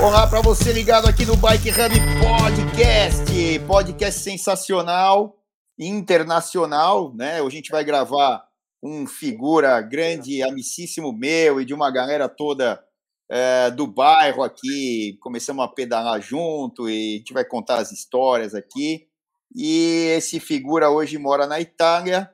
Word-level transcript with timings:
Olá 0.00 0.28
para 0.28 0.40
você 0.40 0.72
ligado 0.72 1.08
aqui 1.08 1.26
no 1.26 1.36
Bike 1.36 1.70
Hub 1.70 1.94
Podcast, 2.20 3.58
podcast 3.66 4.20
sensacional, 4.20 5.36
internacional, 5.76 7.12
né? 7.16 7.42
Hoje 7.42 7.56
a 7.56 7.58
gente 7.58 7.72
vai 7.72 7.82
gravar 7.82 8.46
um 8.80 9.08
figura 9.08 9.80
grande, 9.80 10.40
amicíssimo 10.40 11.12
meu 11.12 11.60
e 11.60 11.64
de 11.64 11.74
uma 11.74 11.90
galera 11.90 12.28
toda 12.28 12.80
é, 13.28 13.72
do 13.72 13.88
bairro 13.88 14.44
aqui. 14.44 15.18
Começamos 15.20 15.64
a 15.64 15.68
pedalar 15.68 16.20
junto 16.22 16.88
e 16.88 17.14
a 17.14 17.18
gente 17.18 17.32
vai 17.32 17.44
contar 17.44 17.78
as 17.78 17.90
histórias 17.90 18.54
aqui. 18.54 19.08
E 19.52 20.12
esse 20.16 20.38
figura 20.38 20.90
hoje 20.90 21.18
mora 21.18 21.44
na 21.44 21.60
Itália, 21.60 22.30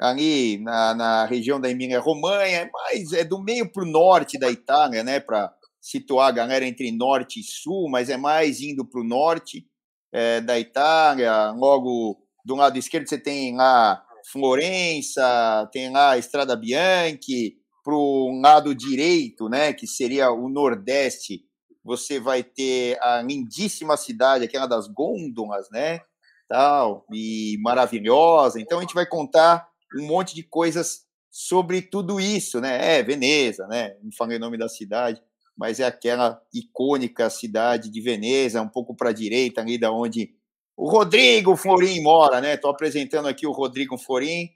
ali 0.00 0.58
na, 0.58 0.94
na 0.96 1.26
região 1.26 1.60
da 1.60 1.70
Emília-Romanha, 1.70 2.68
mas 2.72 3.12
é 3.12 3.22
do 3.22 3.40
meio 3.40 3.70
para 3.70 3.84
o 3.84 3.90
norte 3.90 4.36
da 4.36 4.50
Itália, 4.50 5.04
né? 5.04 5.20
Para 5.20 5.54
situar 5.84 6.28
a 6.28 6.32
galera 6.32 6.66
entre 6.66 6.90
norte 6.90 7.40
e 7.40 7.44
sul, 7.44 7.90
mas 7.90 8.08
é 8.08 8.16
mais 8.16 8.62
indo 8.62 8.86
para 8.86 9.02
o 9.02 9.04
norte 9.04 9.66
é, 10.10 10.40
da 10.40 10.58
Itália. 10.58 11.50
Logo 11.50 12.26
do 12.42 12.54
lado 12.54 12.78
esquerdo 12.78 13.06
você 13.06 13.18
tem 13.18 13.54
lá 13.54 14.02
Florença, 14.32 15.68
tem 15.70 15.90
lá 15.90 16.12
a 16.12 16.18
Estrada 16.18 16.56
Bianchi. 16.56 17.58
Para 17.84 17.94
o 17.94 18.40
lado 18.40 18.74
direito, 18.74 19.46
né, 19.50 19.74
que 19.74 19.86
seria 19.86 20.30
o 20.30 20.48
nordeste, 20.48 21.44
você 21.84 22.18
vai 22.18 22.42
ter 22.42 22.98
a 23.02 23.20
lindíssima 23.20 23.94
cidade, 23.98 24.42
aquela 24.42 24.66
das 24.66 24.88
gôndolas, 24.88 25.68
né? 25.70 26.00
Tal, 26.48 27.04
e 27.12 27.58
maravilhosa. 27.60 28.58
Então 28.58 28.78
a 28.78 28.80
gente 28.80 28.94
vai 28.94 29.04
contar 29.04 29.68
um 29.98 30.06
monte 30.06 30.34
de 30.34 30.42
coisas 30.42 31.02
sobre 31.30 31.82
tudo 31.82 32.18
isso, 32.18 32.58
né? 32.58 33.00
É, 33.00 33.02
Veneza, 33.02 33.66
né? 33.66 33.98
Não 34.02 34.10
falei 34.16 34.38
o 34.38 34.40
nome 34.40 34.56
da 34.56 34.66
cidade 34.66 35.20
mas 35.56 35.80
é 35.80 35.84
aquela 35.84 36.40
icônica 36.52 37.28
cidade 37.30 37.90
de 37.90 38.00
Veneza, 38.00 38.62
um 38.62 38.68
pouco 38.68 38.94
para 38.94 39.10
a 39.10 39.14
direita, 39.14 39.60
ali 39.60 39.78
da 39.78 39.92
onde 39.92 40.30
o 40.76 40.88
Rodrigo 40.88 41.56
Florim 41.56 42.00
mora, 42.00 42.40
né? 42.40 42.54
Estou 42.54 42.70
apresentando 42.70 43.28
aqui 43.28 43.46
o 43.46 43.52
Rodrigo 43.52 43.96
Florim, 43.96 44.48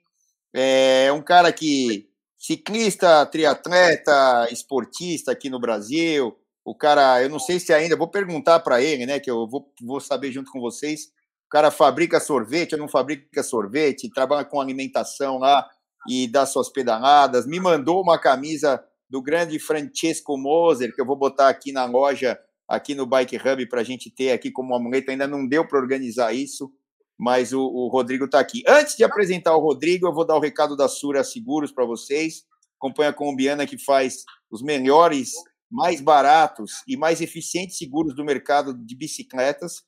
é 0.54 1.12
um 1.12 1.22
cara 1.22 1.52
que 1.52 2.08
ciclista, 2.36 3.26
triatleta, 3.26 4.48
esportista 4.50 5.32
aqui 5.32 5.50
no 5.50 5.60
Brasil. 5.60 6.36
O 6.64 6.74
cara, 6.74 7.22
eu 7.22 7.28
não 7.28 7.38
sei 7.38 7.58
se 7.58 7.72
ainda, 7.72 7.96
vou 7.96 8.08
perguntar 8.08 8.60
para 8.60 8.82
ele, 8.82 9.06
né? 9.06 9.18
Que 9.18 9.30
eu 9.30 9.46
vou, 9.48 9.72
vou 9.82 10.00
saber 10.00 10.32
junto 10.32 10.50
com 10.50 10.60
vocês. 10.60 11.06
O 11.46 11.50
cara 11.50 11.70
fabrica 11.70 12.20
sorvete, 12.20 12.74
ou 12.74 12.78
não 12.78 12.88
fabrica 12.88 13.42
sorvete, 13.42 14.10
trabalha 14.10 14.44
com 14.44 14.60
alimentação 14.60 15.38
lá 15.38 15.66
e 16.08 16.28
dá 16.28 16.44
suas 16.46 16.68
pedaladas. 16.68 17.46
Me 17.46 17.58
mandou 17.58 18.02
uma 18.02 18.18
camisa 18.18 18.82
do 19.08 19.22
grande 19.22 19.58
Francesco 19.58 20.36
Moser, 20.36 20.94
que 20.94 21.00
eu 21.00 21.06
vou 21.06 21.16
botar 21.16 21.48
aqui 21.48 21.72
na 21.72 21.84
loja, 21.84 22.38
aqui 22.68 22.94
no 22.94 23.06
Bike 23.06 23.36
Hub, 23.36 23.68
para 23.68 23.80
a 23.80 23.84
gente 23.84 24.10
ter 24.10 24.32
aqui 24.32 24.50
como 24.50 24.74
amuleto. 24.74 25.10
Ainda 25.10 25.26
não 25.26 25.46
deu 25.46 25.66
para 25.66 25.78
organizar 25.78 26.34
isso, 26.34 26.70
mas 27.18 27.52
o, 27.52 27.60
o 27.60 27.88
Rodrigo 27.88 28.26
está 28.26 28.38
aqui. 28.38 28.62
Antes 28.66 28.96
de 28.96 29.04
apresentar 29.04 29.56
o 29.56 29.60
Rodrigo, 29.60 30.06
eu 30.06 30.14
vou 30.14 30.26
dar 30.26 30.36
o 30.36 30.40
recado 30.40 30.76
da 30.76 30.88
Sura 30.88 31.24
Seguros 31.24 31.72
para 31.72 31.86
vocês. 31.86 32.44
Companhia 32.78 33.12
colombiana 33.12 33.66
que 33.66 33.78
faz 33.78 34.24
os 34.50 34.62
melhores, 34.62 35.32
mais 35.70 36.00
baratos 36.00 36.82
e 36.86 36.96
mais 36.96 37.20
eficientes 37.20 37.76
seguros 37.76 38.14
do 38.14 38.24
mercado 38.24 38.72
de 38.72 38.96
bicicletas. 38.96 39.82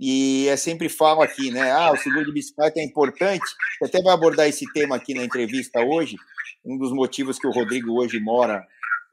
E 0.00 0.46
é 0.48 0.56
sempre 0.56 0.88
falo 0.88 1.22
aqui, 1.22 1.50
né? 1.50 1.72
Ah, 1.72 1.92
o 1.92 1.96
seguro 1.96 2.24
de 2.24 2.32
bicicleta 2.32 2.78
é 2.78 2.84
importante. 2.84 3.44
Você 3.78 3.86
até 3.86 4.02
vai 4.02 4.14
abordar 4.14 4.48
esse 4.48 4.64
tema 4.72 4.96
aqui 4.96 5.14
na 5.14 5.24
entrevista 5.24 5.80
hoje. 5.80 6.16
Um 6.64 6.78
dos 6.78 6.92
motivos 6.92 7.38
que 7.38 7.46
o 7.46 7.50
Rodrigo 7.50 8.00
hoje 8.00 8.20
mora 8.20 8.64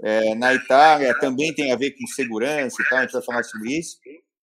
é, 0.02 0.36
na 0.36 0.54
Itália 0.54 1.18
também 1.20 1.54
tem 1.54 1.72
a 1.72 1.76
ver 1.76 1.92
com 1.92 2.06
segurança 2.08 2.82
e 2.82 2.90
tal. 2.90 3.00
A 3.00 3.02
gente 3.02 3.14
vai 3.14 3.24
falar 3.24 3.44
sobre 3.44 3.80
isso. 3.80 3.98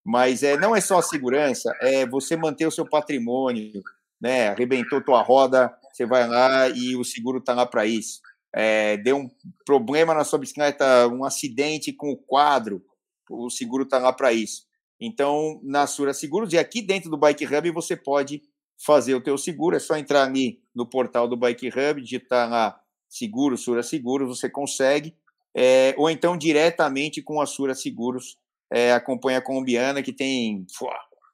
Mas 0.04 0.42
é, 0.42 0.56
não 0.56 0.74
é 0.74 0.80
só 0.80 0.98
a 0.98 1.02
segurança, 1.02 1.72
é 1.80 2.04
você 2.04 2.36
manter 2.36 2.66
o 2.66 2.72
seu 2.72 2.84
patrimônio, 2.84 3.80
né? 4.20 4.48
Arrebentou 4.48 5.00
tua 5.00 5.22
roda, 5.22 5.72
você 5.92 6.04
vai 6.04 6.26
lá 6.26 6.68
e 6.68 6.96
o 6.96 7.04
seguro 7.04 7.38
está 7.38 7.54
lá 7.54 7.64
para 7.64 7.86
isso. 7.86 8.20
É, 8.54 8.96
deu 8.96 9.16
um 9.16 9.30
problema 9.64 10.12
na 10.12 10.24
sua 10.24 10.38
bicicleta, 10.38 11.06
um 11.06 11.24
acidente 11.24 11.92
com 11.92 12.10
o 12.10 12.16
quadro, 12.16 12.82
o 13.30 13.48
seguro 13.48 13.84
está 13.84 13.98
lá 13.98 14.12
para 14.12 14.32
isso. 14.32 14.64
Então, 15.04 15.58
na 15.64 15.84
Sura 15.84 16.14
Seguros, 16.14 16.52
e 16.52 16.58
aqui 16.58 16.80
dentro 16.80 17.10
do 17.10 17.16
Bike 17.16 17.44
Hub 17.44 17.72
você 17.72 17.96
pode 17.96 18.40
fazer 18.78 19.16
o 19.16 19.20
teu 19.20 19.36
seguro, 19.36 19.74
é 19.74 19.80
só 19.80 19.96
entrar 19.96 20.22
ali 20.22 20.60
no 20.72 20.86
portal 20.86 21.26
do 21.26 21.36
Bike 21.36 21.70
Hub, 21.70 22.00
digitar 22.00 22.48
lá 22.48 22.80
seguro, 23.08 23.58
Sura 23.58 23.82
Seguros, 23.82 24.28
você 24.28 24.48
consegue, 24.48 25.16
é, 25.56 25.92
ou 25.98 26.08
então 26.08 26.38
diretamente 26.38 27.20
com 27.20 27.40
a 27.40 27.46
Sura 27.46 27.74
Seguros, 27.74 28.38
é, 28.72 28.92
a 28.92 29.00
companhia 29.00 29.42
colombiana, 29.42 30.04
que 30.04 30.12
tem 30.12 30.64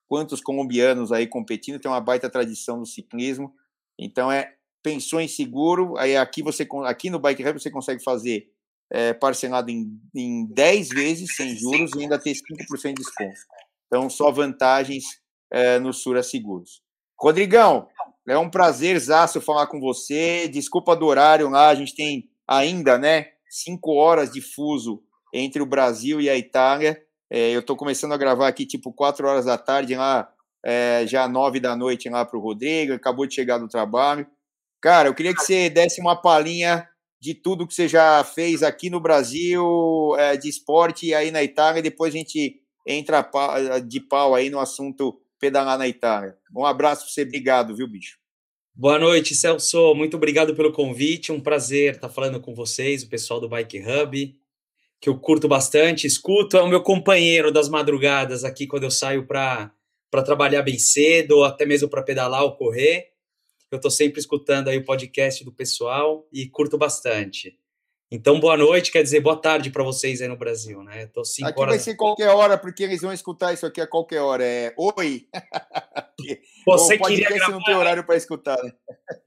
quantos 0.09 0.41
colombianos 0.41 1.13
aí 1.13 1.27
competindo, 1.27 1.79
tem 1.79 1.91
uma 1.91 2.01
baita 2.01 2.31
tradição 2.31 2.79
no 2.79 2.87
ciclismo, 2.87 3.53
então 3.99 4.33
é 4.33 4.55
pensou 4.83 5.21
em 5.21 5.29
seguro, 5.29 5.95
aí 5.99 6.17
aqui 6.17 6.43
você 6.43 6.67
aqui 6.87 7.11
no 7.11 7.19
Bike 7.19 7.47
Hub 7.47 7.61
você 7.61 7.71
consegue 7.71 8.03
fazer 8.03 8.51
é, 8.91 9.13
parcelado 9.13 9.71
em, 9.71 10.01
em 10.15 10.47
10 10.47 10.89
vezes 10.89 11.37
sem 11.37 11.55
juros 11.55 11.91
e 11.95 12.01
ainda 12.01 12.19
ter 12.19 12.33
5% 12.33 12.89
de 12.89 12.95
desconto. 12.95 13.58
Então, 13.89 14.09
só 14.09 14.31
vantagens 14.31 15.05
é, 15.51 15.79
no 15.79 15.93
Sura 15.93 16.23
Seguros. 16.23 16.83
Rodrigão, 17.19 17.89
é 18.29 18.39
um 18.39 18.51
prazer 18.51 18.99
zaço 19.01 19.41
falar 19.41 19.67
com 19.67 19.81
você. 19.81 20.47
Desculpa 20.49 20.95
do 20.95 21.07
horário 21.07 21.49
lá, 21.49 21.69
a 21.69 21.75
gente 21.75 21.95
tem 21.97 22.29
ainda, 22.47 22.97
né, 22.97 23.29
cinco 23.49 23.95
horas 23.95 24.31
de 24.31 24.41
fuso 24.41 25.03
entre 25.33 25.61
o 25.63 25.67
Brasil 25.67 26.21
e 26.21 26.29
a 26.29 26.37
Itália. 26.37 27.03
É, 27.31 27.51
eu 27.51 27.61
estou 27.61 27.77
começando 27.77 28.13
a 28.13 28.19
gravar 28.19 28.49
aqui 28.49 28.65
tipo 28.65 28.93
quatro 28.93 29.27
horas 29.27 29.47
da 29.47 29.59
tarde 29.59 29.95
lá, 29.95 30.31
é, 30.65 31.05
já 31.07 31.29
nove 31.29 31.61
da 31.61 31.77
noite 31.77 32.09
lá 32.09 32.25
para 32.25 32.39
o 32.39 32.43
Rodrigo. 32.43 32.93
Acabou 32.93 33.27
de 33.27 33.35
chegar 33.35 33.59
do 33.59 33.69
trabalho. 33.69 34.27
Cara, 34.81 35.09
eu 35.09 35.15
queria 35.15 35.35
que 35.35 35.43
você 35.43 35.69
desse 35.69 36.01
uma 36.01 36.17
palhinha 36.17 36.89
de 37.21 37.35
tudo 37.35 37.67
que 37.67 37.75
você 37.75 37.89
já 37.89 38.23
fez 38.23 38.63
aqui 38.63 38.89
no 38.89 39.01
Brasil 39.01 40.15
é, 40.17 40.37
de 40.37 40.49
esporte 40.49 41.07
e 41.07 41.15
aí 41.15 41.31
na 41.31 41.43
Itália. 41.43 41.83
Depois 41.83 42.15
a 42.15 42.19
gente 42.19 42.61
entra 42.87 43.29
de 43.87 44.01
pau 44.01 44.35
aí 44.35 44.51
no 44.51 44.59
assunto 44.59 45.21
pedalar 45.39 45.79
na 45.79 45.87
Itália. 45.87 46.37
Um 46.55 46.65
abraço 46.65 47.03
para 47.03 47.13
você, 47.13 47.23
obrigado, 47.23 47.77
viu, 47.77 47.87
bicho? 47.87 48.19
Boa 48.75 48.99
noite, 48.99 49.35
Celso. 49.35 49.95
Muito 49.95 50.17
obrigado 50.17 50.55
pelo 50.55 50.73
convite. 50.73 51.33
Um 51.33 51.41
prazer 51.41 51.95
estar 51.95 52.09
falando 52.09 52.41
com 52.41 52.55
vocês, 52.55 53.03
o 53.03 53.09
pessoal 53.09 53.41
do 53.41 53.49
Bike 53.49 53.81
Hub, 53.81 54.37
que 55.01 55.09
eu 55.09 55.19
curto 55.19 55.49
bastante, 55.49 56.07
escuto. 56.07 56.57
É 56.57 56.63
o 56.63 56.69
meu 56.69 56.83
companheiro 56.83 57.53
das 57.53 57.69
madrugadas 57.69 58.45
aqui 58.45 58.67
quando 58.67 58.85
eu 58.85 58.91
saio 58.91 59.27
para 59.27 59.73
trabalhar 60.25 60.63
bem 60.63 60.79
cedo, 60.79 61.39
ou 61.39 61.45
até 61.45 61.67
mesmo 61.67 61.89
para 61.89 62.03
pedalar 62.03 62.43
ou 62.45 62.57
correr. 62.57 63.13
Eu 63.71 63.77
estou 63.77 63.91
sempre 63.91 64.21
escutando 64.21 64.69
aí 64.69 64.79
o 64.79 64.85
podcast 64.85 65.45
do 65.45 65.53
pessoal 65.53 66.27
e 66.33 66.49
curto 66.49 66.79
bastante. 66.79 67.59
Então, 68.11 68.41
boa 68.41 68.57
noite, 68.57 68.91
quer 68.91 69.03
dizer, 69.03 69.21
boa 69.21 69.37
tarde 69.37 69.71
para 69.71 69.85
vocês 69.85 70.23
aí 70.23 70.29
no 70.29 70.37
Brasil, 70.37 70.83
né? 70.83 71.07
tô 71.09 71.23
cinco 71.27 71.51
aqui 71.51 71.61
horas... 71.61 71.75
vai 71.75 71.79
ser 71.79 71.95
qualquer 71.95 72.31
hora, 72.31 72.57
porque 72.57 72.83
eles 72.83 73.03
vão 73.03 73.13
escutar 73.13 73.53
isso 73.53 73.67
aqui 73.67 73.83
a 73.83 73.87
qualquer 73.87 74.23
hora. 74.23 74.43
É 74.43 74.75
oi. 74.79 75.27
Você 76.67 76.95
o 76.95 77.03
queria 77.03 77.29
gravar... 77.29 77.53
não 77.53 77.63
tem 77.63 77.75
horário 77.75 78.05
para 78.05 78.17
escutar. 78.17 78.57
Né? 78.63 78.73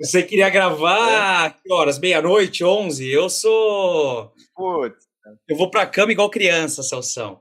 Você 0.01 0.23
queria 0.23 0.49
gravar 0.49 1.51
é. 1.51 1.61
que 1.61 1.71
horas? 1.71 1.99
Meia-noite, 1.99 2.63
onze? 2.63 3.07
Eu 3.07 3.29
sou. 3.29 4.33
Putz. 4.55 5.07
Eu 5.47 5.55
vou 5.55 5.69
para 5.69 5.85
cama 5.85 6.11
igual 6.11 6.31
criança, 6.31 6.81
Celção. 6.81 7.39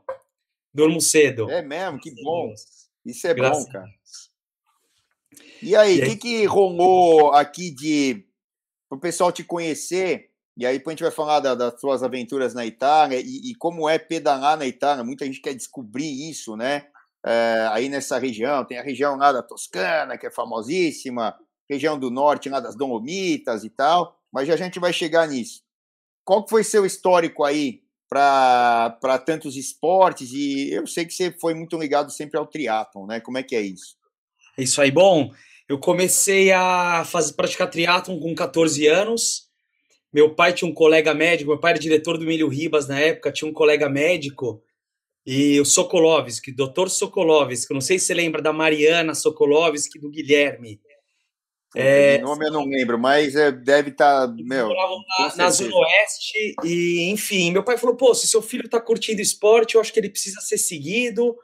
Durmo 0.74 1.00
cedo. 1.00 1.50
É 1.50 1.62
mesmo, 1.62 1.98
que 1.98 2.10
bom. 2.22 2.52
Isso 3.04 3.26
é 3.26 3.32
Graças 3.32 3.64
bom, 3.64 3.72
cara. 3.72 3.88
E 5.62 5.74
aí, 5.74 6.00
o 6.00 6.04
que, 6.04 6.16
que 6.16 6.44
rolou 6.44 7.32
aqui 7.32 7.70
de 7.70 8.26
para 8.88 8.98
o 8.98 9.00
pessoal 9.00 9.32
te 9.32 9.42
conhecer? 9.42 10.29
E 10.60 10.66
aí 10.66 10.76
depois 10.76 10.92
a 10.92 10.94
gente 10.94 11.02
vai 11.04 11.10
falar 11.10 11.40
da, 11.40 11.54
das 11.54 11.80
suas 11.80 12.02
aventuras 12.02 12.52
na 12.52 12.66
Itália 12.66 13.18
e, 13.18 13.50
e, 13.50 13.54
como 13.54 13.88
é 13.88 13.98
pedalar 13.98 14.58
na 14.58 14.66
Itália. 14.66 15.02
Muita 15.02 15.24
gente 15.24 15.40
quer 15.40 15.54
descobrir 15.54 16.28
isso, 16.28 16.54
né? 16.54 16.86
É, 17.24 17.66
aí 17.72 17.88
nessa 17.88 18.18
região, 18.18 18.62
tem 18.66 18.78
a 18.78 18.82
região 18.82 19.16
lá 19.16 19.32
da 19.32 19.42
Toscana, 19.42 20.18
que 20.18 20.26
é 20.26 20.30
famosíssima, 20.30 21.34
região 21.66 21.98
do 21.98 22.10
norte 22.10 22.50
lá 22.50 22.60
das 22.60 22.76
Dolomitas 22.76 23.64
e 23.64 23.70
tal, 23.70 24.14
mas 24.30 24.46
já 24.46 24.52
a 24.52 24.58
gente 24.58 24.78
vai 24.78 24.92
chegar 24.92 25.26
nisso. 25.26 25.62
Qual 26.26 26.46
foi 26.46 26.62
seu 26.62 26.84
histórico 26.84 27.42
aí 27.42 27.80
para 28.06 29.18
tantos 29.24 29.56
esportes? 29.56 30.30
E 30.30 30.70
eu 30.72 30.86
sei 30.86 31.06
que 31.06 31.14
você 31.14 31.32
foi 31.40 31.54
muito 31.54 31.78
ligado 31.78 32.12
sempre 32.12 32.38
ao 32.38 32.46
triatlon, 32.46 33.06
né? 33.06 33.18
Como 33.18 33.38
é 33.38 33.42
que 33.42 33.56
é 33.56 33.62
isso? 33.62 33.96
Isso 34.58 34.82
aí, 34.82 34.90
bom, 34.90 35.32
eu 35.66 35.78
comecei 35.78 36.52
a 36.52 37.02
fazer, 37.06 37.32
praticar 37.32 37.70
triatlon 37.70 38.20
com 38.20 38.34
14 38.34 38.86
anos, 38.86 39.49
meu 40.12 40.34
pai 40.34 40.52
tinha 40.52 40.70
um 40.70 40.74
colega 40.74 41.14
médico, 41.14 41.50
meu 41.50 41.60
pai 41.60 41.72
era 41.72 41.80
diretor 41.80 42.18
do 42.18 42.24
Milho 42.24 42.48
Ribas 42.48 42.88
na 42.88 42.98
época, 42.98 43.32
tinha 43.32 43.48
um 43.48 43.54
colega 43.54 43.88
médico, 43.88 44.62
e 45.24 45.60
o 45.60 45.64
Sokolovski, 45.64 46.50
doutor 46.50 46.90
Sokolovski, 46.90 47.72
não 47.74 47.80
sei 47.80 47.98
se 47.98 48.06
você 48.06 48.14
lembra 48.14 48.40
da 48.42 48.52
Mariana 48.52 49.14
Sokolovski 49.14 49.98
do 49.98 50.10
Guilherme. 50.10 50.80
É, 51.76 52.18
o 52.22 52.26
nome 52.26 52.46
eu 52.46 52.52
não 52.52 52.64
lembro, 52.64 52.98
mas 52.98 53.36
é, 53.36 53.52
deve 53.52 53.90
estar. 53.90 54.26
Tá, 54.26 54.34
meu, 54.36 54.70
na, 54.70 55.36
na 55.36 55.50
Zona 55.50 55.72
Oeste, 55.72 56.56
e 56.64 57.10
enfim, 57.10 57.52
meu 57.52 57.62
pai 57.62 57.78
falou: 57.78 57.94
pô, 57.94 58.12
se 58.12 58.26
seu 58.26 58.42
filho 58.42 58.64
está 58.64 58.80
curtindo 58.80 59.20
esporte, 59.20 59.76
eu 59.76 59.80
acho 59.80 59.92
que 59.92 60.00
ele 60.00 60.10
precisa 60.10 60.40
ser 60.40 60.58
seguido. 60.58 61.36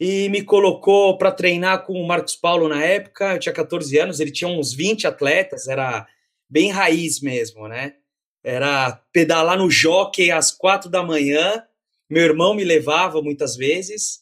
E 0.00 0.28
me 0.28 0.42
colocou 0.42 1.18
para 1.18 1.32
treinar 1.32 1.84
com 1.84 1.92
o 1.92 2.06
Marcos 2.06 2.36
Paulo 2.36 2.68
na 2.68 2.82
época. 2.82 3.34
Eu 3.34 3.38
tinha 3.40 3.52
14 3.52 3.98
anos, 3.98 4.20
ele 4.20 4.30
tinha 4.30 4.48
uns 4.48 4.72
20 4.72 5.08
atletas, 5.08 5.66
era 5.66 6.06
bem 6.48 6.70
raiz 6.70 7.20
mesmo, 7.20 7.68
né? 7.68 7.94
Era 8.42 8.92
pedalar 9.12 9.58
no 9.58 9.70
jockey 9.70 10.30
às 10.30 10.50
quatro 10.50 10.88
da 10.88 11.02
manhã. 11.02 11.62
Meu 12.08 12.22
irmão 12.22 12.54
me 12.54 12.64
levava 12.64 13.20
muitas 13.20 13.56
vezes. 13.56 14.20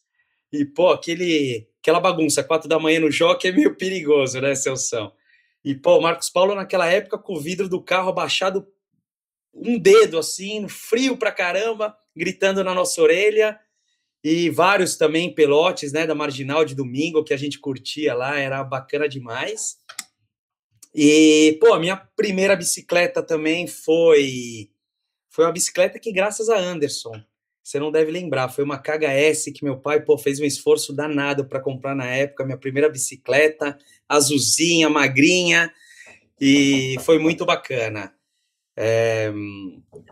E, 0.53 0.65
pô, 0.65 0.91
aquele, 0.91 1.69
aquela 1.81 2.01
bagunça, 2.01 2.43
quatro 2.43 2.69
da 2.69 2.79
manhã 2.79 3.01
no 3.01 3.11
jockey 3.11 3.49
é 3.49 3.53
meio 3.53 3.77
perigoso, 3.77 4.41
né, 4.41 4.55
Celção? 4.55 5.13
E, 5.65 5.75
pô, 5.75 6.01
Marcos 6.01 6.31
Paulo, 6.31 6.55
naquela 6.55 6.87
época, 6.87 7.19
com 7.19 7.35
o 7.35 7.41
vidro 7.41 7.69
do 7.69 7.83
carro 7.83 8.09
abaixado 8.09 8.67
um 9.53 9.79
dedo, 9.79 10.19
assim, 10.19 10.69
frio 10.69 11.17
pra 11.17 11.33
caramba, 11.33 11.97
gritando 12.15 12.63
na 12.63 12.75
nossa 12.75 13.01
orelha. 13.01 13.59
E 14.23 14.51
vários 14.51 14.97
também 14.97 15.33
pelotes, 15.33 15.93
né, 15.93 16.07
da 16.07 16.15
Marginal 16.15 16.65
de 16.65 16.75
domingo, 16.75 17.25
que 17.25 17.33
a 17.33 17.37
gente 17.37 17.59
curtia 17.59 18.15
lá, 18.15 18.39
era 18.39 18.63
bacana 18.65 19.09
demais. 19.09 19.77
E, 20.99 21.59
pô, 21.61 21.75
a 21.75 21.79
minha 21.79 21.95
primeira 21.95 22.57
bicicleta 22.57 23.23
também 23.23 23.67
foi 23.67 24.71
foi 25.29 25.45
uma 25.45 25.53
bicicleta 25.53 25.99
que, 25.99 26.11
graças 26.11 26.49
a 26.49 26.59
Anderson, 26.59 27.13
você 27.63 27.79
não 27.79 27.93
deve 27.93 28.11
lembrar, 28.11 28.49
foi 28.49 28.65
uma 28.65 28.79
KHS 28.79 29.53
que 29.55 29.63
meu 29.63 29.77
pai, 29.77 30.01
pô, 30.01 30.17
fez 30.17 30.41
um 30.41 30.45
esforço 30.45 30.95
danado 30.95 31.45
para 31.45 31.61
comprar 31.61 31.95
na 31.95 32.07
época, 32.07 32.47
minha 32.47 32.57
primeira 32.57 32.89
bicicleta, 32.89 33.77
azulzinha, 34.09 34.89
magrinha, 34.89 35.71
e 36.41 36.97
foi 37.05 37.19
muito 37.19 37.45
bacana. 37.45 38.15
É... 38.75 39.31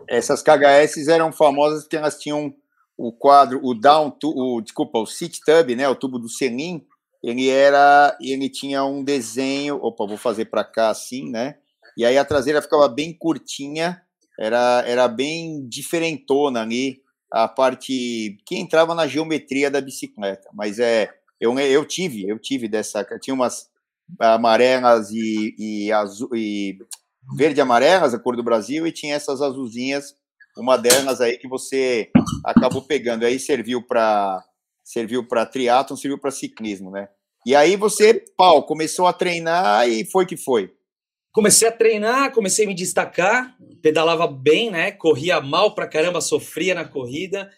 Essas 0.07 0.43
KHS 0.43 1.07
eram 1.07 1.31
famosas 1.31 1.81
porque 1.83 1.97
elas 1.97 2.19
tinham 2.19 2.53
o 2.95 3.11
quadro, 3.11 3.59
o 3.63 3.73
down, 3.73 4.15
o 4.23 4.61
desculpa, 4.61 4.99
o 4.99 5.07
sit 5.07 5.39
tub, 5.43 5.75
né, 5.75 5.89
o 5.89 5.95
tubo 5.95 6.19
do 6.19 6.29
selim, 6.29 6.85
ele 7.25 7.49
era, 7.49 8.15
ele 8.21 8.47
tinha 8.47 8.85
um 8.85 9.03
desenho, 9.03 9.79
opa, 9.81 10.05
vou 10.05 10.15
fazer 10.15 10.45
para 10.45 10.63
cá 10.63 10.89
assim, 10.89 11.31
né? 11.31 11.55
E 11.97 12.05
aí 12.05 12.19
a 12.19 12.23
traseira 12.23 12.61
ficava 12.61 12.87
bem 12.87 13.11
curtinha, 13.17 13.99
era, 14.39 14.83
era 14.85 15.07
bem 15.07 15.67
diferentona 15.67 16.61
ali, 16.61 17.01
a 17.31 17.47
parte 17.47 18.37
que 18.45 18.55
entrava 18.55 18.93
na 18.93 19.07
geometria 19.07 19.71
da 19.71 19.81
bicicleta. 19.81 20.47
Mas 20.53 20.77
é, 20.77 21.09
eu, 21.41 21.57
eu 21.57 21.83
tive, 21.83 22.29
eu 22.29 22.37
tive 22.37 22.67
dessa, 22.67 23.03
tinha 23.19 23.33
umas 23.33 23.71
amarelas 24.19 25.09
e, 25.09 25.55
e 25.57 25.91
azul 25.91 26.29
e 26.35 26.77
verde 27.35 27.59
amarelas, 27.59 28.13
a 28.13 28.19
cor 28.19 28.35
do 28.35 28.43
Brasil, 28.43 28.85
e 28.85 28.91
tinha 28.91 29.15
essas 29.15 29.41
azulzinhas, 29.41 30.15
uma 30.55 30.77
delas 30.77 31.21
aí 31.21 31.39
que 31.39 31.47
você 31.47 32.11
acabou 32.45 32.83
pegando. 32.83 33.25
Aí 33.25 33.39
serviu 33.39 33.81
para 33.81 34.45
serviu 34.85 35.27
para 35.27 35.45
triatlon, 35.45 35.97
serviu 35.97 36.19
para 36.19 36.29
ciclismo, 36.29 36.91
né? 36.91 37.09
E 37.45 37.55
aí 37.55 37.75
você, 37.75 38.13
pau, 38.37 38.63
começou 38.65 39.07
a 39.07 39.13
treinar 39.13 39.89
e 39.89 40.05
foi 40.05 40.25
que 40.25 40.37
foi. 40.37 40.71
Comecei 41.33 41.67
a 41.67 41.71
treinar, 41.71 42.31
comecei 42.31 42.65
a 42.65 42.67
me 42.67 42.73
destacar, 42.73 43.55
pedalava 43.81 44.27
bem, 44.27 44.71
né? 44.71 44.91
Corria 44.91 45.41
mal 45.41 45.75
pra 45.75 45.87
caramba, 45.87 46.21
sofria 46.21 46.73
na 46.73 46.85
corrida. 46.85 47.51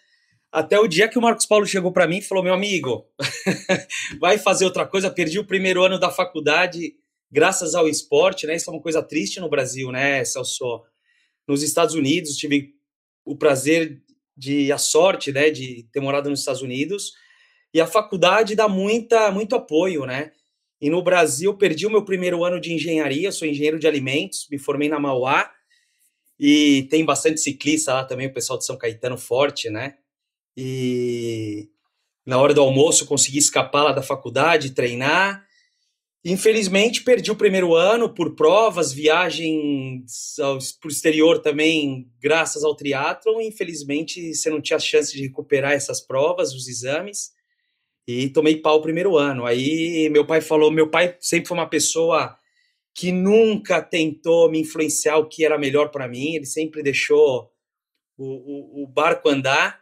Até 0.50 0.80
o 0.80 0.88
dia 0.88 1.08
que 1.08 1.18
o 1.18 1.22
Marcos 1.22 1.46
Paulo 1.46 1.66
chegou 1.66 1.92
para 1.92 2.08
mim 2.08 2.18
e 2.18 2.22
falou: 2.22 2.42
Meu 2.42 2.54
amigo, 2.54 3.06
vai 4.18 4.38
fazer 4.38 4.64
outra 4.64 4.86
coisa. 4.86 5.10
Perdi 5.10 5.38
o 5.38 5.46
primeiro 5.46 5.84
ano 5.84 5.98
da 5.98 6.10
faculdade 6.10 6.94
graças 7.30 7.74
ao 7.74 7.86
esporte, 7.86 8.46
né? 8.46 8.56
Isso 8.56 8.70
é 8.70 8.72
uma 8.72 8.82
coisa 8.82 9.02
triste 9.02 9.38
no 9.38 9.50
Brasil, 9.50 9.92
né, 9.92 10.24
Celso? 10.24 10.82
Nos 11.46 11.62
Estados 11.62 11.94
Unidos, 11.94 12.36
tive 12.36 12.74
o 13.24 13.36
prazer 13.36 14.02
de 14.38 14.70
a 14.70 14.78
sorte, 14.78 15.32
né, 15.32 15.50
de 15.50 15.88
ter 15.92 16.00
morado 16.00 16.30
nos 16.30 16.38
Estados 16.40 16.62
Unidos. 16.62 17.12
E 17.74 17.80
a 17.80 17.86
faculdade 17.86 18.54
dá 18.54 18.68
muita, 18.68 19.30
muito 19.32 19.56
apoio, 19.56 20.06
né? 20.06 20.30
E 20.80 20.88
no 20.88 21.02
Brasil, 21.02 21.54
perdi 21.54 21.86
o 21.86 21.90
meu 21.90 22.04
primeiro 22.04 22.44
ano 22.44 22.60
de 22.60 22.72
engenharia, 22.72 23.32
sou 23.32 23.48
engenheiro 23.48 23.78
de 23.78 23.86
alimentos, 23.88 24.46
me 24.50 24.58
formei 24.58 24.88
na 24.88 25.00
Mauá, 25.00 25.50
e 26.38 26.86
tem 26.88 27.04
bastante 27.04 27.40
ciclista 27.40 27.92
lá 27.92 28.04
também, 28.04 28.28
o 28.28 28.32
pessoal 28.32 28.58
de 28.58 28.64
São 28.64 28.78
Caetano 28.78 29.18
forte, 29.18 29.68
né? 29.68 29.96
E 30.56 31.68
na 32.24 32.38
hora 32.38 32.54
do 32.54 32.60
almoço 32.60 33.06
consegui 33.06 33.38
escapar 33.38 33.82
lá 33.82 33.92
da 33.92 34.02
faculdade, 34.02 34.70
treinar, 34.70 35.44
Infelizmente, 36.24 37.04
perdi 37.04 37.30
o 37.30 37.36
primeiro 37.36 37.74
ano 37.74 38.12
por 38.12 38.34
provas, 38.34 38.92
viagens 38.92 40.34
para 40.80 40.88
o 40.88 40.90
exterior 40.90 41.38
também, 41.38 42.10
graças 42.20 42.64
ao 42.64 42.74
triatlon. 42.74 43.40
Infelizmente, 43.40 44.34
você 44.34 44.50
não 44.50 44.60
tinha 44.60 44.78
chance 44.78 45.12
de 45.16 45.22
recuperar 45.22 45.72
essas 45.72 46.00
provas, 46.00 46.52
os 46.52 46.66
exames, 46.68 47.30
e 48.06 48.28
tomei 48.30 48.56
pau 48.56 48.78
o 48.78 48.82
primeiro 48.82 49.16
ano. 49.16 49.46
Aí 49.46 50.08
meu 50.10 50.26
pai 50.26 50.40
falou: 50.40 50.70
meu 50.70 50.90
pai 50.90 51.16
sempre 51.20 51.48
foi 51.48 51.56
uma 51.56 51.68
pessoa 51.68 52.36
que 52.94 53.12
nunca 53.12 53.80
tentou 53.80 54.50
me 54.50 54.60
influenciar 54.60 55.18
o 55.18 55.28
que 55.28 55.44
era 55.44 55.56
melhor 55.56 55.90
para 55.90 56.08
mim, 56.08 56.34
ele 56.34 56.46
sempre 56.46 56.82
deixou 56.82 57.48
o, 58.16 58.26
o, 58.26 58.82
o 58.82 58.86
barco 58.88 59.28
andar. 59.28 59.80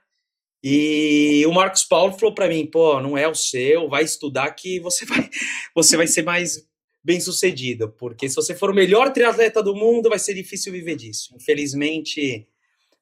E 0.62 1.44
o 1.46 1.52
Marcos 1.52 1.84
Paulo 1.84 2.12
falou 2.18 2.34
para 2.34 2.48
mim, 2.48 2.66
pô, 2.66 3.00
não 3.00 3.16
é 3.16 3.28
o 3.28 3.34
seu, 3.34 3.88
vai 3.88 4.02
estudar 4.02 4.50
que 4.52 4.80
você 4.80 5.04
vai, 5.04 5.28
você 5.74 5.96
vai 5.96 6.06
ser 6.06 6.22
mais 6.22 6.66
bem 7.04 7.20
sucedido, 7.20 7.88
porque 7.90 8.28
se 8.28 8.34
você 8.34 8.52
for 8.54 8.70
o 8.70 8.74
melhor 8.74 9.12
triatleta 9.12 9.62
do 9.62 9.76
mundo, 9.76 10.08
vai 10.08 10.18
ser 10.18 10.34
difícil 10.34 10.72
viver 10.72 10.96
disso. 10.96 11.32
Infelizmente, 11.36 12.48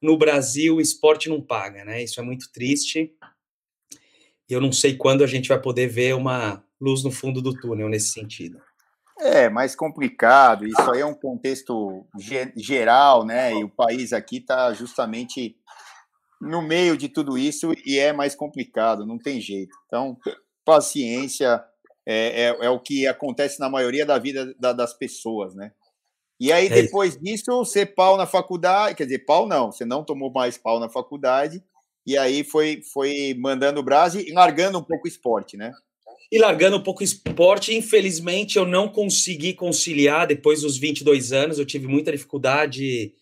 no 0.01 0.19
Brasil, 0.19 0.77
o 0.77 0.81
esporte 0.81 1.31
não 1.31 1.41
paga, 1.41 1.85
né? 1.87 2.03
Isso 2.03 2.21
é 2.21 2.23
muito 2.23 2.53
triste. 2.53 3.15
Eu 4.47 4.61
não 4.61 4.71
sei 4.71 4.95
quando 4.95 5.25
a 5.25 5.27
gente 5.27 5.49
vai 5.49 5.59
poder 5.59 5.87
ver 5.87 6.15
uma 6.15 6.63
luz 6.79 7.03
no 7.03 7.11
fundo 7.11 7.41
do 7.41 7.55
túnel 7.59 7.89
nesse 7.89 8.11
sentido. 8.11 8.61
É, 9.19 9.49
mais 9.49 9.75
complicado. 9.75 10.67
Isso 10.67 10.91
aí 10.93 11.01
é 11.01 11.07
um 11.07 11.15
contexto 11.15 12.05
geral, 12.57 13.25
né? 13.25 13.55
E 13.55 13.65
o 13.65 13.71
país 13.71 14.13
aqui 14.13 14.37
está 14.37 14.73
justamente 14.75 15.57
no 16.45 16.63
meio 16.63 16.97
de 16.97 17.09
tudo 17.09 17.39
isso 17.39 17.73
e 17.87 17.99
é 17.99 18.13
mais 18.13 18.35
complicado, 18.35 19.07
não 19.07 19.19
tem 19.19 19.41
jeito. 19.41 19.77
Então, 19.87 20.17
paciência 20.65 21.63
é, 22.07 22.43
é, 22.43 22.67
é 22.67 22.71
o 22.71 22.81
que 22.81 23.07
acontece 23.07 23.59
na 23.59 23.69
maioria 23.69 24.05
da 24.05 24.19
vida 24.19 24.55
da, 24.59 24.73
das 24.73 24.93
pessoas, 24.93 25.55
né? 25.55 25.73
E 26.39 26.53
aí, 26.53 26.67
é 26.67 26.69
depois 26.69 27.17
disso, 27.17 27.47
você 27.59 27.87
pau 27.87 28.17
na 28.17 28.27
faculdade, 28.27 28.97
quer 28.97 29.05
dizer, 29.05 29.21
pau 29.21 29.47
não, 29.47 29.73
você 29.73 29.85
não 29.85 30.05
tomou 30.05 30.31
mais 30.31 30.59
pau 30.59 30.79
na 30.81 30.89
faculdade, 30.89 31.63
e 32.07 32.19
aí 32.19 32.45
foi, 32.45 32.83
foi 32.93 33.35
mandando 33.39 33.81
o 33.81 33.85
Brasil 33.85 34.21
e 34.21 34.33
largando 34.33 34.79
um 34.79 34.83
pouco 34.83 35.07
o 35.07 35.09
esporte, 35.09 35.57
né? 35.57 35.73
E 36.31 36.39
largando 36.39 36.77
um 36.77 36.83
pouco 36.83 37.01
o 37.01 37.05
esporte, 37.05 37.75
infelizmente 37.75 38.59
eu 38.59 38.67
não 38.67 38.89
consegui 38.89 39.55
conciliar 39.55 40.27
depois 40.27 40.63
dos 40.63 40.77
22 40.77 41.33
anos, 41.33 41.59
eu 41.59 41.65
tive 41.65 41.87
muita 41.87 42.11
dificuldade 42.11 43.15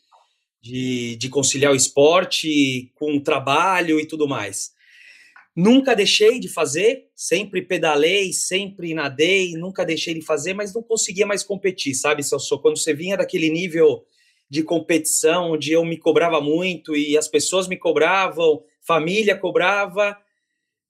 de, 0.62 1.16
de 1.16 1.28
conciliar 1.28 1.72
o 1.72 1.76
esporte 1.76 2.92
com 2.94 3.16
o 3.16 3.20
trabalho 3.20 3.98
e 3.98 4.06
tudo 4.06 4.28
mais. 4.28 4.72
Nunca 5.54 5.94
deixei 5.94 6.38
de 6.38 6.48
fazer, 6.48 7.08
sempre 7.14 7.60
pedalei, 7.60 8.32
sempre 8.32 8.94
nadei, 8.94 9.52
nunca 9.52 9.84
deixei 9.84 10.14
de 10.14 10.22
fazer, 10.22 10.54
mas 10.54 10.72
não 10.72 10.82
conseguia 10.82 11.26
mais 11.26 11.42
competir, 11.42 11.94
sabe, 11.94 12.22
Celso? 12.22 12.58
Quando 12.60 12.78
você 12.78 12.94
vinha 12.94 13.18
daquele 13.18 13.50
nível 13.50 14.06
de 14.48 14.62
competição, 14.62 15.52
onde 15.52 15.72
eu 15.72 15.84
me 15.84 15.98
cobrava 15.98 16.40
muito 16.40 16.96
e 16.96 17.18
as 17.18 17.28
pessoas 17.28 17.68
me 17.68 17.76
cobravam, 17.76 18.62
família 18.80 19.36
cobrava, 19.36 20.16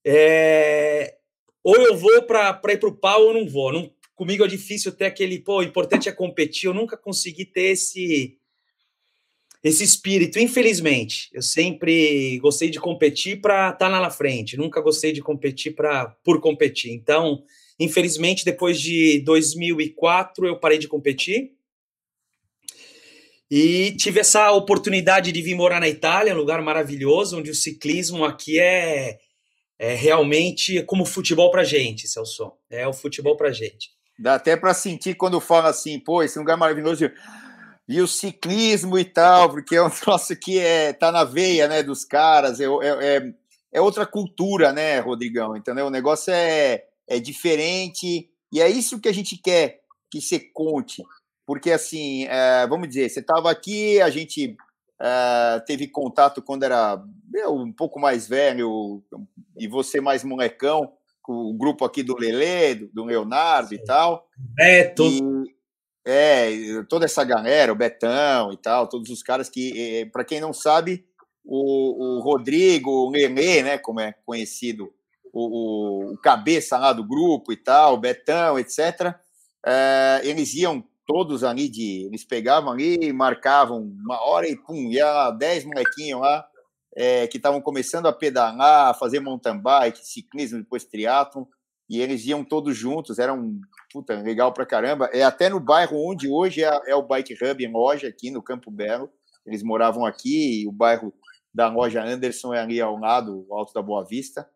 é... 0.04 1.16
ou 1.64 1.76
eu 1.76 1.96
vou 1.96 2.22
para 2.22 2.60
ir 2.68 2.78
para 2.78 2.88
o 2.88 2.96
pau 2.96 3.26
ou 3.26 3.34
não 3.34 3.48
vou. 3.48 3.72
Não, 3.72 3.90
comigo 4.14 4.44
é 4.44 4.48
difícil 4.48 4.92
ter 4.92 5.06
aquele, 5.06 5.40
pô, 5.40 5.58
o 5.58 5.62
importante 5.62 6.08
é 6.08 6.12
competir, 6.12 6.66
eu 6.66 6.74
nunca 6.74 6.96
consegui 6.96 7.44
ter 7.44 7.72
esse 7.72 8.38
esse 9.62 9.84
espírito, 9.84 10.38
infelizmente. 10.38 11.30
Eu 11.32 11.42
sempre 11.42 12.38
gostei 12.38 12.68
de 12.68 12.80
competir 12.80 13.40
para 13.40 13.66
estar 13.66 13.76
tá 13.76 13.88
lá 13.88 14.00
na 14.00 14.10
frente, 14.10 14.56
nunca 14.56 14.80
gostei 14.80 15.12
de 15.12 15.22
competir 15.22 15.74
para 15.74 16.08
por 16.24 16.40
competir. 16.40 16.92
Então, 16.92 17.44
infelizmente, 17.78 18.44
depois 18.44 18.80
de 18.80 19.20
2004 19.20 20.46
eu 20.46 20.58
parei 20.58 20.78
de 20.78 20.88
competir. 20.88 21.52
E 23.54 23.94
tive 23.98 24.20
essa 24.20 24.50
oportunidade 24.50 25.30
de 25.30 25.42
vir 25.42 25.54
morar 25.54 25.78
na 25.78 25.88
Itália, 25.88 26.32
um 26.32 26.38
lugar 26.38 26.62
maravilhoso, 26.62 27.38
onde 27.38 27.50
o 27.50 27.54
ciclismo 27.54 28.24
aqui 28.24 28.58
é, 28.58 29.18
é 29.78 29.94
realmente 29.94 30.82
como 30.84 31.04
futebol 31.04 31.50
para 31.50 31.62
gente, 31.62 32.08
Celso. 32.08 32.52
É 32.70 32.88
o 32.88 32.94
futebol 32.94 33.36
para 33.36 33.52
gente. 33.52 33.90
Dá 34.18 34.36
até 34.36 34.56
para 34.56 34.72
sentir 34.72 35.16
quando 35.16 35.38
fala 35.38 35.68
assim, 35.68 35.98
pô, 36.00 36.22
esse 36.22 36.38
lugar 36.38 36.56
maravilhoso 36.56 37.10
e 37.88 38.00
o 38.00 38.06
ciclismo 38.06 38.98
e 38.98 39.04
tal, 39.04 39.50
porque 39.50 39.76
é 39.76 39.82
um 39.82 39.90
troço 39.90 40.36
que 40.36 40.58
é, 40.58 40.92
tá 40.92 41.10
na 41.10 41.24
veia 41.24 41.68
né, 41.68 41.82
dos 41.82 42.04
caras, 42.04 42.60
é, 42.60 42.64
é, 42.64 43.16
é, 43.16 43.34
é 43.72 43.80
outra 43.80 44.06
cultura, 44.06 44.72
né, 44.72 45.00
Rodrigão? 45.00 45.56
Entendeu? 45.56 45.86
O 45.86 45.90
negócio 45.90 46.32
é, 46.32 46.84
é 47.06 47.18
diferente, 47.18 48.28
e 48.52 48.60
é 48.60 48.68
isso 48.68 49.00
que 49.00 49.08
a 49.08 49.14
gente 49.14 49.36
quer 49.36 49.80
que 50.10 50.20
você 50.20 50.38
conte, 50.38 51.02
porque 51.46 51.70
assim, 51.70 52.26
é, 52.26 52.66
vamos 52.66 52.88
dizer, 52.88 53.08
você 53.08 53.20
estava 53.20 53.50
aqui, 53.50 54.00
a 54.00 54.10
gente 54.10 54.56
é, 55.00 55.60
teve 55.66 55.88
contato 55.88 56.42
quando 56.42 56.62
era 56.62 57.02
eu, 57.34 57.54
um 57.54 57.72
pouco 57.72 57.98
mais 57.98 58.28
velho 58.28 59.02
e 59.56 59.66
você 59.66 60.00
mais 60.00 60.22
molecão, 60.22 60.92
com 61.22 61.32
o 61.32 61.54
grupo 61.54 61.84
aqui 61.84 62.02
do 62.02 62.16
Lele, 62.16 62.74
do, 62.74 62.88
do 62.88 63.04
Leonardo 63.04 63.70
Sim. 63.70 63.74
e 63.76 63.84
tal. 63.84 64.28
Beto. 64.36 65.04
E, 65.04 65.51
é, 66.04 66.82
toda 66.88 67.04
essa 67.04 67.24
galera, 67.24 67.72
o 67.72 67.76
Betão 67.76 68.52
e 68.52 68.56
tal, 68.56 68.88
todos 68.88 69.10
os 69.10 69.22
caras 69.22 69.48
que, 69.48 70.00
é, 70.00 70.06
para 70.06 70.24
quem 70.24 70.40
não 70.40 70.52
sabe, 70.52 71.04
o, 71.44 72.18
o 72.18 72.20
Rodrigo, 72.20 72.90
o 72.90 73.10
Lele, 73.10 73.62
né, 73.62 73.78
como 73.78 74.00
é 74.00 74.14
conhecido, 74.24 74.92
o, 75.32 76.10
o, 76.10 76.14
o, 76.14 76.18
cabeça 76.18 76.78
lá 76.78 76.92
do 76.92 77.06
grupo 77.06 77.52
e 77.52 77.56
tal, 77.56 77.94
o 77.94 77.98
Betão, 77.98 78.58
etc., 78.58 79.14
é, 79.64 80.20
eles 80.24 80.54
iam 80.54 80.84
todos 81.06 81.44
ali 81.44 81.68
de. 81.68 82.06
Eles 82.06 82.24
pegavam 82.24 82.72
ali, 82.72 83.12
marcavam 83.12 83.80
uma 83.80 84.20
hora 84.24 84.48
e 84.48 84.56
pum, 84.56 84.90
ia 84.90 85.30
dez 85.30 85.64
molequinhos 85.64 86.20
lá 86.20 86.44
é, 86.96 87.26
que 87.26 87.36
estavam 87.36 87.60
começando 87.60 88.06
a 88.06 88.12
pedalar, 88.12 88.90
a 88.90 88.94
fazer 88.94 89.20
mountain 89.20 89.58
bike, 89.58 90.06
ciclismo, 90.06 90.58
depois 90.58 90.84
triatlon, 90.84 91.44
e 91.88 92.00
eles 92.00 92.24
iam 92.26 92.44
todos 92.44 92.76
juntos, 92.76 93.18
era 93.18 93.32
um 93.32 93.60
puta, 93.92 94.14
legal 94.20 94.52
pra 94.52 94.64
caramba. 94.64 95.10
É 95.12 95.22
até 95.22 95.48
no 95.48 95.60
bairro 95.60 95.96
onde 95.96 96.28
hoje 96.28 96.64
é, 96.64 96.80
é 96.86 96.94
o 96.94 97.02
Bike 97.02 97.34
Hub 97.34 97.64
em 97.64 97.70
loja, 97.70 98.08
aqui 98.08 98.30
no 98.30 98.42
Campo 98.42 98.70
Belo. 98.70 99.10
Eles 99.44 99.62
moravam 99.62 100.06
aqui, 100.06 100.62
e 100.62 100.68
o 100.68 100.72
bairro 100.72 101.12
da 101.54 101.68
loja 101.68 102.02
Anderson 102.02 102.54
é 102.54 102.60
ali 102.60 102.80
ao 102.80 102.98
lado, 102.98 103.46
Alto 103.50 103.74
da 103.74 103.82
Boa 103.82 104.04
Vista. 104.04 104.48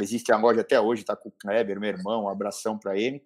Existe 0.00 0.32
a 0.32 0.38
loja 0.38 0.60
até 0.60 0.80
hoje, 0.80 1.04
tá 1.04 1.16
com 1.16 1.28
o 1.28 1.32
Kleber, 1.32 1.78
meu 1.78 1.90
irmão, 1.90 2.24
um 2.24 2.28
abração 2.28 2.78
para 2.78 2.96
ele. 2.96 3.22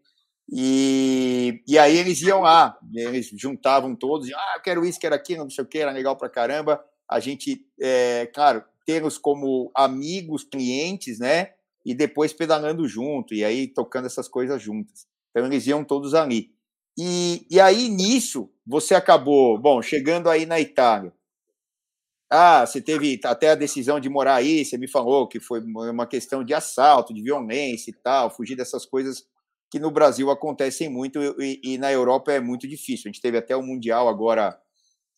E, 0.51 1.63
e 1.69 1.79
aí 1.79 1.97
eles 1.97 2.21
iam 2.23 2.41
lá, 2.41 2.77
eles 2.95 3.31
juntavam 3.37 3.95
todos, 3.95 4.31
ah, 4.33 4.61
quero 4.63 4.85
isso, 4.85 4.99
quero 4.99 5.15
aquilo, 5.15 5.45
não 5.45 5.51
sei 5.51 5.65
o 5.65 5.67
que, 5.67 5.79
era 5.79 5.93
legal 5.93 6.17
pra 6.17 6.29
caramba. 6.29 6.83
A 7.09 7.21
gente, 7.21 7.67
é, 7.81 8.27
claro, 8.27 8.65
tê-los 8.87 9.19
como 9.19 9.71
amigos, 9.75 10.45
clientes, 10.45 11.19
né? 11.19 11.53
E 11.85 11.95
depois 11.95 12.33
pedalando 12.33 12.89
junto, 12.89 13.35
e 13.35 13.45
aí 13.45 13.69
tocando 13.69 14.07
essas 14.07 14.29
coisas 14.29 14.61
juntas. 14.61 15.07
Então 15.33 15.47
eles 15.47 15.67
iam 15.67 15.85
todos 15.85 16.15
ali. 16.15 16.53
E, 16.99 17.47
e 17.51 17.59
aí 17.59 17.89
nisso, 17.89 18.51
você 18.67 18.95
acabou, 18.95 19.59
bom, 19.59 19.81
chegando 19.81 20.29
aí 20.29 20.47
na 20.47 20.61
Itália. 20.61 21.13
Ah, 22.31 22.65
você 22.67 22.81
teve 22.81 23.21
até 23.25 23.51
a 23.51 23.55
decisão 23.55 24.01
de 24.01 24.09
morar 24.09 24.37
aí, 24.37 24.65
você 24.65 24.79
me 24.79 24.89
falou 24.89 25.29
que 25.29 25.39
foi 25.39 25.61
uma 25.61 26.07
questão 26.07 26.43
de 26.43 26.55
assalto, 26.55 27.13
de 27.13 27.23
violência 27.23 27.91
e 27.91 27.95
tal, 27.95 28.31
fugir 28.31 28.57
dessas 28.57 28.87
coisas 28.87 29.27
que 29.71 29.79
no 29.79 29.91
Brasil 29.91 30.31
acontecem 30.31 30.89
muito 30.89 31.19
e, 31.41 31.61
e, 31.63 31.79
na 31.79 31.91
Europa 31.91 32.33
é 32.33 32.41
muito 32.41 32.69
difícil. 32.69 33.09
A 33.09 33.13
gente 33.13 33.23
teve 33.23 33.39
até 33.39 33.57
o 33.57 33.63
Mundial 33.63 34.09
agora 34.09 34.59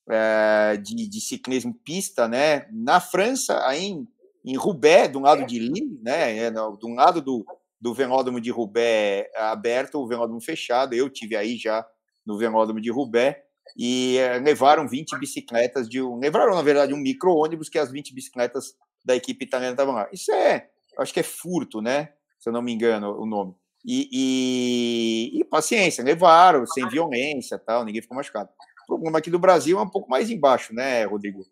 é, 0.08 0.76
de, 0.76 1.08
de, 1.08 1.20
ciclismo 1.20 1.74
pista, 1.84 2.28
né? 2.28 2.66
Na 2.72 3.00
França, 3.00 3.64
aí 3.66 3.84
em, 3.84 4.08
em 4.44 4.56
Roubaix, 4.56 5.12
do 5.12 5.18
lado 5.18 5.44
de 5.44 5.58
Lille, 5.58 5.98
né? 6.02 6.36
É, 6.36 6.50
do 6.50 6.88
lado 6.94 7.20
do, 7.20 7.44
do 7.80 7.94
velódromo 7.94 8.40
de 8.40 8.50
Roubaix 8.50 9.28
aberto, 9.36 9.96
o 9.96 10.06
velódromo 10.06 10.40
fechado. 10.40 10.94
Eu 10.94 11.10
tive 11.10 11.36
aí 11.36 11.56
já 11.56 11.86
no 12.24 12.38
velódromo 12.38 12.80
de 12.80 12.90
Roubaix 12.90 13.36
e 13.76 14.18
é, 14.18 14.38
levaram 14.38 14.88
20 14.88 15.18
bicicletas 15.18 15.88
de 15.88 16.02
um, 16.02 16.18
levaram 16.18 16.54
na 16.54 16.62
verdade 16.62 16.94
um 16.94 16.98
micro-ônibus 16.98 17.68
que 17.68 17.78
as 17.78 17.90
20 17.90 18.14
bicicletas 18.14 18.74
da 19.04 19.14
equipe 19.16 19.44
italiana 19.44 19.72
estavam 19.72 19.94
lá. 19.94 20.08
Isso 20.12 20.32
é, 20.32 20.68
acho 20.98 21.12
que 21.12 21.20
é 21.20 21.24
furto, 21.24 21.80
né? 21.80 22.10
Se 22.38 22.48
eu 22.48 22.52
não 22.52 22.62
me 22.62 22.72
engano 22.72 23.18
o 23.20 23.26
nome. 23.26 23.54
E, 23.84 24.08
e, 24.10 25.40
e, 25.40 25.44
paciência, 25.44 26.02
levaram, 26.02 26.66
sem 26.66 26.88
violência, 26.88 27.58
tal, 27.58 27.84
ninguém 27.84 28.00
ficou 28.00 28.16
machucado. 28.16 28.48
O 28.84 28.86
problema 28.86 29.18
aqui 29.18 29.30
do 29.30 29.38
Brasil 29.38 29.78
é 29.78 29.82
um 29.82 29.90
pouco 29.90 30.08
mais 30.08 30.30
embaixo, 30.30 30.74
né, 30.74 31.04
Rodrigo? 31.04 31.44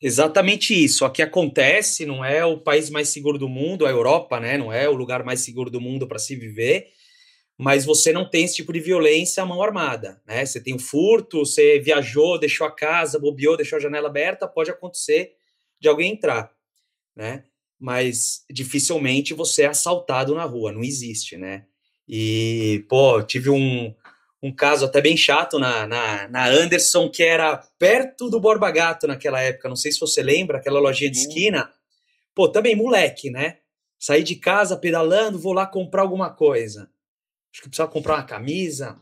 Exatamente 0.00 0.74
isso. 0.74 1.04
Aqui 1.04 1.22
acontece, 1.22 2.04
não 2.04 2.24
é 2.24 2.44
o 2.44 2.58
país 2.58 2.90
mais 2.90 3.08
seguro 3.08 3.38
do 3.38 3.48
mundo, 3.48 3.86
a 3.86 3.90
Europa, 3.90 4.38
né? 4.38 4.58
Não 4.58 4.72
é 4.72 4.88
o 4.88 4.94
lugar 4.94 5.24
mais 5.24 5.40
seguro 5.40 5.70
do 5.70 5.80
mundo 5.80 6.06
para 6.06 6.18
se 6.18 6.36
viver, 6.36 6.88
mas 7.58 7.84
você 7.84 8.12
não 8.12 8.28
tem 8.28 8.44
esse 8.44 8.56
tipo 8.56 8.72
de 8.72 8.80
violência 8.80 9.42
à 9.42 9.46
mão 9.46 9.62
armada, 9.62 10.20
né? 10.26 10.44
Você 10.44 10.60
tem 10.60 10.74
um 10.74 10.78
furto, 10.78 11.40
você 11.40 11.78
viajou, 11.80 12.38
deixou 12.38 12.66
a 12.66 12.70
casa, 12.74 13.18
bobeou, 13.18 13.56
deixou 13.56 13.76
a 13.78 13.80
janela 13.80 14.08
aberta, 14.08 14.48
pode 14.48 14.70
acontecer 14.70 15.32
de 15.80 15.88
alguém 15.88 16.12
entrar, 16.12 16.52
né? 17.16 17.44
mas 17.78 18.44
dificilmente 18.50 19.34
você 19.34 19.62
é 19.64 19.66
assaltado 19.66 20.34
na 20.34 20.44
rua, 20.44 20.72
não 20.72 20.82
existe, 20.82 21.36
né? 21.36 21.66
E, 22.08 22.84
pô, 22.88 23.22
tive 23.22 23.50
um, 23.50 23.94
um 24.44 24.54
caso 24.54 24.84
até 24.84 25.00
bem 25.00 25.16
chato 25.16 25.58
na, 25.58 25.86
na, 25.86 26.28
na, 26.28 26.46
Anderson, 26.48 27.08
que 27.08 27.22
era 27.22 27.56
perto 27.78 28.28
do 28.28 28.38
Borba 28.38 28.70
Gato 28.70 29.06
naquela 29.06 29.40
época, 29.40 29.70
não 29.70 29.76
sei 29.76 29.90
se 29.90 29.98
você 29.98 30.22
lembra, 30.22 30.58
aquela 30.58 30.78
lojinha 30.78 31.10
de 31.10 31.16
esquina. 31.16 31.72
Pô, 32.34 32.46
também 32.46 32.76
moleque, 32.76 33.30
né? 33.30 33.56
Saí 33.98 34.22
de 34.22 34.36
casa 34.36 34.76
pedalando, 34.76 35.38
vou 35.38 35.54
lá 35.54 35.66
comprar 35.66 36.02
alguma 36.02 36.28
coisa. 36.28 36.90
Acho 37.50 37.62
que 37.62 37.68
precisava 37.70 37.90
comprar 37.90 38.16
uma 38.16 38.22
camisa. 38.22 39.00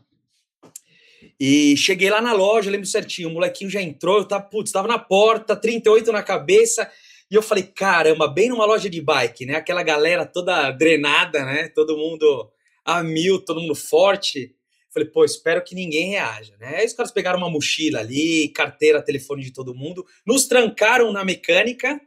E 1.37 1.75
cheguei 1.75 2.09
lá 2.09 2.21
na 2.21 2.31
loja, 2.31 2.71
lembro 2.71 2.87
certinho, 2.87 3.27
o 3.27 3.33
molequinho 3.33 3.69
já 3.69 3.81
entrou, 3.81 4.19
eu 4.19 4.25
tava, 4.25 4.45
putz, 4.45 4.71
tava 4.71 4.87
na 4.87 4.97
porta, 4.97 5.57
38 5.57 6.09
na 6.13 6.23
cabeça, 6.23 6.89
e 7.29 7.35
eu 7.35 7.41
falei, 7.41 7.63
caramba, 7.63 8.29
bem 8.29 8.47
numa 8.47 8.65
loja 8.65 8.89
de 8.89 9.01
bike, 9.01 9.45
né? 9.45 9.55
Aquela 9.55 9.83
galera 9.83 10.25
toda 10.25 10.71
drenada, 10.71 11.43
né? 11.43 11.67
Todo 11.67 11.97
mundo 11.97 12.49
a 12.85 13.03
mil, 13.03 13.43
todo 13.43 13.59
mundo 13.59 13.75
forte. 13.75 14.55
Falei, 14.93 15.09
pô, 15.09 15.25
espero 15.25 15.63
que 15.63 15.73
ninguém 15.73 16.11
reaja, 16.11 16.55
né? 16.57 16.75
Aí 16.77 16.85
os 16.85 16.93
caras 16.93 17.11
pegaram 17.11 17.39
uma 17.39 17.49
mochila 17.49 17.99
ali, 17.99 18.49
carteira, 18.49 19.01
telefone 19.01 19.43
de 19.43 19.51
todo 19.51 19.73
mundo, 19.73 20.05
nos 20.25 20.45
trancaram 20.45 21.11
na 21.11 21.25
mecânica 21.25 21.99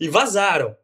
e 0.00 0.08
vazaram. 0.08 0.74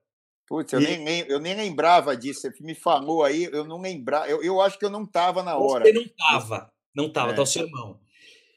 Putz, 0.47 0.71
eu, 0.75 0.83
e... 0.83 0.99
nem, 0.99 1.21
eu 1.29 1.41
nem 1.41 1.55
lembrava 1.55 2.15
disso. 2.15 2.43
Você 2.43 2.53
me 2.61 2.75
falou 2.75 3.25
aí, 3.25 3.45
eu 3.45 3.65
não 3.65 3.81
lembrava. 3.81 4.29
Eu, 4.29 4.43
eu 4.43 4.61
acho 4.61 4.79
que 4.79 4.85
eu 4.85 4.91
não 4.91 5.05
estava 5.05 5.43
na 5.43 5.57
hora. 5.57 5.85
Você 5.85 5.93
não 5.93 6.03
estava, 6.03 6.73
não 6.95 7.07
estava, 7.07 7.31
é. 7.31 7.35
tá 7.35 7.43
o 7.43 7.47
seu 7.47 7.65
irmão. 7.65 7.99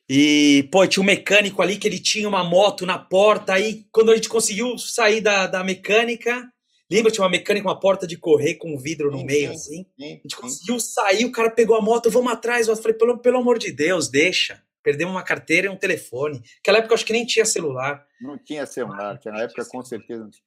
E, 0.09 0.67
pô, 0.71 0.85
tinha 0.85 1.01
um 1.01 1.05
mecânico 1.05 1.61
ali 1.61 1.77
que 1.77 1.87
ele 1.87 1.99
tinha 1.99 2.27
uma 2.27 2.43
moto 2.43 2.85
na 2.85 2.99
porta. 2.99 3.53
Aí, 3.53 3.85
quando 3.91 4.11
a 4.11 4.15
gente 4.15 4.27
conseguiu 4.27 4.77
sair 4.77 5.21
da, 5.21 5.47
da 5.47 5.63
mecânica, 5.63 6.45
lembra? 6.89 7.11
Tinha 7.11 7.23
uma 7.23 7.29
mecânica, 7.29 7.67
uma 7.67 7.79
porta 7.79 8.05
de 8.05 8.17
correr 8.17 8.55
com 8.55 8.73
um 8.73 8.77
vidro 8.77 9.11
no 9.11 9.19
sim, 9.19 9.25
meio, 9.25 9.49
sim, 9.49 9.55
assim. 9.55 9.85
Sim, 9.99 10.13
a 10.13 10.21
gente 10.21 10.35
conseguiu 10.35 10.79
sair, 10.79 11.25
o 11.25 11.31
cara 11.31 11.49
pegou 11.49 11.75
a 11.75 11.81
moto, 11.81 12.09
vamos 12.09 12.31
atrás. 12.31 12.67
Eu 12.67 12.75
falei, 12.75 12.97
pelo, 12.97 13.17
pelo 13.19 13.37
amor 13.37 13.57
de 13.57 13.71
Deus, 13.71 14.09
deixa. 14.09 14.61
Perdemos 14.83 15.13
uma 15.13 15.23
carteira 15.23 15.67
e 15.67 15.69
um 15.69 15.77
telefone. 15.77 16.41
Naquela 16.57 16.77
época 16.77 16.93
eu 16.93 16.95
acho 16.95 17.05
que 17.05 17.13
nem 17.13 17.25
tinha 17.25 17.45
celular. 17.45 18.05
Não 18.21 18.37
tinha 18.37 18.65
celular, 18.65 19.19
que 19.19 19.29
na 19.31 19.41
época 19.41 19.65
com 19.65 19.83
certeza 19.83 20.23
não 20.23 20.29
tinha. 20.29 20.45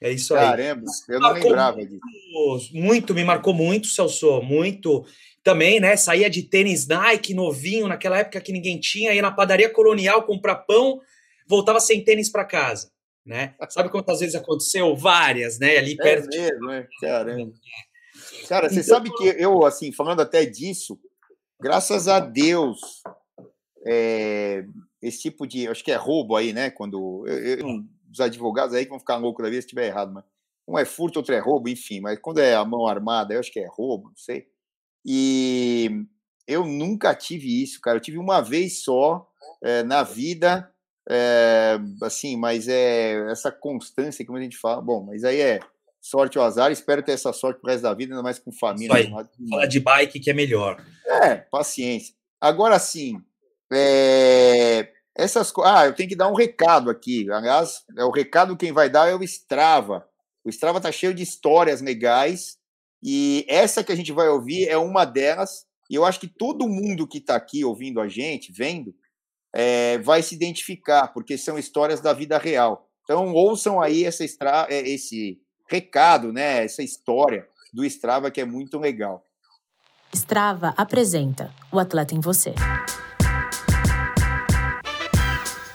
É 0.00 0.12
isso 0.12 0.34
aí. 0.34 0.40
Caramba, 0.40 0.84
eu 1.08 1.20
não 1.20 1.32
lembrava 1.32 1.84
disso. 1.84 2.00
Muito, 2.72 3.14
me 3.14 3.24
marcou 3.24 3.54
muito, 3.54 3.86
Celso, 3.86 4.42
muito 4.42 5.06
também, 5.42 5.80
né? 5.80 5.96
Saía 5.96 6.28
de 6.28 6.42
tênis 6.42 6.86
Nike 6.86 7.32
novinho, 7.32 7.88
naquela 7.88 8.18
época 8.18 8.40
que 8.40 8.52
ninguém 8.52 8.78
tinha, 8.78 9.14
ia 9.14 9.22
na 9.22 9.30
padaria 9.30 9.70
colonial 9.70 10.24
comprar 10.24 10.56
pão, 10.56 11.00
voltava 11.48 11.80
sem 11.80 12.04
tênis 12.04 12.28
para 12.28 12.44
casa, 12.44 12.90
né? 13.26 13.54
Sabe 13.68 13.90
quantas 13.90 14.20
vezes 14.20 14.36
aconteceu? 14.36 14.94
Várias, 14.96 15.58
né? 15.58 15.76
Ali 15.76 15.94
é 15.94 16.02
perto. 16.02 16.28
Mesmo, 16.28 16.70
é? 16.70 16.86
Caramba. 17.00 17.52
Cara, 18.48 18.68
você 18.68 18.80
então, 18.80 18.94
sabe 18.94 19.10
que 19.14 19.24
eu, 19.24 19.66
assim, 19.66 19.92
falando 19.92 20.20
até 20.20 20.46
disso, 20.46 20.98
graças 21.60 22.06
a 22.06 22.20
Deus, 22.20 23.02
é, 23.84 24.64
esse 25.02 25.20
tipo 25.22 25.46
de. 25.46 25.66
Acho 25.68 25.84
que 25.84 25.92
é 25.92 25.96
roubo 25.96 26.36
aí, 26.36 26.52
né? 26.52 26.70
Quando. 26.70 27.24
Eu, 27.26 27.58
eu, 27.58 27.84
os 28.10 28.20
advogados 28.20 28.74
aí 28.74 28.84
que 28.84 28.90
vão 28.90 29.00
ficar 29.00 29.16
loucos 29.16 29.42
da 29.42 29.50
vez 29.50 29.64
se 29.64 29.66
estiver 29.66 29.88
errado, 29.88 30.12
mas 30.12 30.24
um 30.66 30.78
é 30.78 30.84
furto, 30.84 31.18
outro 31.18 31.34
é 31.34 31.38
roubo, 31.38 31.68
enfim, 31.68 32.00
mas 32.00 32.18
quando 32.18 32.38
é 32.38 32.54
a 32.54 32.64
mão 32.64 32.86
armada, 32.86 33.34
eu 33.34 33.40
acho 33.40 33.52
que 33.52 33.60
é 33.60 33.68
roubo, 33.68 34.08
não 34.08 34.16
sei. 34.16 34.48
E 35.04 36.04
eu 36.46 36.64
nunca 36.64 37.14
tive 37.14 37.62
isso, 37.62 37.80
cara. 37.80 37.98
Eu 37.98 38.00
tive 38.02 38.18
uma 38.18 38.40
vez 38.40 38.82
só 38.82 39.28
é, 39.62 39.82
na 39.84 40.02
vida, 40.02 40.72
é, 41.08 41.78
assim, 42.02 42.36
mas 42.36 42.68
é 42.68 43.30
essa 43.30 43.50
constância, 43.52 44.24
como 44.24 44.38
a 44.38 44.42
gente 44.42 44.56
fala. 44.56 44.82
Bom, 44.82 45.04
mas 45.04 45.24
aí 45.24 45.40
é 45.40 45.60
sorte 46.00 46.38
ou 46.38 46.44
azar. 46.44 46.70
Espero 46.70 47.02
ter 47.02 47.12
essa 47.12 47.32
sorte 47.32 47.60
pro 47.60 47.70
resto 47.70 47.82
da 47.82 47.94
vida, 47.94 48.12
ainda 48.12 48.22
mais 48.22 48.38
com 48.38 48.52
família. 48.52 49.10
Fala 49.50 49.66
de 49.66 49.80
bike 49.80 50.20
que 50.20 50.30
é 50.30 50.34
melhor. 50.34 50.82
É, 51.06 51.36
paciência. 51.36 52.14
Agora 52.40 52.78
sim, 52.78 53.20
é, 53.72 54.88
essas 55.16 55.52
Ah, 55.64 55.86
eu 55.86 55.94
tenho 55.94 56.08
que 56.08 56.16
dar 56.16 56.30
um 56.30 56.34
recado 56.34 56.90
aqui. 56.90 57.30
Aliás, 57.30 57.84
é 57.96 58.04
o 58.04 58.10
recado 58.10 58.56
quem 58.56 58.72
vai 58.72 58.90
dar 58.90 59.08
é 59.08 59.14
o 59.14 59.22
Strava. 59.22 60.06
O 60.44 60.50
Strava 60.50 60.80
tá 60.80 60.92
cheio 60.92 61.14
de 61.14 61.22
histórias 61.22 61.80
legais 61.80 62.58
e 63.02 63.44
essa 63.48 63.84
que 63.84 63.92
a 63.92 63.96
gente 63.96 64.12
vai 64.12 64.28
ouvir 64.28 64.68
é 64.68 64.76
uma 64.76 65.04
delas, 65.04 65.66
e 65.88 65.94
eu 65.94 66.04
acho 66.04 66.18
que 66.18 66.26
todo 66.26 66.68
mundo 66.68 67.06
que 67.06 67.18
está 67.18 67.36
aqui 67.36 67.64
ouvindo 67.64 68.00
a 68.00 68.08
gente, 68.08 68.52
vendo, 68.52 68.94
é, 69.58 69.96
vai 69.98 70.22
se 70.22 70.34
identificar, 70.34 71.08
porque 71.08 71.38
são 71.38 71.58
histórias 71.58 71.98
da 71.98 72.12
vida 72.12 72.36
real. 72.36 72.86
Então, 73.02 73.32
ouçam 73.32 73.80
aí 73.80 74.04
essa 74.04 74.22
extra, 74.22 74.66
é, 74.68 74.86
esse 74.86 75.38
recado, 75.66 76.30
né, 76.30 76.62
essa 76.62 76.82
história 76.82 77.46
do 77.72 77.82
Strava, 77.86 78.30
que 78.30 78.38
é 78.38 78.44
muito 78.44 78.78
legal. 78.78 79.24
Strava 80.12 80.74
apresenta 80.76 81.50
O 81.72 81.78
Atleta 81.78 82.14
em 82.14 82.20
Você. 82.20 82.54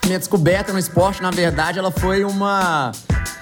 Minha 0.06 0.20
descoberta 0.20 0.72
no 0.72 0.80
esporte, 0.80 1.22
na 1.24 1.32
verdade, 1.32 1.80
ela 1.80 1.92
foi 1.92 2.24
uma 2.24 2.92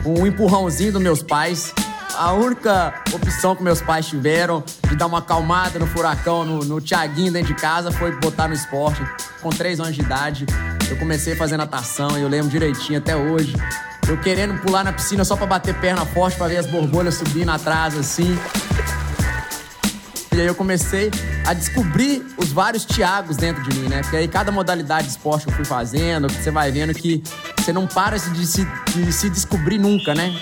um 0.06 0.26
empurrãozinho 0.26 0.94
dos 0.94 1.02
meus 1.02 1.22
pais. 1.22 1.74
A 2.20 2.34
única 2.34 2.94
opção 3.14 3.56
que 3.56 3.64
meus 3.64 3.82
pais 3.82 4.06
tiveram 4.06 4.62
de 4.90 4.96
dar 4.98 5.06
uma 5.06 5.20
acalmada 5.20 5.80
no 5.80 5.88
furacão, 5.88 6.44
no, 6.44 6.66
no 6.66 6.82
Tiaguinho 6.82 7.32
dentro 7.32 7.56
de 7.56 7.62
casa, 7.62 7.94
foi 7.94 8.12
botar 8.12 8.50
no 8.50 8.54
esporte. 8.54 9.02
Com 9.42 9.50
três 9.52 9.80
anos 9.80 9.96
de 9.96 10.02
idade, 10.02 10.46
eu 10.90 10.98
comecei 10.98 11.32
a 11.32 11.38
fazer 11.38 11.56
natação 11.56 12.18
e 12.18 12.22
eu 12.22 12.28
lembro 12.28 12.50
direitinho 12.50 13.00
até 13.00 13.16
hoje. 13.16 13.56
Eu 14.06 14.18
querendo 14.18 14.60
pular 14.60 14.84
na 14.84 14.92
piscina 14.92 15.24
só 15.24 15.38
para 15.38 15.46
bater 15.48 15.74
perna 15.76 16.06
forte, 16.06 16.36
para 16.36 16.48
ver 16.48 16.58
as 16.58 16.66
borbolhas 16.66 17.16
subindo 17.16 17.52
atrás, 17.52 17.98
assim. 17.98 18.38
E 20.36 20.42
aí 20.42 20.46
eu 20.46 20.56
comecei 20.56 21.10
a 21.48 21.54
descobrir 21.54 22.22
os 22.36 22.52
vários 22.52 22.84
Tiagos 22.84 23.38
dentro 23.38 23.64
de 23.64 23.80
mim, 23.80 23.88
né? 23.88 24.02
Porque 24.02 24.18
aí 24.18 24.28
cada 24.28 24.52
modalidade 24.52 25.06
de 25.08 25.12
esporte 25.12 25.46
que 25.46 25.54
eu 25.54 25.56
fui 25.56 25.66
fazendo, 25.66 26.30
você 26.30 26.52
vai 26.52 26.70
vendo 26.70 26.94
que 26.94 27.24
você 27.58 27.72
não 27.72 27.88
para 27.88 28.20
de 28.20 28.46
se, 28.46 28.68
de 28.94 29.14
se 29.14 29.30
descobrir 29.30 29.78
nunca, 29.78 30.14
né? 30.14 30.36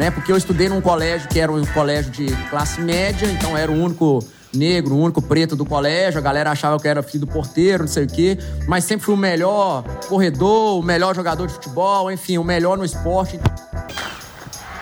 Né? 0.00 0.10
Porque 0.10 0.32
eu 0.32 0.36
estudei 0.36 0.66
num 0.66 0.80
colégio 0.80 1.28
que 1.28 1.38
era 1.38 1.52
um 1.52 1.62
colégio 1.66 2.10
de 2.10 2.34
classe 2.48 2.80
média, 2.80 3.30
então 3.30 3.54
era 3.54 3.70
o 3.70 3.74
único 3.74 4.24
negro, 4.50 4.94
o 4.94 4.98
único 4.98 5.20
preto 5.20 5.54
do 5.54 5.66
colégio, 5.66 6.18
a 6.18 6.22
galera 6.22 6.50
achava 6.50 6.80
que 6.80 6.86
eu 6.86 6.90
era 6.90 7.02
filho 7.02 7.26
do 7.26 7.30
porteiro, 7.30 7.84
não 7.84 7.88
sei 7.88 8.04
o 8.04 8.06
quê, 8.06 8.38
mas 8.66 8.84
sempre 8.84 9.04
fui 9.04 9.14
o 9.14 9.18
melhor 9.18 9.84
corredor, 10.08 10.80
o 10.80 10.82
melhor 10.82 11.14
jogador 11.14 11.46
de 11.46 11.52
futebol, 11.52 12.10
enfim, 12.10 12.38
o 12.38 12.42
melhor 12.42 12.78
no 12.78 12.84
esporte. 12.84 13.38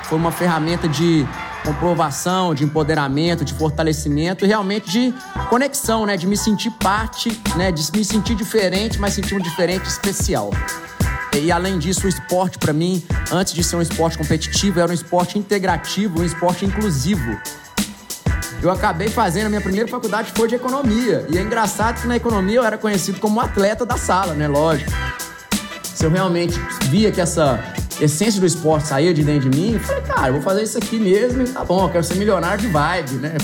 Foi 0.05 0.17
uma 0.17 0.31
ferramenta 0.31 0.89
de 0.89 1.27
comprovação, 1.65 2.55
de 2.55 2.63
empoderamento, 2.63 3.45
de 3.45 3.53
fortalecimento 3.53 4.45
e 4.45 4.49
realmente 4.49 4.89
de 4.89 5.15
conexão, 5.51 6.07
né? 6.07 6.17
De 6.17 6.29
me 6.29 6.37
sentir 6.37 6.71
parte, 6.71 7.29
né? 7.57 7.73
De 7.73 7.83
me 7.93 8.05
sentir 8.05 8.37
diferente, 8.37 8.99
mas 8.99 9.15
sentir 9.15 9.35
um 9.35 9.41
diferente 9.41 9.85
especial. 9.87 10.51
E 11.41 11.53
além 11.53 11.79
disso, 11.79 12.07
o 12.07 12.09
esporte 12.09 12.59
para 12.59 12.73
mim, 12.73 13.03
antes 13.31 13.53
de 13.55 13.63
ser 13.63 13.77
um 13.77 13.83
esporte 13.83 14.19
competitivo, 14.19 14.81
era 14.81 14.91
um 14.91 14.95
esporte 14.95 15.39
integrativo, 15.39 16.21
um 16.21 16.25
esporte 16.25 16.65
inclusivo. 16.65 17.37
Eu 18.61 18.71
acabei 18.71 19.09
fazendo 19.09 19.47
a 19.47 19.49
minha 19.49 19.61
primeira 19.61 19.89
faculdade 19.89 20.33
foi 20.35 20.49
de 20.49 20.57
economia. 20.57 21.25
E 21.31 21.39
é 21.39 21.43
engraçado 21.43 22.01
que 22.01 22.09
na 22.09 22.17
economia 22.17 22.57
eu 22.57 22.65
era 22.65 22.77
conhecido 22.77 23.21
como 23.21 23.41
atleta 23.41 23.87
da 23.87 23.97
sala, 23.97 24.35
né? 24.35 24.49
Lógico. 24.49 24.91
Se 25.83 26.05
eu 26.05 26.11
realmente 26.11 26.59
via 26.91 27.13
que 27.13 27.21
essa 27.21 27.63
essência 28.01 28.41
do 28.41 28.47
esporte 28.47 28.89
saía 28.89 29.15
de 29.15 29.23
dentro 29.23 29.49
de 29.49 29.59
mim, 29.59 29.75
eu 29.75 29.81
falei, 29.81 30.03
cara, 30.03 30.29
eu 30.29 30.33
vou 30.35 30.43
fazer 30.43 30.63
isso 30.63 30.79
aqui 30.79 30.99
mesmo 30.99 31.43
e 31.43 31.49
tá 31.49 31.65
bom, 31.65 31.85
eu 31.85 31.89
quero 31.89 32.05
ser 32.05 32.17
milionário 32.17 32.61
de 32.61 32.69
vibe, 32.69 33.15
né? 33.15 33.37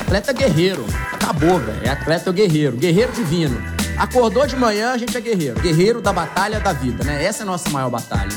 Atleta 0.00 0.32
guerreiro. 0.32 0.86
Acabou, 1.34 1.58
velho. 1.58 1.84
É 1.84 1.90
atleta 1.90 2.30
guerreiro. 2.30 2.76
Guerreiro 2.76 3.12
divino. 3.12 3.60
Acordou 3.98 4.46
de 4.46 4.54
manhã, 4.54 4.92
a 4.92 4.98
gente 4.98 5.16
é 5.16 5.20
guerreiro. 5.20 5.60
Guerreiro 5.60 6.00
da 6.00 6.12
batalha 6.12 6.60
da 6.60 6.72
vida, 6.72 7.02
né? 7.02 7.24
Essa 7.24 7.42
é 7.42 7.44
a 7.44 7.46
nossa 7.46 7.68
maior 7.70 7.90
batalha. 7.90 8.30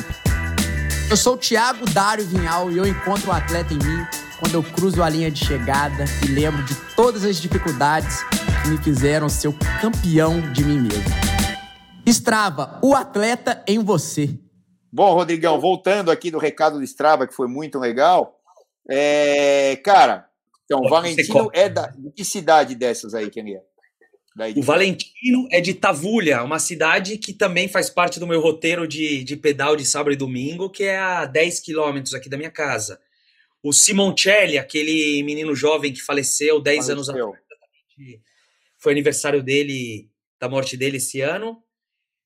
Eu 1.08 1.16
sou 1.16 1.36
o 1.36 1.38
Thiago 1.38 1.86
Dário 1.92 2.26
Vinhal 2.26 2.72
e 2.72 2.78
eu 2.78 2.88
encontro 2.88 3.30
o 3.30 3.32
atleta 3.32 3.72
em 3.72 3.78
mim 3.78 4.06
quando 4.40 4.56
eu 4.56 4.64
cruzo 4.64 5.04
a 5.04 5.10
linha 5.10 5.30
de 5.30 5.46
chegada 5.46 6.06
e 6.24 6.32
lembro 6.32 6.64
de 6.64 6.74
todas 6.96 7.24
as 7.24 7.40
dificuldades 7.40 8.24
que 8.64 8.70
me 8.70 8.78
fizeram 8.80 9.30
ser 9.30 9.48
o 9.50 9.56
campeão 9.80 10.42
de 10.52 10.64
mim 10.64 10.80
mesmo. 10.80 11.04
Strava, 12.06 12.80
o 12.82 12.96
atleta 12.96 13.64
em 13.68 13.78
você. 13.78 14.40
Bom, 14.92 15.14
Rodrigão, 15.14 15.60
voltando 15.60 16.10
aqui 16.10 16.32
do 16.32 16.40
recado 16.40 16.80
do 16.80 16.84
Strava, 16.84 17.28
que 17.28 17.34
foi 17.34 17.48
muito 17.48 17.78
legal. 17.78 18.40
É, 18.90 19.76
cara, 19.84 20.27
então, 20.68 20.82
o 20.82 20.90
Valentino 20.90 21.50
é 21.54 21.70
da, 21.70 21.88
de 21.88 22.12
que 22.12 22.26
cidade 22.26 22.76
dessas 22.76 23.14
aí, 23.14 23.30
que 23.30 23.40
é? 23.40 23.62
O 24.56 24.62
Valentino 24.62 25.48
é 25.50 25.62
de 25.62 25.74
Tavulha, 25.74 26.44
uma 26.44 26.60
cidade 26.60 27.18
que 27.18 27.34
também 27.34 27.70
faz 27.70 27.90
parte 27.90 28.20
do 28.20 28.28
meu 28.28 28.42
roteiro 28.42 28.86
de, 28.86 29.24
de 29.24 29.38
pedal 29.38 29.78
de 29.78 29.86
sábado 29.86 30.12
e 30.12 30.18
domingo, 30.18 30.70
que 30.70 30.84
é 30.84 30.98
a 30.98 31.26
10 31.26 31.62
quilômetros 31.62 32.14
aqui 32.14 32.30
da 32.30 32.38
minha 32.38 32.52
casa. 32.52 33.00
O 33.64 33.72
Simoncelli, 33.72 34.58
aquele 34.58 35.24
menino 35.24 35.56
jovem 35.56 35.92
que 35.92 36.02
faleceu 36.02 36.62
10 36.62 36.76
faleceu. 36.76 36.94
anos 36.94 37.10
atrás, 37.10 37.34
foi 38.78 38.92
aniversário 38.92 39.42
dele, 39.42 40.10
da 40.40 40.50
morte 40.50 40.76
dele 40.76 40.98
esse 40.98 41.22
ano. 41.22 41.64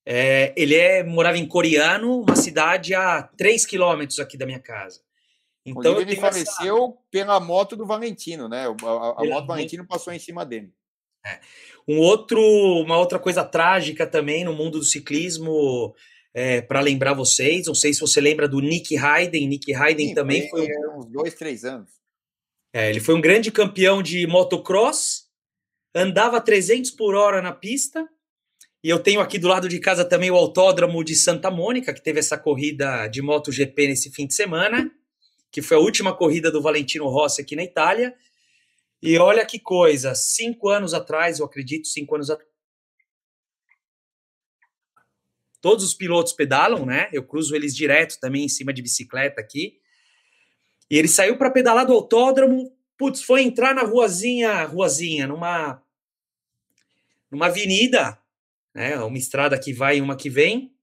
É, 0.03 0.51
ele 0.57 0.75
é, 0.75 1.03
morava 1.03 1.37
em 1.37 1.47
Coriano, 1.47 2.23
uma 2.23 2.35
cidade 2.35 2.95
a 2.95 3.21
3 3.21 3.65
quilômetros 3.67 4.19
aqui 4.19 4.35
da 4.35 4.47
minha 4.47 4.59
casa. 4.59 4.99
Então 5.65 6.01
ele 6.01 6.15
faleceu 6.15 6.85
essa... 6.85 6.97
pela 7.11 7.39
moto 7.39 7.75
do 7.75 7.85
Valentino, 7.85 8.49
né? 8.49 8.65
A, 8.65 8.69
a, 8.69 9.21
a 9.21 9.25
moto 9.25 9.41
do 9.41 9.47
Valentino 9.47 9.85
passou 9.85 10.11
em 10.11 10.19
cima 10.19 10.45
dele. 10.45 10.73
É. 11.25 11.39
Um 11.87 11.99
outro, 11.99 12.41
uma 12.81 12.97
outra 12.97 13.19
coisa 13.19 13.43
trágica 13.43 14.07
também 14.07 14.43
no 14.43 14.53
mundo 14.53 14.79
do 14.79 14.85
ciclismo, 14.85 15.93
é, 16.33 16.61
para 16.61 16.79
lembrar 16.79 17.13
vocês, 17.13 17.67
não 17.67 17.75
sei 17.75 17.93
se 17.93 17.99
você 17.99 18.19
lembra 18.21 18.47
do 18.47 18.59
Nick 18.59 18.97
Hayden. 18.97 19.47
Nick 19.47 19.73
Hayden 19.73 20.09
Sim, 20.09 20.15
também 20.15 20.49
foi, 20.49 20.65
foi 20.65 20.87
um... 20.87 20.99
uns 20.99 21.05
dois, 21.05 21.33
três 21.35 21.63
anos. 21.63 21.91
É, 22.73 22.89
ele 22.89 22.99
foi 22.99 23.13
um 23.15 23.21
grande 23.21 23.51
campeão 23.51 24.01
de 24.01 24.25
motocross, 24.25 25.27
andava 25.93 26.39
300 26.39 26.91
por 26.91 27.15
hora 27.15 27.41
na 27.41 27.51
pista. 27.51 28.07
E 28.83 28.89
eu 28.89 28.97
tenho 28.97 29.21
aqui 29.21 29.37
do 29.37 29.47
lado 29.47 29.69
de 29.69 29.79
casa 29.79 30.03
também 30.03 30.31
o 30.31 30.35
Autódromo 30.35 31.03
de 31.03 31.15
Santa 31.15 31.51
Mônica, 31.51 31.93
que 31.93 32.01
teve 32.01 32.19
essa 32.19 32.37
corrida 32.37 33.07
de 33.07 33.21
MotoGP 33.21 33.87
nesse 33.87 34.09
fim 34.09 34.25
de 34.25 34.33
semana, 34.33 34.89
que 35.51 35.61
foi 35.61 35.77
a 35.77 35.81
última 35.81 36.15
corrida 36.15 36.49
do 36.49 36.61
Valentino 36.61 37.07
Rossi 37.07 37.41
aqui 37.41 37.55
na 37.55 37.63
Itália. 37.63 38.15
E 39.01 39.17
olha 39.17 39.45
que 39.45 39.59
coisa, 39.59 40.15
cinco 40.15 40.69
anos 40.69 40.93
atrás, 40.93 41.39
eu 41.39 41.45
acredito, 41.45 41.87
cinco 41.87 42.15
anos 42.15 42.29
atrás. 42.29 42.49
Todos 45.59 45.83
os 45.83 45.93
pilotos 45.93 46.33
pedalam, 46.33 46.85
né? 46.85 47.09
Eu 47.11 47.23
cruzo 47.23 47.55
eles 47.55 47.75
direto 47.75 48.19
também 48.19 48.45
em 48.45 48.49
cima 48.49 48.73
de 48.73 48.81
bicicleta 48.81 49.41
aqui. 49.41 49.79
E 50.89 50.97
ele 50.97 51.07
saiu 51.07 51.37
para 51.37 51.51
pedalar 51.51 51.85
do 51.85 51.93
autódromo, 51.93 52.75
putz, 52.97 53.21
foi 53.21 53.43
entrar 53.43 53.75
na 53.75 53.83
ruazinha, 53.83 54.63
ruazinha, 54.65 55.27
numa 55.27 55.81
numa 57.29 57.45
avenida, 57.45 58.19
né? 58.73 58.97
Uma 58.99 59.17
estrada 59.17 59.57
que 59.57 59.71
vai 59.71 59.97
e 59.97 60.01
uma 60.01 60.17
que 60.17 60.29
vem. 60.29 60.75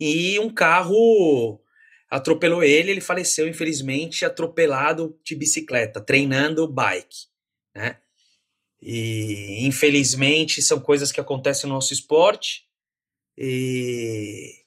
E 0.00 0.38
um 0.40 0.52
carro 0.52 1.63
atropelou 2.14 2.62
ele, 2.62 2.92
ele 2.92 3.00
faleceu, 3.00 3.48
infelizmente, 3.48 4.24
atropelado 4.24 5.18
de 5.24 5.34
bicicleta, 5.34 6.00
treinando 6.00 6.68
bike, 6.68 7.26
né? 7.74 7.98
E, 8.80 9.66
infelizmente, 9.66 10.62
são 10.62 10.78
coisas 10.78 11.10
que 11.10 11.20
acontecem 11.20 11.68
no 11.68 11.74
nosso 11.74 11.92
esporte, 11.92 12.66
e, 13.36 14.62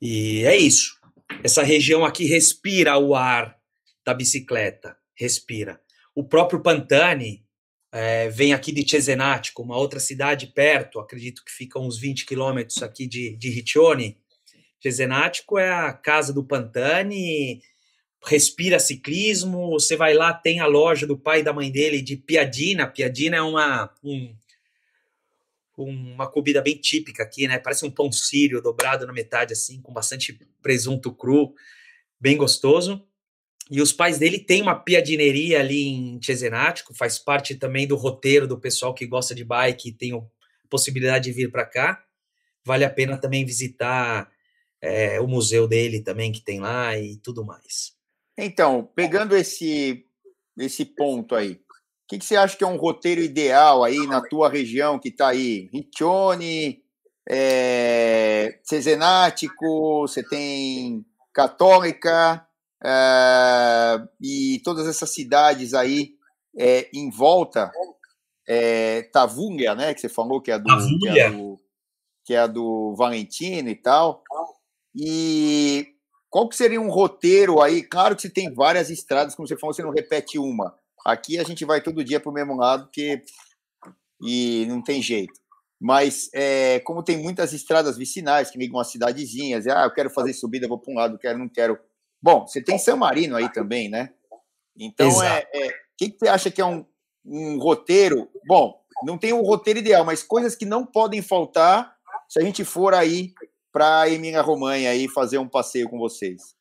e 0.00 0.42
é 0.46 0.56
isso. 0.56 0.98
Essa 1.44 1.62
região 1.62 2.06
aqui 2.06 2.24
respira 2.24 2.96
o 2.96 3.14
ar 3.14 3.60
da 4.02 4.14
bicicleta, 4.14 4.96
respira. 5.14 5.78
O 6.14 6.24
próprio 6.24 6.62
Pantani 6.62 7.44
é, 7.92 8.30
vem 8.30 8.54
aqui 8.54 8.72
de 8.72 8.88
Cesenatico, 8.88 9.62
uma 9.62 9.76
outra 9.76 10.00
cidade 10.00 10.46
perto, 10.46 11.00
acredito 11.00 11.44
que 11.44 11.52
fica 11.52 11.78
uns 11.78 11.98
20 11.98 12.24
quilômetros 12.24 12.82
aqui 12.82 13.06
de, 13.06 13.36
de 13.36 13.50
Riccione, 13.50 14.16
Cesenático 14.82 15.58
é 15.58 15.70
a 15.70 15.92
casa 15.92 16.32
do 16.32 16.44
Pantani, 16.44 17.60
respira 18.24 18.78
ciclismo. 18.78 19.70
Você 19.70 19.96
vai 19.96 20.14
lá, 20.14 20.32
tem 20.32 20.60
a 20.60 20.66
loja 20.66 21.06
do 21.06 21.18
pai 21.18 21.40
e 21.40 21.42
da 21.42 21.52
mãe 21.52 21.70
dele 21.70 22.00
de 22.00 22.16
piadina. 22.16 22.86
Piadina 22.86 23.36
é 23.36 23.42
uma, 23.42 23.92
um, 24.02 24.34
uma 25.76 26.30
comida 26.30 26.60
bem 26.62 26.76
típica 26.76 27.22
aqui, 27.22 27.46
né? 27.46 27.58
Parece 27.58 27.84
um 27.84 27.90
pão 27.90 28.10
sírio 28.10 28.62
dobrado 28.62 29.06
na 29.06 29.12
metade, 29.12 29.52
assim, 29.52 29.80
com 29.80 29.92
bastante 29.92 30.38
presunto 30.62 31.12
cru, 31.12 31.54
bem 32.18 32.36
gostoso. 32.36 33.06
E 33.70 33.80
os 33.80 33.92
pais 33.92 34.18
dele 34.18 34.38
têm 34.38 34.62
uma 34.62 34.74
piadineria 34.74 35.60
ali 35.60 35.84
em 35.84 36.20
Cesenático, 36.22 36.92
faz 36.92 37.18
parte 37.18 37.54
também 37.54 37.86
do 37.86 37.94
roteiro 37.94 38.46
do 38.46 38.58
pessoal 38.58 38.92
que 38.92 39.06
gosta 39.06 39.32
de 39.32 39.44
bike 39.44 39.90
e 39.90 39.92
tem 39.92 40.12
a 40.12 40.20
possibilidade 40.68 41.24
de 41.24 41.32
vir 41.32 41.52
para 41.52 41.64
cá. 41.64 42.04
Vale 42.64 42.84
a 42.84 42.90
pena 42.90 43.16
também 43.16 43.44
visitar 43.44 44.28
é, 44.82 45.20
o 45.20 45.26
museu 45.26 45.68
dele 45.68 46.00
também 46.00 46.32
que 46.32 46.40
tem 46.40 46.60
lá 46.60 46.96
e 46.98 47.16
tudo 47.16 47.44
mais. 47.44 47.92
Então, 48.36 48.88
pegando 48.94 49.36
esse, 49.36 50.06
esse 50.58 50.84
ponto 50.84 51.34
aí, 51.34 51.52
o 51.52 51.58
que, 52.08 52.18
que, 52.18 52.24
você 52.24 52.36
acha 52.36 52.56
que 52.56 52.64
é 52.64 52.66
um 52.66 52.76
roteiro 52.76 53.20
ideal 53.20 53.84
aí 53.84 54.06
na 54.06 54.20
tua 54.20 54.48
região 54.48 54.98
que 54.98 55.10
está 55.10 55.28
aí? 55.28 55.68
Riccione, 55.72 56.82
é, 57.28 58.58
Cesenático, 58.64 60.00
você 60.00 60.22
tem 60.26 61.04
Católica 61.32 62.46
é, 62.82 64.02
e 64.20 64.60
todas 64.64 64.88
essas 64.88 65.10
cidades 65.10 65.74
aí 65.74 66.14
é, 66.58 66.88
em 66.92 67.10
volta, 67.10 67.70
é, 68.48 69.02
Tavunga, 69.12 69.74
né, 69.74 69.94
que 69.94 70.00
você 70.00 70.08
falou 70.08 70.40
que 70.40 70.50
é 70.50 70.58
do, 70.58 70.64
que 70.98 71.08
é 71.08 71.30
do, 71.30 71.60
que 72.24 72.34
é 72.34 72.48
do 72.48 72.94
Valentino 72.96 73.68
e 73.68 73.76
tal. 73.76 74.24
E 74.94 75.94
qual 76.28 76.48
que 76.48 76.56
seria 76.56 76.80
um 76.80 76.90
roteiro 76.90 77.60
aí? 77.60 77.82
Claro 77.82 78.14
que 78.14 78.22
você 78.22 78.30
tem 78.30 78.52
várias 78.52 78.90
estradas, 78.90 79.34
como 79.34 79.46
você 79.46 79.56
falou, 79.56 79.74
você 79.74 79.82
não 79.82 79.90
repete 79.90 80.38
uma. 80.38 80.74
Aqui 81.04 81.38
a 81.38 81.44
gente 81.44 81.64
vai 81.64 81.82
todo 81.82 82.04
dia 82.04 82.20
para 82.20 82.30
o 82.30 82.34
mesmo 82.34 82.56
lado, 82.56 82.84
porque 82.84 83.22
e 84.22 84.66
não 84.68 84.82
tem 84.82 85.00
jeito. 85.00 85.40
Mas 85.80 86.28
é, 86.34 86.80
como 86.80 87.02
tem 87.02 87.16
muitas 87.16 87.52
estradas 87.52 87.96
vicinais 87.96 88.50
que 88.50 88.58
ligam 88.58 88.78
as 88.78 88.90
cidadezinhas, 88.90 89.66
ah, 89.66 89.84
eu 89.84 89.94
quero 89.94 90.10
fazer 90.10 90.34
subida, 90.34 90.68
vou 90.68 90.78
para 90.78 90.92
um 90.92 90.96
lado, 90.96 91.18
quero, 91.18 91.38
não 91.38 91.48
quero. 91.48 91.78
Bom, 92.22 92.46
você 92.46 92.62
tem 92.62 92.78
San 92.78 92.96
Marino 92.96 93.34
aí 93.34 93.50
também, 93.50 93.88
né? 93.88 94.12
Então, 94.78 95.22
é, 95.22 95.48
é, 95.54 95.68
o 95.68 95.72
que, 95.96 96.10
que 96.10 96.18
você 96.18 96.28
acha 96.28 96.50
que 96.50 96.60
é 96.60 96.66
um, 96.66 96.84
um 97.24 97.58
roteiro? 97.58 98.28
Bom, 98.46 98.78
não 99.04 99.16
tem 99.16 99.32
um 99.32 99.42
roteiro 99.42 99.78
ideal, 99.78 100.04
mas 100.04 100.22
coisas 100.22 100.54
que 100.54 100.66
não 100.66 100.84
podem 100.84 101.22
faltar 101.22 101.96
se 102.28 102.38
a 102.38 102.42
gente 102.42 102.62
for 102.62 102.94
aí 102.94 103.32
para 103.72 104.08
Emília 104.08 104.42
Romanha 104.42 104.90
aí 104.90 105.08
fazer 105.08 105.38
um 105.38 105.48
passeio 105.48 105.88
com 105.88 105.98
vocês. 105.98 106.54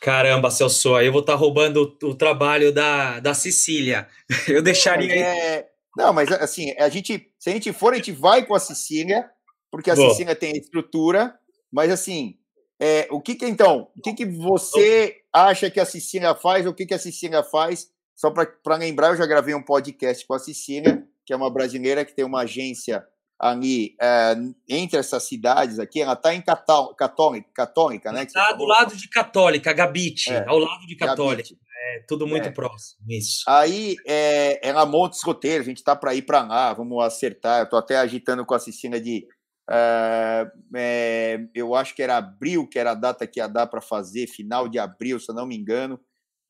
Caramba, 0.00 0.50
Celso, 0.50 0.94
aí 0.94 1.06
eu 1.06 1.12
vou 1.12 1.22
estar 1.22 1.32
tá 1.32 1.38
roubando 1.38 1.96
o, 2.02 2.06
o, 2.08 2.14
trabalho 2.14 2.72
da, 2.72 3.18
da 3.18 3.34
Cecília. 3.34 4.06
Eu 4.46 4.62
deixaria. 4.62 5.12
É, 5.12 5.68
não, 5.96 6.12
mas 6.12 6.30
assim, 6.30 6.72
a 6.78 6.88
gente, 6.88 7.32
se 7.38 7.50
a 7.50 7.52
gente 7.52 7.72
for, 7.72 7.92
a 7.92 7.96
gente 7.96 8.12
vai 8.12 8.46
com 8.46 8.54
a 8.54 8.60
Cecília, 8.60 9.28
porque 9.70 9.90
a 9.90 9.96
Boa. 9.96 10.10
Cecília 10.10 10.36
tem 10.36 10.56
estrutura, 10.56 11.36
mas 11.70 11.90
assim, 11.90 12.36
é, 12.80 13.08
o 13.10 13.20
que 13.20 13.34
que 13.34 13.46
então, 13.46 13.90
o 13.96 14.00
que 14.00 14.14
que 14.14 14.24
você 14.24 15.16
acha 15.32 15.68
que 15.68 15.80
a 15.80 15.84
Cecília 15.84 16.32
faz, 16.34 16.64
o 16.64 16.72
que 16.72 16.86
que 16.86 16.94
a 16.94 16.98
Cecília 16.98 17.42
faz? 17.42 17.90
Só 18.14 18.30
para 18.30 18.76
lembrar, 18.76 19.08
eu 19.08 19.16
já 19.16 19.26
gravei 19.26 19.54
um 19.54 19.62
podcast 19.62 20.24
com 20.26 20.34
a 20.34 20.38
Cecília, 20.38 21.04
que 21.26 21.32
é 21.32 21.36
uma 21.36 21.52
brasileira 21.52 22.04
que 22.04 22.14
tem 22.14 22.24
uma 22.24 22.42
agência 22.42 23.04
ali 23.38 23.94
é, 24.00 24.34
entre 24.68 24.98
essas 24.98 25.22
cidades 25.22 25.78
aqui, 25.78 26.02
ela 26.02 26.14
está 26.14 26.34
em 26.34 26.42
Cató 26.42 26.92
Católica, 26.94 27.48
Católica, 27.54 28.10
né? 28.10 28.24
Está 28.24 28.52
do 28.52 28.64
lado 28.64 28.96
de 28.96 29.08
Católica, 29.08 29.72
Gabite, 29.72 30.32
é, 30.32 30.44
ao 30.48 30.58
lado 30.58 30.86
de 30.86 30.96
Católica. 30.96 31.54
É, 31.80 32.04
tudo 32.08 32.26
muito 32.26 32.48
é. 32.48 32.50
próximo, 32.50 33.00
isso. 33.08 33.44
Aí 33.46 33.96
é, 34.04 34.58
ela 34.66 34.84
monta 34.84 35.16
os 35.16 35.22
roteiros, 35.22 35.66
a 35.66 35.70
gente 35.70 35.78
está 35.78 35.94
para 35.94 36.14
ir 36.14 36.22
para 36.22 36.42
lá, 36.42 36.72
vamos 36.74 37.02
acertar. 37.04 37.60
Eu 37.60 37.64
estou 37.64 37.78
até 37.78 37.96
agitando 37.96 38.44
com 38.44 38.54
a 38.54 38.58
Cecília 38.58 39.00
de. 39.00 39.24
É, 39.70 41.38
eu 41.54 41.74
acho 41.74 41.94
que 41.94 42.02
era 42.02 42.16
abril, 42.16 42.66
que 42.66 42.78
era 42.78 42.90
a 42.90 42.94
data 42.94 43.26
que 43.26 43.38
ia 43.38 43.46
dar 43.46 43.66
para 43.68 43.80
fazer, 43.80 44.26
final 44.26 44.66
de 44.66 44.78
abril, 44.78 45.20
se 45.20 45.30
eu 45.30 45.34
não 45.34 45.46
me 45.46 45.56
engano, 45.56 46.00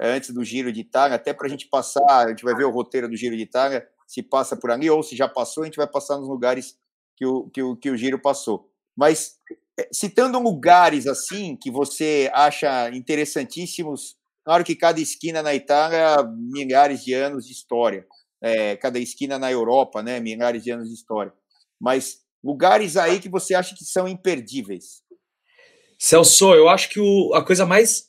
antes 0.01 0.31
do 0.31 0.45
Giro 0.45 0.73
de 0.73 0.81
Itália, 0.81 1.17
até 1.17 1.35
para 1.35 1.47
a 1.47 1.51
gente 1.51 1.69
passar, 1.69 2.27
a 2.27 2.29
gente 2.29 2.45
vai 2.45 2.55
ver 2.55 2.65
o 2.65 2.71
roteiro 2.71 3.09
do 3.09 3.17
Giro 3.17 3.37
de 3.37 3.43
Itália 3.43 3.87
se 4.09 4.23
passa 4.23 4.57
por 4.57 4.71
ali, 4.71 4.89
ou 4.89 5.03
se 5.03 5.15
já 5.15 5.29
passou, 5.29 5.63
a 5.63 5.67
gente 5.67 5.77
vai 5.77 5.87
passar 5.87 6.17
nos 6.17 6.29
lugares 6.29 6.79
que 7.15 7.27
o, 7.27 7.51
que 7.51 7.63
o, 7.63 7.77
que 7.77 7.91
o 7.91 7.97
Giro 7.97 8.19
passou. 8.19 8.73
Mas, 8.97 9.35
eh, 9.79 9.89
citando 9.93 10.39
lugares 10.39 11.07
assim, 11.07 11.55
que 11.55 11.71
você 11.71 12.31
acha 12.33 12.89
interessantíssimos, 12.91 14.17
claro 14.43 14.65
que 14.65 14.75
cada 14.75 14.99
esquina 14.99 15.43
na 15.43 15.55
Itália, 15.55 16.23
milhares 16.25 17.05
de 17.05 17.13
anos 17.13 17.47
de 17.47 17.53
história. 17.53 18.07
É, 18.41 18.77
cada 18.77 18.99
esquina 18.99 19.39
na 19.39 19.51
Europa, 19.51 20.03
né, 20.03 20.21
milhares 20.21 20.63
de 20.63 20.71
anos 20.71 20.89
de 20.89 20.95
história. 20.95 21.33
Mas 21.79 22.21
lugares 22.43 22.97
aí 22.97 23.21
que 23.21 23.29
você 23.29 23.55
acha 23.55 23.75
que 23.75 23.85
são 23.85 24.09
imperdíveis. 24.09 25.03
Celso, 25.99 26.55
eu 26.55 26.69
acho 26.69 26.89
que 26.89 27.01
o, 27.01 27.35
a 27.35 27.45
coisa 27.45 27.67
mais 27.67 28.09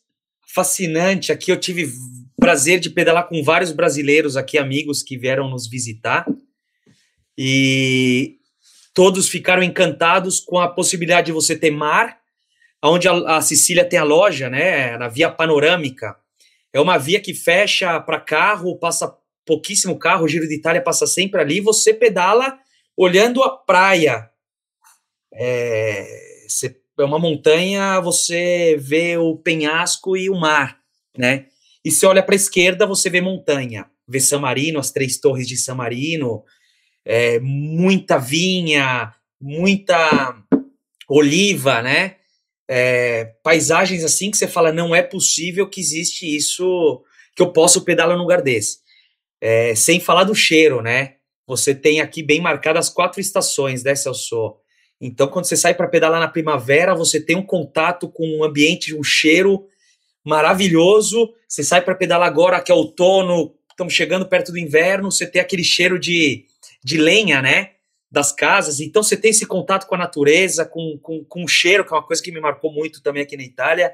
fascinante 0.54 1.32
aqui, 1.32 1.52
eu 1.52 1.60
tive 1.60 1.92
prazer 2.40 2.80
de 2.80 2.90
pedalar 2.90 3.28
com 3.28 3.44
vários 3.44 3.72
brasileiros 3.72 4.38
aqui, 4.38 4.58
amigos 4.58 5.04
que 5.04 5.18
vieram 5.18 5.50
nos 5.50 5.68
visitar. 5.68 6.26
E 7.38 8.38
todos 8.94 9.30
ficaram 9.30 9.64
encantados 9.64 10.40
com 10.40 10.60
a 10.60 10.68
possibilidade 10.68 11.28
de 11.28 11.32
você 11.32 11.58
ter 11.58 11.72
mar, 11.72 12.18
onde 12.84 13.08
a, 13.08 13.38
a 13.38 13.42
Sicília 13.42 13.86
tem 13.86 14.00
a 14.00 14.04
loja, 14.04 14.50
né, 14.50 14.98
na 14.98 15.08
via 15.08 15.30
panorâmica. 15.30 16.16
É 16.74 16.80
uma 16.80 16.98
via 16.98 17.20
que 17.20 17.34
fecha 17.34 18.00
para 18.00 18.20
carro, 18.20 18.78
passa 18.78 19.16
pouquíssimo 19.46 19.98
carro, 19.98 20.26
o 20.26 20.28
Giro 20.28 20.48
de 20.48 20.56
Itália 20.56 20.82
passa 20.82 21.08
sempre 21.08 21.42
ali, 21.42 21.60
você 21.60 21.94
pedala 21.94 22.58
olhando 22.96 23.42
a 23.42 23.58
praia. 23.58 24.30
É, 25.34 26.06
é 27.00 27.04
uma 27.04 27.18
montanha, 27.18 28.00
você 28.00 28.76
vê 28.78 29.18
o 29.18 29.38
penhasco 29.38 30.18
e 30.18 30.30
o 30.30 30.36
mar, 30.36 30.80
né? 31.18 31.46
E 31.84 31.92
se 31.92 32.06
olha 32.06 32.22
para 32.22 32.36
a 32.36 32.38
esquerda, 32.38 32.86
você 32.86 33.10
vê 33.10 33.22
montanha, 33.22 33.86
vê 34.08 34.20
San 34.20 34.40
Marino, 34.40 34.80
as 34.80 34.92
três 34.92 35.18
torres 35.18 35.48
de 35.48 35.58
San 35.58 35.76
Marino, 35.76 36.44
é, 37.06 37.40
muita 37.40 38.18
vinha, 38.18 39.14
muita 39.40 40.36
oliva, 41.08 41.82
né? 41.82 42.18
É, 42.68 43.34
paisagens 43.44 44.04
assim 44.04 44.30
que 44.30 44.38
você 44.38 44.48
fala, 44.48 44.72
não 44.72 44.94
é 44.94 45.02
possível 45.02 45.68
que 45.68 45.82
existe 45.82 46.36
isso, 46.36 47.04
que 47.36 47.42
eu 47.42 47.52
posso 47.52 47.84
pedalar 47.84 48.16
num 48.16 48.24
lugar 48.24 48.42
desse. 48.42 48.80
É, 49.42 49.74
sem 49.74 50.00
falar 50.00 50.26
do 50.26 50.36
cheiro, 50.36 50.82
né? 50.82 51.16
Você 51.48 51.74
tem 51.74 52.00
aqui 52.00 52.22
bem 52.22 52.40
marcadas 52.40 52.88
as 52.88 52.94
quatro 52.94 53.20
estações, 53.20 53.84
né, 53.84 53.96
Celso? 53.96 54.58
Então, 55.02 55.28
quando 55.28 55.46
você 55.46 55.56
sai 55.56 55.74
para 55.74 55.88
pedalar 55.88 56.20
na 56.20 56.28
primavera, 56.28 56.94
você 56.94 57.20
tem 57.20 57.36
um 57.36 57.46
contato 57.46 58.10
com 58.10 58.28
um 58.38 58.44
ambiente, 58.44 58.94
um 58.94 59.04
cheiro 59.04 59.66
maravilhoso. 60.30 61.34
Você 61.48 61.64
sai 61.64 61.82
para 61.82 61.96
pedalar 61.96 62.28
agora, 62.28 62.62
que 62.62 62.72
é 62.72 62.76
outono, 62.76 63.56
estamos 63.72 63.94
chegando 63.94 64.28
perto 64.28 64.52
do 64.52 64.58
inverno, 64.58 65.12
você 65.12 65.26
tem 65.26 65.42
aquele 65.42 65.64
cheiro 65.64 66.00
de, 66.00 66.46
de 66.84 66.98
lenha, 66.98 67.42
né? 67.42 67.72
Das 68.12 68.32
casas. 68.32 68.80
Então 68.80 69.02
você 69.04 69.18
tem 69.18 69.32
esse 69.32 69.46
contato 69.46 69.88
com 69.88 69.96
a 69.96 69.98
natureza, 69.98 70.66
com, 70.66 70.98
com, 71.02 71.24
com 71.26 71.44
o 71.44 71.48
cheiro, 71.48 71.84
que 71.84 71.94
é 71.94 71.98
uma 71.98 72.06
coisa 72.06 72.22
que 72.22 72.32
me 72.32 72.40
marcou 72.40 72.72
muito 72.72 73.02
também 73.02 73.24
aqui 73.24 73.36
na 73.36 73.44
Itália. 73.44 73.92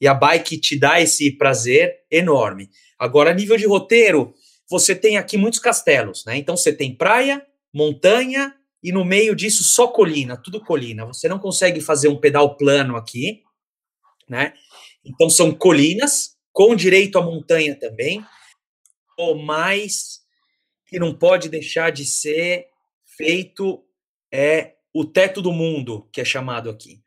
E 0.00 0.06
a 0.06 0.14
bike 0.14 0.58
te 0.58 0.78
dá 0.78 1.00
esse 1.00 1.30
prazer 1.32 1.94
enorme. 2.10 2.68
Agora, 2.98 3.30
a 3.30 3.34
nível 3.34 3.56
de 3.56 3.66
roteiro, 3.66 4.34
você 4.68 4.94
tem 4.94 5.16
aqui 5.16 5.36
muitos 5.36 5.60
castelos, 5.60 6.24
né? 6.24 6.36
Então 6.36 6.56
você 6.56 6.72
tem 6.72 6.94
praia, 6.94 7.44
montanha 7.72 8.54
e 8.82 8.92
no 8.92 9.04
meio 9.04 9.34
disso 9.34 9.64
só 9.64 9.88
colina, 9.88 10.36
tudo 10.36 10.60
colina. 10.60 11.04
Você 11.06 11.28
não 11.28 11.38
consegue 11.38 11.80
fazer 11.80 12.08
um 12.08 12.16
pedal 12.16 12.56
plano 12.56 12.96
aqui, 12.96 13.42
né? 14.28 14.52
Então 15.08 15.30
são 15.30 15.54
colinas 15.54 16.36
com 16.52 16.76
direito 16.76 17.18
à 17.18 17.22
montanha 17.22 17.74
também. 17.74 18.24
O 19.18 19.34
mais 19.34 20.20
que 20.86 20.98
não 20.98 21.16
pode 21.16 21.48
deixar 21.48 21.90
de 21.90 22.04
ser 22.04 22.66
feito 23.16 23.84
é 24.32 24.74
o 24.92 25.04
teto 25.04 25.40
do 25.40 25.52
mundo, 25.52 26.08
que 26.12 26.20
é 26.20 26.24
chamado 26.24 26.68
aqui, 26.68 27.02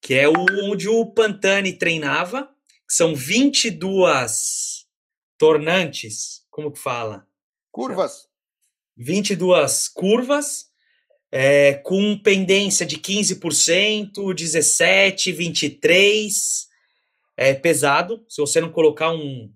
que 0.00 0.14
é 0.14 0.28
onde 0.28 0.88
o 0.88 1.06
Pantani 1.06 1.72
treinava, 1.72 2.48
são 2.88 3.14
22 3.14 4.86
tornantes, 5.38 6.44
como 6.50 6.70
que 6.70 6.78
fala? 6.78 7.26
Curvas. 7.70 8.28
22 8.96 9.88
curvas, 9.88 10.66
é, 11.32 11.74
com 11.74 12.16
pendência 12.18 12.86
de 12.86 12.96
15%, 12.96 14.32
17, 14.32 15.32
23, 15.32 16.68
é 17.36 17.54
pesado. 17.54 18.24
Se 18.28 18.40
você 18.40 18.60
não 18.60 18.70
colocar 18.70 19.10
um, 19.12 19.52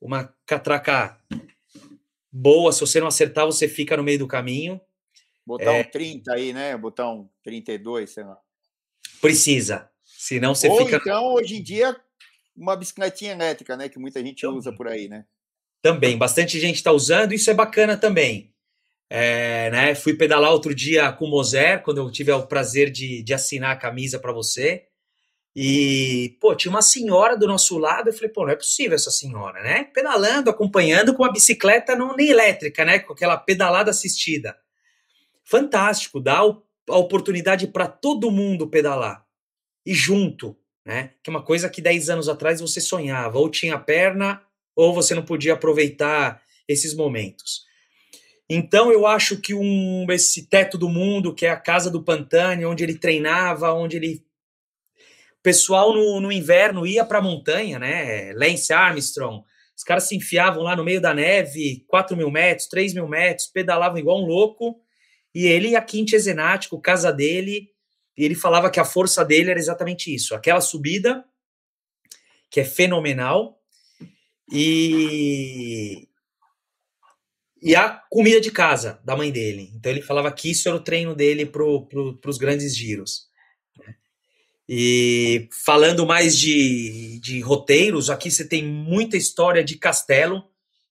uma 0.00 0.34
catraca 0.46 1.18
boa, 2.30 2.72
se 2.72 2.80
você 2.80 3.00
não 3.00 3.06
acertar, 3.06 3.46
você 3.46 3.68
fica 3.68 3.96
no 3.96 4.02
meio 4.02 4.18
do 4.18 4.28
caminho. 4.28 4.80
Botar 5.46 5.72
é, 5.72 5.80
um 5.80 5.84
30 5.84 6.32
aí, 6.32 6.52
né? 6.52 6.76
Botar 6.76 7.10
um 7.10 7.28
32, 7.42 8.10
sei 8.10 8.24
lá. 8.24 8.38
Precisa. 9.20 9.90
Senão 10.04 10.54
você 10.54 10.68
Ou 10.68 10.78
fica. 10.78 10.96
Então, 10.96 11.34
hoje 11.34 11.56
em 11.56 11.62
dia, 11.62 11.96
uma 12.56 12.76
bicicletinha 12.76 13.32
elétrica, 13.32 13.76
né? 13.76 13.88
Que 13.88 13.98
muita 13.98 14.22
gente 14.22 14.42
também. 14.42 14.58
usa 14.58 14.72
por 14.72 14.86
aí, 14.86 15.08
né? 15.08 15.24
Também, 15.82 16.16
bastante 16.18 16.60
gente 16.60 16.76
está 16.76 16.92
usando, 16.92 17.32
isso 17.32 17.50
é 17.50 17.54
bacana 17.54 17.96
também. 17.96 18.52
É, 19.08 19.70
né, 19.70 19.94
fui 19.94 20.14
pedalar 20.14 20.52
outro 20.52 20.74
dia 20.74 21.10
com 21.10 21.24
o 21.24 21.30
Moser, 21.30 21.82
quando 21.82 21.98
eu 21.98 22.10
tive 22.12 22.30
o 22.30 22.46
prazer 22.46 22.90
de, 22.90 23.22
de 23.22 23.34
assinar 23.34 23.72
a 23.72 23.76
camisa 23.76 24.20
para 24.20 24.32
você. 24.32 24.86
E, 25.54 26.36
pô, 26.40 26.54
tinha 26.54 26.70
uma 26.70 26.82
senhora 26.82 27.36
do 27.36 27.46
nosso 27.46 27.76
lado, 27.76 28.08
eu 28.08 28.12
falei, 28.12 28.28
pô, 28.28 28.44
não 28.44 28.52
é 28.52 28.56
possível 28.56 28.94
essa 28.94 29.10
senhora, 29.10 29.62
né? 29.62 29.84
Pedalando, 29.84 30.48
acompanhando 30.48 31.14
com 31.14 31.24
uma 31.24 31.32
bicicleta 31.32 31.96
não 31.96 32.14
nem 32.14 32.28
elétrica, 32.28 32.84
né? 32.84 33.00
Com 33.00 33.12
aquela 33.12 33.36
pedalada 33.36 33.90
assistida. 33.90 34.56
Fantástico, 35.44 36.20
dá 36.20 36.38
a 36.38 36.96
oportunidade 36.96 37.66
para 37.66 37.88
todo 37.88 38.30
mundo 38.30 38.68
pedalar. 38.68 39.26
E 39.84 39.92
junto, 39.92 40.56
né? 40.84 41.14
Que 41.22 41.30
é 41.30 41.32
uma 41.32 41.42
coisa 41.42 41.68
que 41.68 41.82
10 41.82 42.10
anos 42.10 42.28
atrás 42.28 42.60
você 42.60 42.80
sonhava, 42.80 43.38
ou 43.38 43.50
tinha 43.50 43.78
perna, 43.78 44.40
ou 44.76 44.94
você 44.94 45.14
não 45.14 45.24
podia 45.24 45.54
aproveitar 45.54 46.40
esses 46.68 46.94
momentos. 46.94 47.64
Então 48.48 48.92
eu 48.92 49.06
acho 49.06 49.40
que 49.40 49.54
um 49.54 50.06
esse 50.10 50.46
teto 50.46 50.78
do 50.78 50.88
mundo, 50.88 51.34
que 51.34 51.46
é 51.46 51.50
a 51.50 51.56
casa 51.56 51.90
do 51.90 52.02
Pantani, 52.02 52.64
onde 52.64 52.82
ele 52.84 52.98
treinava, 52.98 53.72
onde 53.72 53.96
ele 53.96 54.24
pessoal 55.42 55.94
no, 55.94 56.20
no 56.20 56.32
inverno 56.32 56.86
ia 56.86 57.04
para 57.04 57.18
a 57.18 57.22
montanha, 57.22 57.78
né? 57.78 58.32
Lance 58.34 58.72
Armstrong, 58.72 59.42
os 59.76 59.82
caras 59.82 60.04
se 60.08 60.16
enfiavam 60.16 60.62
lá 60.62 60.76
no 60.76 60.84
meio 60.84 61.00
da 61.00 61.14
neve, 61.14 61.84
4 61.88 62.16
mil 62.16 62.30
metros, 62.30 62.68
3 62.68 62.92
mil 62.94 63.08
metros, 63.08 63.46
pedalavam 63.46 63.98
igual 63.98 64.22
um 64.22 64.26
louco. 64.26 64.80
E 65.34 65.46
ele, 65.46 65.74
a 65.74 65.80
Quinte 65.80 66.18
Zenático, 66.18 66.80
casa 66.80 67.12
dele, 67.12 67.70
E 68.16 68.24
ele 68.24 68.34
falava 68.34 68.70
que 68.70 68.78
a 68.80 68.84
força 68.84 69.24
dele 69.24 69.50
era 69.50 69.58
exatamente 69.58 70.14
isso, 70.14 70.34
aquela 70.34 70.60
subida 70.60 71.24
que 72.50 72.60
é 72.60 72.64
fenomenal 72.64 73.58
e 74.52 76.06
e 77.62 77.76
a 77.76 77.90
comida 78.10 78.40
de 78.40 78.50
casa 78.50 79.00
da 79.04 79.16
mãe 79.16 79.30
dele. 79.30 79.70
Então 79.74 79.92
ele 79.92 80.02
falava 80.02 80.32
que 80.32 80.50
isso 80.50 80.68
era 80.68 80.76
o 80.76 80.82
treino 80.82 81.14
dele 81.14 81.46
para 81.46 81.62
os 81.64 82.38
grandes 82.38 82.76
giros. 82.76 83.29
E 84.72 85.48
falando 85.50 86.06
mais 86.06 86.38
de, 86.38 87.18
de 87.18 87.40
roteiros, 87.40 88.08
aqui 88.08 88.30
você 88.30 88.46
tem 88.46 88.64
muita 88.64 89.16
história 89.16 89.64
de 89.64 89.76
castelo. 89.76 90.44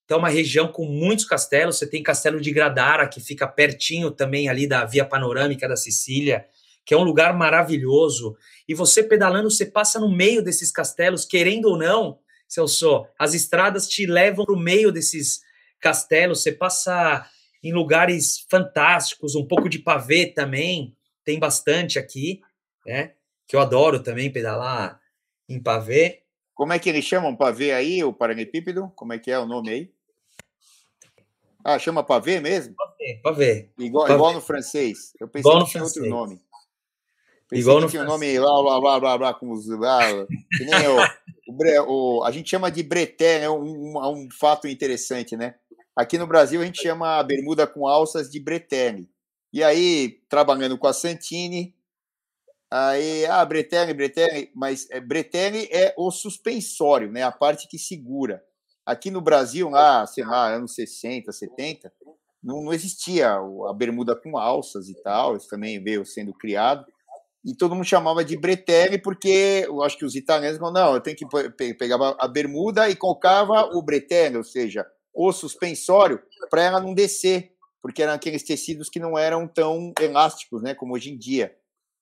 Então, 0.04 0.18
é 0.18 0.20
uma 0.20 0.28
região 0.28 0.68
com 0.68 0.84
muitos 0.84 1.24
castelos. 1.24 1.78
Você 1.78 1.88
tem 1.88 2.04
Castelo 2.04 2.42
de 2.42 2.52
Gradara, 2.52 3.08
que 3.08 3.22
fica 3.22 3.48
pertinho 3.48 4.12
também 4.12 4.50
ali 4.50 4.68
da 4.68 4.84
Via 4.84 5.06
Panorâmica 5.06 5.66
da 5.66 5.78
Sicília, 5.78 6.46
que 6.84 6.94
é 6.94 6.98
um 6.98 7.04
lugar 7.04 7.34
maravilhoso. 7.38 8.36
E 8.68 8.74
você 8.74 9.02
pedalando, 9.02 9.50
você 9.50 9.66
passa 9.66 9.98
no 9.98 10.14
meio 10.14 10.44
desses 10.44 10.74
castelos, 10.74 11.24
querendo 11.24 11.70
ou 11.70 11.78
não, 11.78 12.20
Celso, 12.50 13.06
as 13.18 13.34
estradas 13.34 13.88
te 13.88 14.06
levam 14.06 14.44
para 14.44 14.56
o 14.56 14.60
meio 14.60 14.92
desses 14.92 15.40
castelos, 15.80 16.44
você 16.44 16.52
passa 16.52 17.26
em 17.64 17.72
lugares 17.72 18.46
fantásticos, 18.50 19.36
um 19.36 19.48
pouco 19.48 19.70
de 19.70 19.80
pavê 19.80 20.26
também, 20.26 20.98
tem 21.24 21.40
bastante 21.40 21.98
aqui, 21.98 22.42
né? 22.86 23.12
Que 23.50 23.56
eu 23.56 23.60
adoro 23.60 24.02
também 24.02 24.32
pedalar 24.32 25.02
em 25.50 25.60
pavê. 25.62 26.22
Como 26.54 26.72
é 26.72 26.78
que 26.78 26.88
eles 26.88 27.04
chamam 27.04 27.36
pavê 27.36 27.72
aí, 27.72 28.04
o 28.04 28.14
Paralepípedo? 28.14 28.92
Como 28.96 29.12
é 29.12 29.18
que 29.18 29.32
é 29.32 29.40
o 29.40 29.46
nome 29.48 29.70
aí? 29.72 29.92
Ah, 31.64 31.80
chama 31.80 32.04
pavê 32.04 32.40
mesmo? 32.40 32.76
Pavê, 32.76 33.20
pavê. 33.24 33.70
Igual, 33.78 34.04
pavê. 34.06 34.16
igual 34.16 34.34
no 34.34 34.42
francês. 34.42 35.14
Eu 35.20 35.28
pensei 35.28 35.52
igual 35.52 35.66
que 35.66 35.72
tinha 35.72 35.82
francês. 35.82 36.06
outro 36.06 36.18
nome. 36.18 36.42
Pensei 37.50 37.62
Igual 37.64 37.78
que 37.78 37.84
no 37.86 37.90
tinha 37.90 38.04
o 38.04 38.06
francês. 38.06 38.40
nome 38.40 38.40
lá, 38.40 38.62
blá, 38.62 38.80
blá, 38.80 39.00
blá, 39.00 39.18
blá, 39.18 39.34
com 39.34 39.52
os... 39.52 39.68
Lá, 39.68 40.02
que 40.56 40.64
nem 40.66 40.88
o, 40.88 41.88
o, 41.88 42.18
o- 42.20 42.24
A 42.24 42.32
gente 42.32 42.50
chama 42.50 42.70
de 42.70 42.84
breté, 42.84 43.40
né? 43.40 43.50
Um, 43.50 43.64
um, 43.98 44.08
um 44.26 44.30
fato 44.32 44.68
interessante, 44.68 45.36
né? 45.36 45.56
Aqui 45.96 46.18
no 46.18 46.28
Brasil 46.28 46.62
a 46.62 46.66
gente 46.66 46.82
chama 46.82 47.18
a 47.18 47.24
bermuda 47.24 47.66
com 47.66 47.88
alças 47.88 48.30
de 48.30 48.40
bretelle. 48.40 49.10
E 49.52 49.64
aí, 49.64 50.22
trabalhando 50.30 50.78
com 50.78 50.86
a 50.88 50.94
Santini, 50.94 51.74
aí, 52.72 53.26
ah, 53.26 53.44
bretelle, 53.46 53.94
bretelle, 53.94 54.52
mas 54.56 54.88
é, 54.92 55.00
é 55.88 55.94
o 55.98 56.12
suspensório, 56.12 57.12
né? 57.12 57.24
A 57.24 57.32
parte 57.32 57.68
que 57.68 57.78
segura. 57.80 58.42
Aqui 58.86 59.12
no 59.12 59.22
Brasil, 59.22 59.70
lá, 59.70 60.06
sei 60.08 60.24
lá, 60.26 60.48
anos 60.54 60.74
60, 60.74 61.32
70, 61.32 61.92
não, 62.44 62.64
não 62.64 62.74
existia 62.74 63.32
a 63.34 63.74
bermuda 63.74 64.16
com 64.16 64.38
alças 64.38 64.88
e 64.90 64.96
tal, 65.04 65.36
isso 65.38 65.48
também 65.48 65.82
veio 65.84 66.06
sendo 66.06 66.34
criado. 66.34 66.86
E 67.46 67.56
todo 67.56 67.74
mundo 67.74 67.86
chamava 67.86 68.24
de 68.24 68.38
bretelle 68.38 68.98
porque 68.98 69.64
eu 69.66 69.82
acho 69.82 69.98
que 69.98 70.06
os 70.06 70.16
italianos 70.16 70.58
falaram, 70.60 70.88
não, 70.88 70.96
eu 70.96 71.02
tenho 71.02 71.16
que 71.16 71.26
pe- 71.28 71.50
pe- 71.52 71.74
pegar 71.74 71.98
a 72.20 72.28
bermuda 72.28 72.90
e 72.90 72.96
colocava 72.96 73.70
o 73.76 73.82
bretelle, 73.82 74.38
ou 74.38 74.44
seja, 74.44 74.86
o 75.14 75.32
suspensório, 75.32 76.22
para 76.50 76.64
ela 76.64 76.80
não 76.82 76.94
descer, 76.94 77.52
porque 77.82 78.04
eram 78.04 78.14
aqueles 78.14 78.44
tecidos 78.44 78.90
que 78.90 79.00
não 79.00 79.18
eram 79.18 79.48
tão 79.48 79.94
elásticos, 80.02 80.62
né, 80.62 80.76
como 80.76 80.94
hoje 80.94 81.12
em 81.12 81.18
dia. 81.18 81.56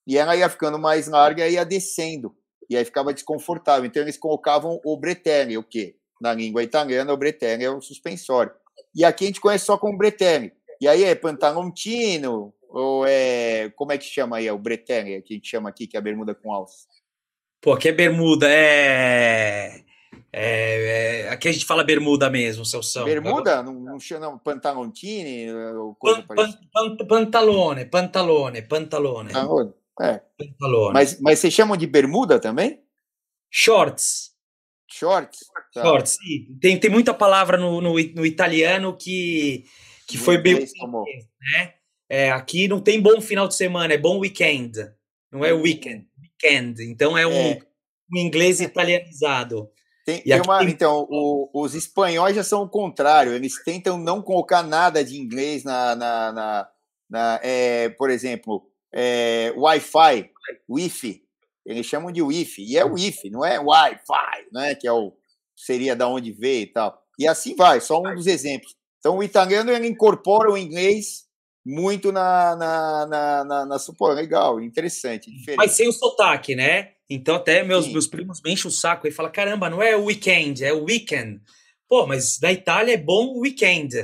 E 0.07 0.17
ela 0.17 0.35
ia 0.37 0.47
ficando 0.47 0.79
mais 0.79 1.07
larga 1.07 1.45
e 1.47 1.53
ia 1.53 1.65
descendo, 1.65 2.33
e 2.69 2.77
aí 2.77 2.85
ficava 2.85 3.13
desconfortável. 3.13 3.85
Então 3.85 4.01
eles 4.01 4.17
colocavam 4.17 4.79
o 4.85 4.95
bretelle, 4.97 5.57
o 5.57 5.63
quê? 5.63 5.97
Na 6.21 6.33
língua 6.33 6.63
italiana, 6.63 7.11
o 7.13 7.17
bretelle 7.17 7.63
é 7.63 7.69
o 7.69 7.81
suspensório. 7.81 8.53
E 8.95 9.03
aqui 9.03 9.25
a 9.25 9.27
gente 9.27 9.41
conhece 9.41 9.65
só 9.65 9.77
como 9.77 9.97
bretelle. 9.97 10.53
E 10.79 10.87
aí 10.87 11.03
é 11.03 11.13
pantaloncino, 11.13 12.53
ou 12.69 13.05
é. 13.05 13.69
Como 13.75 13.91
é 13.91 13.97
que 13.97 14.05
chama 14.05 14.37
aí? 14.37 14.47
É 14.47 14.53
o 14.53 14.57
bretelle, 14.57 15.21
que 15.21 15.33
a 15.33 15.37
gente 15.37 15.49
chama 15.49 15.69
aqui, 15.69 15.85
que 15.87 15.97
é 15.97 15.99
a 15.99 16.03
bermuda 16.03 16.33
com 16.33 16.53
alça. 16.53 16.87
Pô, 17.61 17.73
aqui 17.73 17.89
é 17.89 17.91
bermuda, 17.91 18.47
é... 18.49 19.83
é, 20.31 21.23
é- 21.25 21.29
Aqui 21.29 21.49
a 21.49 21.51
gente 21.51 21.65
fala 21.65 21.83
bermuda 21.83 22.29
mesmo, 22.29 22.63
Celso. 22.63 23.03
Bermuda? 23.03 23.61
Não, 23.61 23.73
não 23.73 23.99
chama 23.99 24.27
coisa 25.99 26.21
Pan, 26.21 26.35
pan, 26.35 26.51
pan- 26.97 27.05
pantalone, 27.07 27.85
pantalone, 27.85 28.61
pantalone, 28.61 29.33
Pantalone. 29.33 29.73
É. 30.01 30.21
pantalone. 30.37 30.93
Mas, 30.93 31.19
mas 31.19 31.39
vocês 31.39 31.53
chamam 31.53 31.75
de 31.77 31.87
bermuda 31.87 32.39
também? 32.39 32.81
Shorts, 33.51 34.31
Shorts? 34.91 35.39
Tá. 35.73 35.81
shorts. 35.83 36.13
sim. 36.13 36.57
Tem, 36.61 36.79
tem 36.79 36.89
muita 36.89 37.13
palavra 37.13 37.57
no, 37.57 37.81
no, 37.81 37.93
no 37.93 38.25
italiano 38.25 38.95
que, 38.97 39.65
que 40.07 40.17
No 40.17 40.23
foi 40.23 40.37
bem... 40.37 40.55
né? 40.59 41.73
É, 42.09 42.31
aqui 42.31 42.67
não 42.67 42.79
tem 42.79 43.01
bom 43.01 43.19
final 43.19 43.47
de 43.47 43.55
semana, 43.55 43.93
é 43.93 43.97
bom 43.97 44.19
weekend. 44.19 44.73
Não 45.31 45.43
é 45.43 45.51
weekend, 45.51 46.07
weekend. 46.21 46.81
Então 46.83 47.17
é 47.17 47.27
um, 47.27 47.31
É. 47.33 47.59
um 48.13 48.17
inglês 48.17 48.61
italianizado. 48.61 49.69
Tem, 50.05 50.19
E 50.19 50.29
tem 50.29 50.41
uma, 50.41 50.59
tem- 50.59 50.69
então, 50.69 51.05
o- 51.09 51.49
os 51.53 51.75
espanhóis 51.75 52.33
já 52.35 52.43
são 52.43 52.63
o 52.63 52.69
contrário, 52.69 53.33
eles 53.33 53.61
tentam 53.63 53.97
não 53.97 54.21
colocar 54.21 54.63
nada 54.63 55.03
de 55.03 55.17
inglês 55.17 55.63
na. 55.65 55.95
na, 55.95 56.31
na- 56.31 56.69
na, 57.09 57.39
é, 57.43 57.89
por 57.89 58.09
exemplo, 58.09 58.69
é, 58.93 59.53
Wi-Fi, 59.55 60.29
Wi-Fi, 60.69 61.21
eles 61.65 61.85
chamam 61.85 62.11
de 62.11 62.21
Wi-Fi, 62.21 62.63
e 62.63 62.77
é 62.77 62.85
Wi-Fi, 62.85 63.29
não 63.29 63.43
é 63.43 63.59
Wi-Fi, 63.59 64.47
né, 64.51 64.75
que 64.75 64.87
é 64.87 64.91
o, 64.91 65.13
seria 65.55 65.95
da 65.95 66.07
onde 66.07 66.31
veio 66.31 66.63
e 66.63 66.67
tal. 66.67 67.01
E 67.19 67.27
assim 67.27 67.55
vai, 67.55 67.81
só 67.81 67.99
um 67.99 68.15
dos 68.15 68.27
exemplos. 68.27 68.75
Então, 68.99 69.17
o 69.17 69.23
italiano 69.23 69.71
ele 69.71 69.87
incorpora 69.87 70.51
o 70.51 70.57
inglês 70.57 71.27
muito 71.67 72.11
na. 72.13 72.55
na, 72.55 73.05
na, 73.05 73.43
na, 73.43 73.65
na 73.65 73.77
pô, 73.97 74.07
legal, 74.09 74.61
interessante, 74.61 75.29
diferente. 75.29 75.57
Mas 75.57 75.71
sem 75.73 75.87
o 75.89 75.91
sotaque, 75.91 76.55
né? 76.55 76.93
Então 77.09 77.35
até 77.35 77.63
meus, 77.63 77.85
Sim. 77.85 77.91
meus 77.91 78.07
primos 78.07 78.41
me 78.41 78.53
enchem 78.53 78.69
o 78.69 78.71
saco 78.71 79.07
e 79.07 79.11
falam, 79.11 79.31
caramba, 79.31 79.69
não 79.69 79.81
é 79.81 79.95
weekend, 79.95 80.63
é 80.63 80.71
weekend. 80.71 81.41
Pô, 81.87 82.05
mas 82.05 82.39
na 82.41 82.51
Itália 82.51 82.93
é 82.93 82.97
bom 82.97 83.39
weekend. 83.39 83.95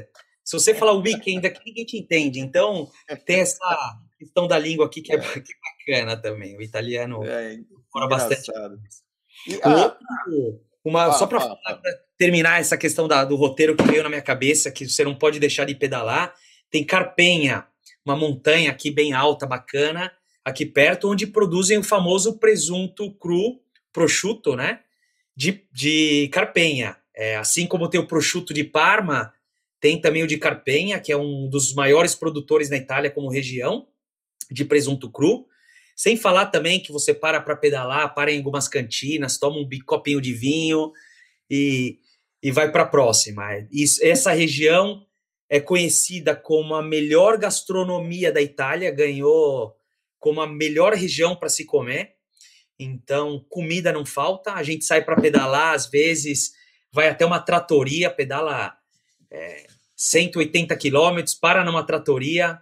Se 0.43 0.57
você 0.57 0.73
falar 0.73 0.93
weekend 0.93 1.45
aqui, 1.45 1.61
ninguém 1.65 1.85
te 1.85 1.97
entende. 1.97 2.39
Então 2.39 2.89
tem 3.25 3.39
essa 3.39 3.97
questão 4.23 4.47
da 4.47 4.57
língua 4.57 4.85
aqui 4.85 5.01
que 5.01 5.13
é, 5.13 5.17
que 5.41 5.93
é 5.93 5.99
bacana 6.05 6.17
também. 6.17 6.57
O 6.57 6.61
italiano 6.61 7.23
É, 7.23 7.57
fora 7.91 8.07
bastante. 8.07 8.51
E, 9.47 9.59
ah, 9.61 9.83
outro- 9.83 10.61
uma, 10.85 10.99
fala, 11.05 11.13
só 11.13 11.27
para 11.27 11.39
fala. 11.41 11.59
terminar 12.17 12.61
essa 12.61 12.77
questão 12.77 13.07
da- 13.07 13.25
do 13.25 13.35
roteiro 13.35 13.75
que 13.75 13.83
veio 13.83 14.03
na 14.03 14.09
minha 14.09 14.21
cabeça, 14.21 14.71
que 14.71 14.87
você 14.87 15.03
não 15.03 15.15
pode 15.15 15.39
deixar 15.39 15.65
de 15.65 15.75
pedalar, 15.75 16.33
tem 16.69 16.85
Carpenha, 16.85 17.65
uma 18.05 18.15
montanha 18.15 18.69
aqui 18.71 18.89
bem 18.91 19.11
alta, 19.11 19.45
bacana, 19.45 20.11
aqui 20.45 20.65
perto, 20.65 21.09
onde 21.11 21.25
produzem 21.27 21.77
o 21.77 21.83
famoso 21.83 22.37
presunto 22.39 23.11
cru, 23.15 23.59
prosciutto, 23.91 24.55
né? 24.55 24.79
De, 25.35 25.65
de 25.73 26.29
Carpenha. 26.31 26.95
É, 27.15 27.35
assim 27.37 27.65
como 27.67 27.89
tem 27.89 27.99
o 27.99 28.07
prosciutto 28.07 28.53
de 28.53 28.63
Parma, 28.63 29.33
tem 29.79 29.99
também 29.99 30.23
o 30.23 30.27
de 30.27 30.37
Carpenha, 30.37 30.99
que 30.99 31.11
é 31.11 31.17
um 31.17 31.49
dos 31.49 31.73
maiores 31.73 32.15
produtores 32.15 32.69
na 32.69 32.77
Itália 32.77 33.11
como 33.11 33.29
região 33.29 33.87
de 34.51 34.65
presunto 34.65 35.09
cru. 35.09 35.47
Sem 35.95 36.17
falar 36.17 36.47
também 36.47 36.79
que 36.79 36.91
você 36.91 37.13
para 37.13 37.39
para 37.39 37.55
pedalar, 37.55 38.13
para 38.13 38.31
em 38.31 38.37
algumas 38.37 38.67
cantinas, 38.67 39.37
toma 39.37 39.57
um 39.57 39.67
copinho 39.85 40.19
de 40.19 40.33
vinho 40.33 40.91
e, 41.49 41.99
e 42.41 42.51
vai 42.51 42.71
para 42.71 42.83
a 42.83 42.87
próxima. 42.87 43.43
Isso, 43.71 44.03
essa 44.03 44.31
região 44.31 45.05
é 45.49 45.59
conhecida 45.59 46.35
como 46.35 46.73
a 46.73 46.81
melhor 46.81 47.37
gastronomia 47.37 48.31
da 48.31 48.41
Itália, 48.41 48.89
ganhou 48.89 49.75
como 50.19 50.41
a 50.41 50.47
melhor 50.47 50.93
região 50.93 51.35
para 51.35 51.49
se 51.49 51.65
comer. 51.65 52.15
Então, 52.79 53.45
comida 53.49 53.91
não 53.91 54.05
falta. 54.05 54.53
A 54.53 54.63
gente 54.63 54.83
sai 54.83 55.03
para 55.03 55.19
pedalar, 55.21 55.73
às 55.73 55.85
vezes 55.85 56.53
vai 56.91 57.07
até 57.07 57.25
uma 57.25 57.39
tratoria, 57.39 58.09
pedala 58.09 58.75
é, 59.29 59.67
180 59.95 60.75
quilômetros, 60.75 61.35
para 61.35 61.63
numa 61.63 61.85
tratoria, 61.85 62.59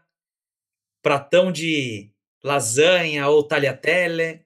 pratão 1.01 1.51
de 1.51 2.09
lasanha 2.43 3.27
ou 3.27 3.43
tagliatelle 3.43 4.41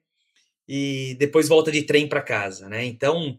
e 0.67 1.15
depois 1.19 1.47
volta 1.47 1.71
de 1.71 1.83
trem 1.83 2.07
para 2.07 2.21
casa, 2.21 2.67
né? 2.67 2.83
Então, 2.85 3.37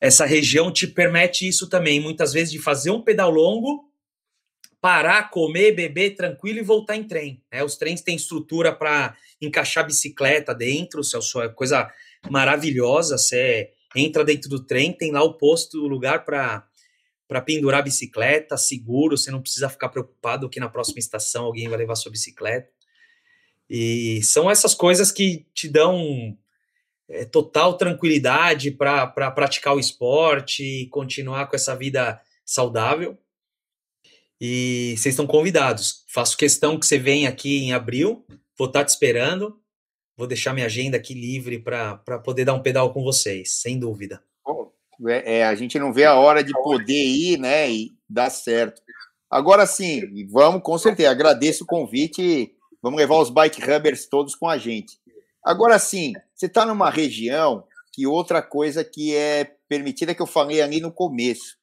essa 0.00 0.26
região 0.26 0.72
te 0.72 0.86
permite 0.86 1.46
isso 1.46 1.68
também, 1.68 2.00
muitas 2.00 2.32
vezes 2.32 2.52
de 2.52 2.58
fazer 2.58 2.90
um 2.90 3.00
pedal 3.00 3.30
longo, 3.30 3.90
parar, 4.80 5.30
comer, 5.30 5.72
beber 5.72 6.14
tranquilo 6.14 6.58
e 6.58 6.62
voltar 6.62 6.96
em 6.96 7.04
trem. 7.04 7.42
Né? 7.50 7.64
Os 7.64 7.76
trens 7.76 8.02
têm 8.02 8.16
estrutura 8.16 8.72
para 8.72 9.16
encaixar 9.40 9.86
bicicleta 9.86 10.54
dentro, 10.54 11.02
Celso, 11.02 11.40
é 11.40 11.48
coisa 11.48 11.90
maravilhosa. 12.30 13.16
Você 13.16 13.70
entra 13.94 14.24
dentro 14.24 14.48
do 14.50 14.64
trem, 14.64 14.92
tem 14.92 15.10
lá 15.10 15.22
o 15.22 15.34
posto, 15.34 15.82
o 15.82 15.88
lugar 15.88 16.24
para 16.24 16.66
para 17.28 17.40
pendurar 17.40 17.80
a 17.80 17.82
bicicleta, 17.82 18.56
seguro, 18.56 19.16
você 19.16 19.30
não 19.30 19.42
precisa 19.42 19.68
ficar 19.68 19.88
preocupado 19.88 20.48
que 20.48 20.60
na 20.60 20.68
próxima 20.68 20.98
estação 20.98 21.44
alguém 21.44 21.68
vai 21.68 21.78
levar 21.78 21.96
sua 21.96 22.12
bicicleta. 22.12 22.70
E 23.68 24.22
são 24.22 24.50
essas 24.50 24.74
coisas 24.74 25.10
que 25.10 25.46
te 25.52 25.68
dão 25.68 26.36
é, 27.08 27.24
total 27.24 27.76
tranquilidade 27.76 28.70
para 28.70 29.06
pra 29.06 29.30
praticar 29.30 29.74
o 29.74 29.80
esporte 29.80 30.62
e 30.62 30.86
continuar 30.88 31.46
com 31.46 31.56
essa 31.56 31.74
vida 31.74 32.20
saudável. 32.44 33.18
E 34.40 34.94
vocês 34.96 35.14
estão 35.14 35.26
convidados. 35.26 36.04
Faço 36.06 36.36
questão 36.36 36.78
que 36.78 36.86
você 36.86 36.98
venha 36.98 37.28
aqui 37.28 37.58
em 37.58 37.72
abril, 37.72 38.24
vou 38.56 38.68
estar 38.68 38.84
te 38.84 38.90
esperando. 38.90 39.60
vou 40.16 40.26
deixar 40.26 40.54
minha 40.54 40.66
agenda 40.66 40.96
aqui 40.96 41.14
livre 41.14 41.58
para 41.58 41.96
poder 42.24 42.44
dar 42.44 42.54
um 42.54 42.62
pedal 42.62 42.92
com 42.92 43.02
vocês, 43.02 43.50
sem 43.50 43.78
dúvida. 43.78 44.22
É, 45.08 45.38
é, 45.38 45.44
a 45.44 45.54
gente 45.54 45.78
não 45.78 45.92
vê 45.92 46.04
a 46.04 46.14
hora 46.14 46.42
de 46.42 46.52
poder 46.52 47.04
ir, 47.04 47.38
né, 47.38 47.70
e 47.70 47.94
dar 48.08 48.30
certo. 48.30 48.80
Agora 49.30 49.66
sim, 49.66 50.26
vamos, 50.30 50.62
com 50.62 50.78
certeza, 50.78 51.10
agradeço 51.10 51.64
o 51.64 51.66
convite, 51.66 52.54
vamos 52.82 52.98
levar 52.98 53.16
os 53.16 53.30
bike 53.30 53.60
rubbers 53.60 54.06
todos 54.06 54.34
com 54.34 54.48
a 54.48 54.56
gente. 54.56 54.98
Agora 55.44 55.78
sim, 55.78 56.12
você 56.34 56.46
está 56.46 56.64
numa 56.64 56.90
região 56.90 57.64
que 57.92 58.06
outra 58.06 58.42
coisa 58.42 58.84
que 58.84 59.14
é 59.14 59.56
permitida 59.68 60.14
que 60.14 60.22
eu 60.22 60.26
falei 60.26 60.60
ali 60.60 60.80
no 60.80 60.92
começo. 60.92 61.56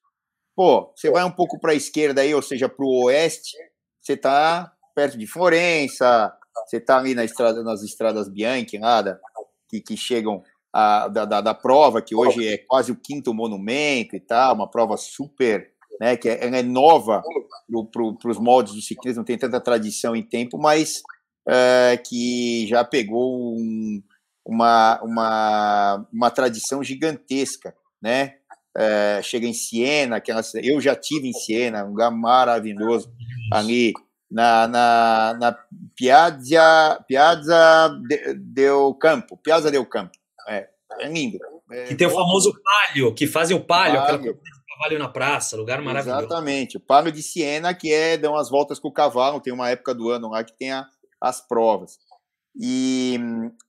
Pô, 0.55 0.91
você 0.95 1.09
vai 1.09 1.23
um 1.23 1.31
pouco 1.31 1.59
para 1.59 1.71
a 1.71 1.75
esquerda 1.75 2.21
aí, 2.21 2.33
ou 2.33 2.41
seja, 2.41 2.69
para 2.69 2.85
o 2.85 3.05
oeste, 3.05 3.55
você 4.01 4.13
está 4.13 4.71
perto 4.93 5.17
de 5.17 5.25
Florença, 5.25 6.31
você 6.65 6.77
está 6.77 6.97
ali 6.97 7.15
na 7.15 7.23
estrada, 7.23 7.63
nas 7.63 7.81
estradas 7.81 8.29
Bianchi, 8.29 8.77
nada, 8.77 9.19
que, 9.67 9.81
que 9.81 9.97
chegam 9.97 10.43
a, 10.73 11.07
da, 11.07 11.25
da, 11.25 11.41
da, 11.41 11.53
prova, 11.53 12.01
que 12.01 12.15
hoje 12.15 12.47
é 12.47 12.57
quase 12.57 12.91
o 12.91 12.95
quinto 12.95 13.33
monumento 13.33 14.15
e 14.15 14.19
tal, 14.19 14.55
uma 14.55 14.69
prova 14.69 14.97
super, 14.97 15.71
né, 15.99 16.17
que 16.17 16.27
é, 16.27 16.45
é 16.45 16.63
nova 16.63 17.21
para 17.91 18.31
os 18.31 18.39
moldes 18.39 18.73
do 18.73 18.81
ciclismo, 18.81 19.19
não 19.19 19.25
tem 19.25 19.37
tanta 19.37 19.61
tradição 19.61 20.15
em 20.15 20.23
tempo, 20.23 20.57
mas 20.57 21.03
é, 21.47 21.97
que 21.97 22.65
já 22.67 22.83
pegou 22.83 23.55
um, 23.55 24.01
uma, 24.45 24.99
uma, 25.03 26.07
uma 26.11 26.31
tradição 26.31 26.83
gigantesca, 26.83 27.75
né? 28.01 28.35
É, 28.75 29.21
chega 29.21 29.45
em 29.45 29.53
Siena, 29.53 30.19
que 30.19 30.31
eu 30.63 30.81
já 30.81 30.95
tive 30.95 31.27
em 31.27 31.33
Siena, 31.33 31.85
um 31.85 31.89
lugar 31.89 32.09
maravilhoso 32.09 33.13
ali 33.51 33.93
na, 34.31 34.67
na, 34.67 35.37
na 35.39 35.57
Piazza, 35.95 37.05
Piazza 37.07 37.95
del 38.35 38.95
Campo, 38.95 39.37
Piazza 39.37 39.69
del 39.69 39.85
Campo. 39.85 40.17
É, 40.47 40.69
é 40.99 41.07
lindo. 41.07 41.37
É, 41.71 41.85
que 41.85 41.95
tem 41.95 42.07
o 42.07 42.11
famoso 42.11 42.53
palio, 42.63 43.13
que 43.13 43.27
fazem 43.27 43.55
o 43.55 43.63
palio, 43.63 43.99
palio. 43.99 44.15
aquela 44.15 44.53
cavalo 44.83 44.99
na 44.99 45.09
praça, 45.09 45.57
lugar 45.57 45.81
maravilhoso. 45.81 46.25
Exatamente, 46.25 46.77
o 46.77 46.79
palio 46.79 47.11
de 47.11 47.21
Siena, 47.21 47.73
que 47.73 47.91
é 47.91 48.17
dão 48.17 48.35
as 48.35 48.49
voltas 48.49 48.79
com 48.79 48.87
o 48.87 48.93
cavalo, 48.93 49.39
tem 49.39 49.53
uma 49.53 49.69
época 49.69 49.93
do 49.93 50.09
ano 50.09 50.29
lá 50.29 50.43
que 50.43 50.53
tem 50.53 50.71
a, 50.71 50.87
as 51.21 51.45
provas. 51.45 51.97
E, 52.55 53.17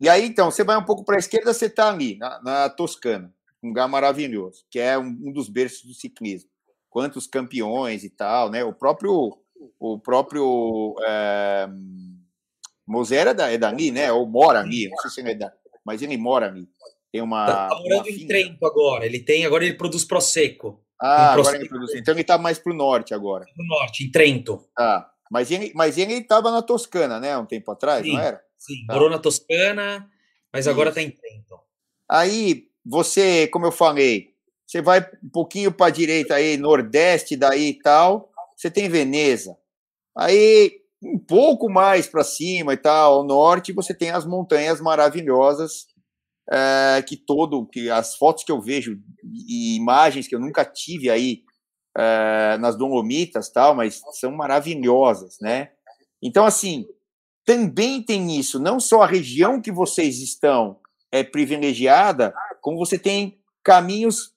e 0.01 0.09
aí, 0.09 0.27
então, 0.27 0.51
você 0.51 0.63
vai 0.63 0.77
um 0.77 0.85
pouco 0.85 1.05
para 1.05 1.17
a 1.17 1.19
esquerda, 1.19 1.53
você 1.53 1.67
está 1.67 1.89
ali, 1.89 2.19
na, 2.19 2.43
na, 2.43 2.69
Toscana, 2.69 3.33
um 3.63 3.69
lugar 3.69 3.89
maravilhoso, 3.89 4.65
que 4.71 4.79
é 4.79 4.99
um, 4.99 5.07
um 5.07 5.33
dos 5.33 5.49
berços 5.49 5.85
do 5.85 5.95
ciclismo. 5.95 6.51
Quantos 6.91 7.27
campeões 7.27 8.05
e 8.05 8.11
tal, 8.11 8.51
né? 8.51 8.63
O 8.63 8.73
próprio 8.73 9.39
o 9.81 9.99
próprio 9.99 10.95
é, 11.07 11.69
Moser 12.87 13.29
é, 13.29 13.35
da, 13.35 13.51
é 13.51 13.59
dali, 13.59 13.91
né? 13.91 14.13
Ou 14.13 14.27
mora 14.27 14.61
ali, 14.61 14.89
não 14.89 14.99
sei 14.99 15.11
se 15.11 15.21
ele 15.21 15.31
é 15.31 15.35
da, 15.35 15.53
mas 15.85 16.03
ele 16.03 16.17
mora 16.17 16.47
ali. 16.47 16.69
Tem 17.13 17.21
uma. 17.21 17.47
Tá, 17.47 17.69
tá 17.69 17.79
morando 17.79 18.09
em 18.09 18.27
Trento 18.27 18.65
agora. 18.67 19.07
Ele 19.07 19.21
tem, 19.21 19.45
agora 19.45 19.65
ele 19.65 19.75
produz 19.75 20.05
Prosecco. 20.05 20.85
Ah, 21.01 21.33
agora 21.33 21.35
Prosecco. 21.35 21.63
ele 21.63 21.69
produz. 21.69 21.95
Então 21.95 22.15
ele 22.15 22.21
está 22.21 22.39
mais 22.39 22.59
para 22.59 22.73
o 22.73 22.77
norte 22.77 23.15
agora. 23.15 23.45
No 23.57 23.65
norte, 23.65 24.05
em 24.05 24.11
Trento. 24.11 24.65
Ah, 24.79 25.09
mas 25.31 25.51
ele, 25.51 25.73
mas 25.75 25.99
ele 25.99 26.15
estava 26.15 26.51
na 26.51 26.63
Toscana, 26.63 27.21
né? 27.21 27.37
Um 27.37 27.47
tempo 27.47 27.71
atrás, 27.71 28.05
sim, 28.05 28.13
não 28.13 28.21
era? 28.21 28.41
Sim, 28.57 28.87
tá. 28.87 28.95
morou 28.95 29.11
na 29.11 29.19
Toscana, 29.19 30.09
mas 30.53 30.67
agora 30.67 30.91
está 30.91 31.03
em 31.03 31.11
Trento. 31.11 31.59
Aí 32.11 32.69
você, 32.85 33.47
como 33.49 33.67
eu 33.67 33.73
falei, 33.73 34.35
você 34.67 34.83
vai 34.83 35.01
um 35.23 35.29
pouquinho 35.29 35.73
para 35.73 35.87
a 35.87 35.91
direita 35.91 36.35
aí, 36.35 36.57
nordeste 36.57 37.37
daí 37.37 37.69
e 37.71 37.79
tal 37.79 38.31
você 38.57 38.71
tem 38.71 38.89
Veneza. 38.89 39.57
Aí, 40.17 40.81
um 41.05 41.19
pouco 41.19 41.71
mais 41.71 42.07
para 42.07 42.25
cima 42.25 42.73
e 42.73 42.77
tal, 42.77 43.15
ao 43.15 43.25
norte, 43.25 43.73
você 43.73 43.93
tem 43.93 44.11
as 44.11 44.25
montanhas 44.25 44.81
maravilhosas, 44.81 45.87
é, 46.51 47.03
que 47.07 47.17
todo, 47.17 47.67
que 47.67 47.91
as 47.91 48.17
fotos 48.17 48.45
que 48.45 48.53
eu 48.53 48.61
vejo 48.61 48.99
e 49.23 49.77
imagens 49.77 50.27
que 50.27 50.35
eu 50.35 50.41
nunca 50.41 50.65
tive 50.65 51.11
aí 51.11 51.43
é, 51.97 52.57
nas 52.59 52.77
Dolomitas 52.77 53.51
tal, 53.51 53.75
mas 53.75 54.01
são 54.19 54.33
maravilhosas, 54.33 55.37
né? 55.41 55.71
Então, 56.23 56.45
assim, 56.45 56.87
também 57.45 58.03
tem 58.03 58.39
isso, 58.39 58.59
não 58.59 58.81
só 58.81 59.03
a 59.03 59.07
região 59.07 59.61
que 59.61 59.71
vocês 59.71 60.21
estão 60.21 60.81
é 61.13 61.23
privilegiada, 61.23 62.35
como 62.61 62.79
você 62.79 62.99
tem 62.99 63.39
caminhos 63.63 64.33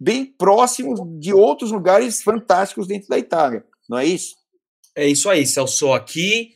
bem 0.00 0.24
próximos 0.24 1.00
de 1.20 1.34
outros 1.34 1.70
lugares 1.70 2.22
fantásticos 2.22 2.86
dentro 2.86 3.08
da 3.08 3.18
Itália, 3.18 3.64
não 3.88 3.98
é 3.98 4.06
isso? 4.06 4.43
É 4.94 5.06
isso 5.06 5.28
aí, 5.28 5.46
Celso. 5.46 5.92
Aqui, 5.92 6.54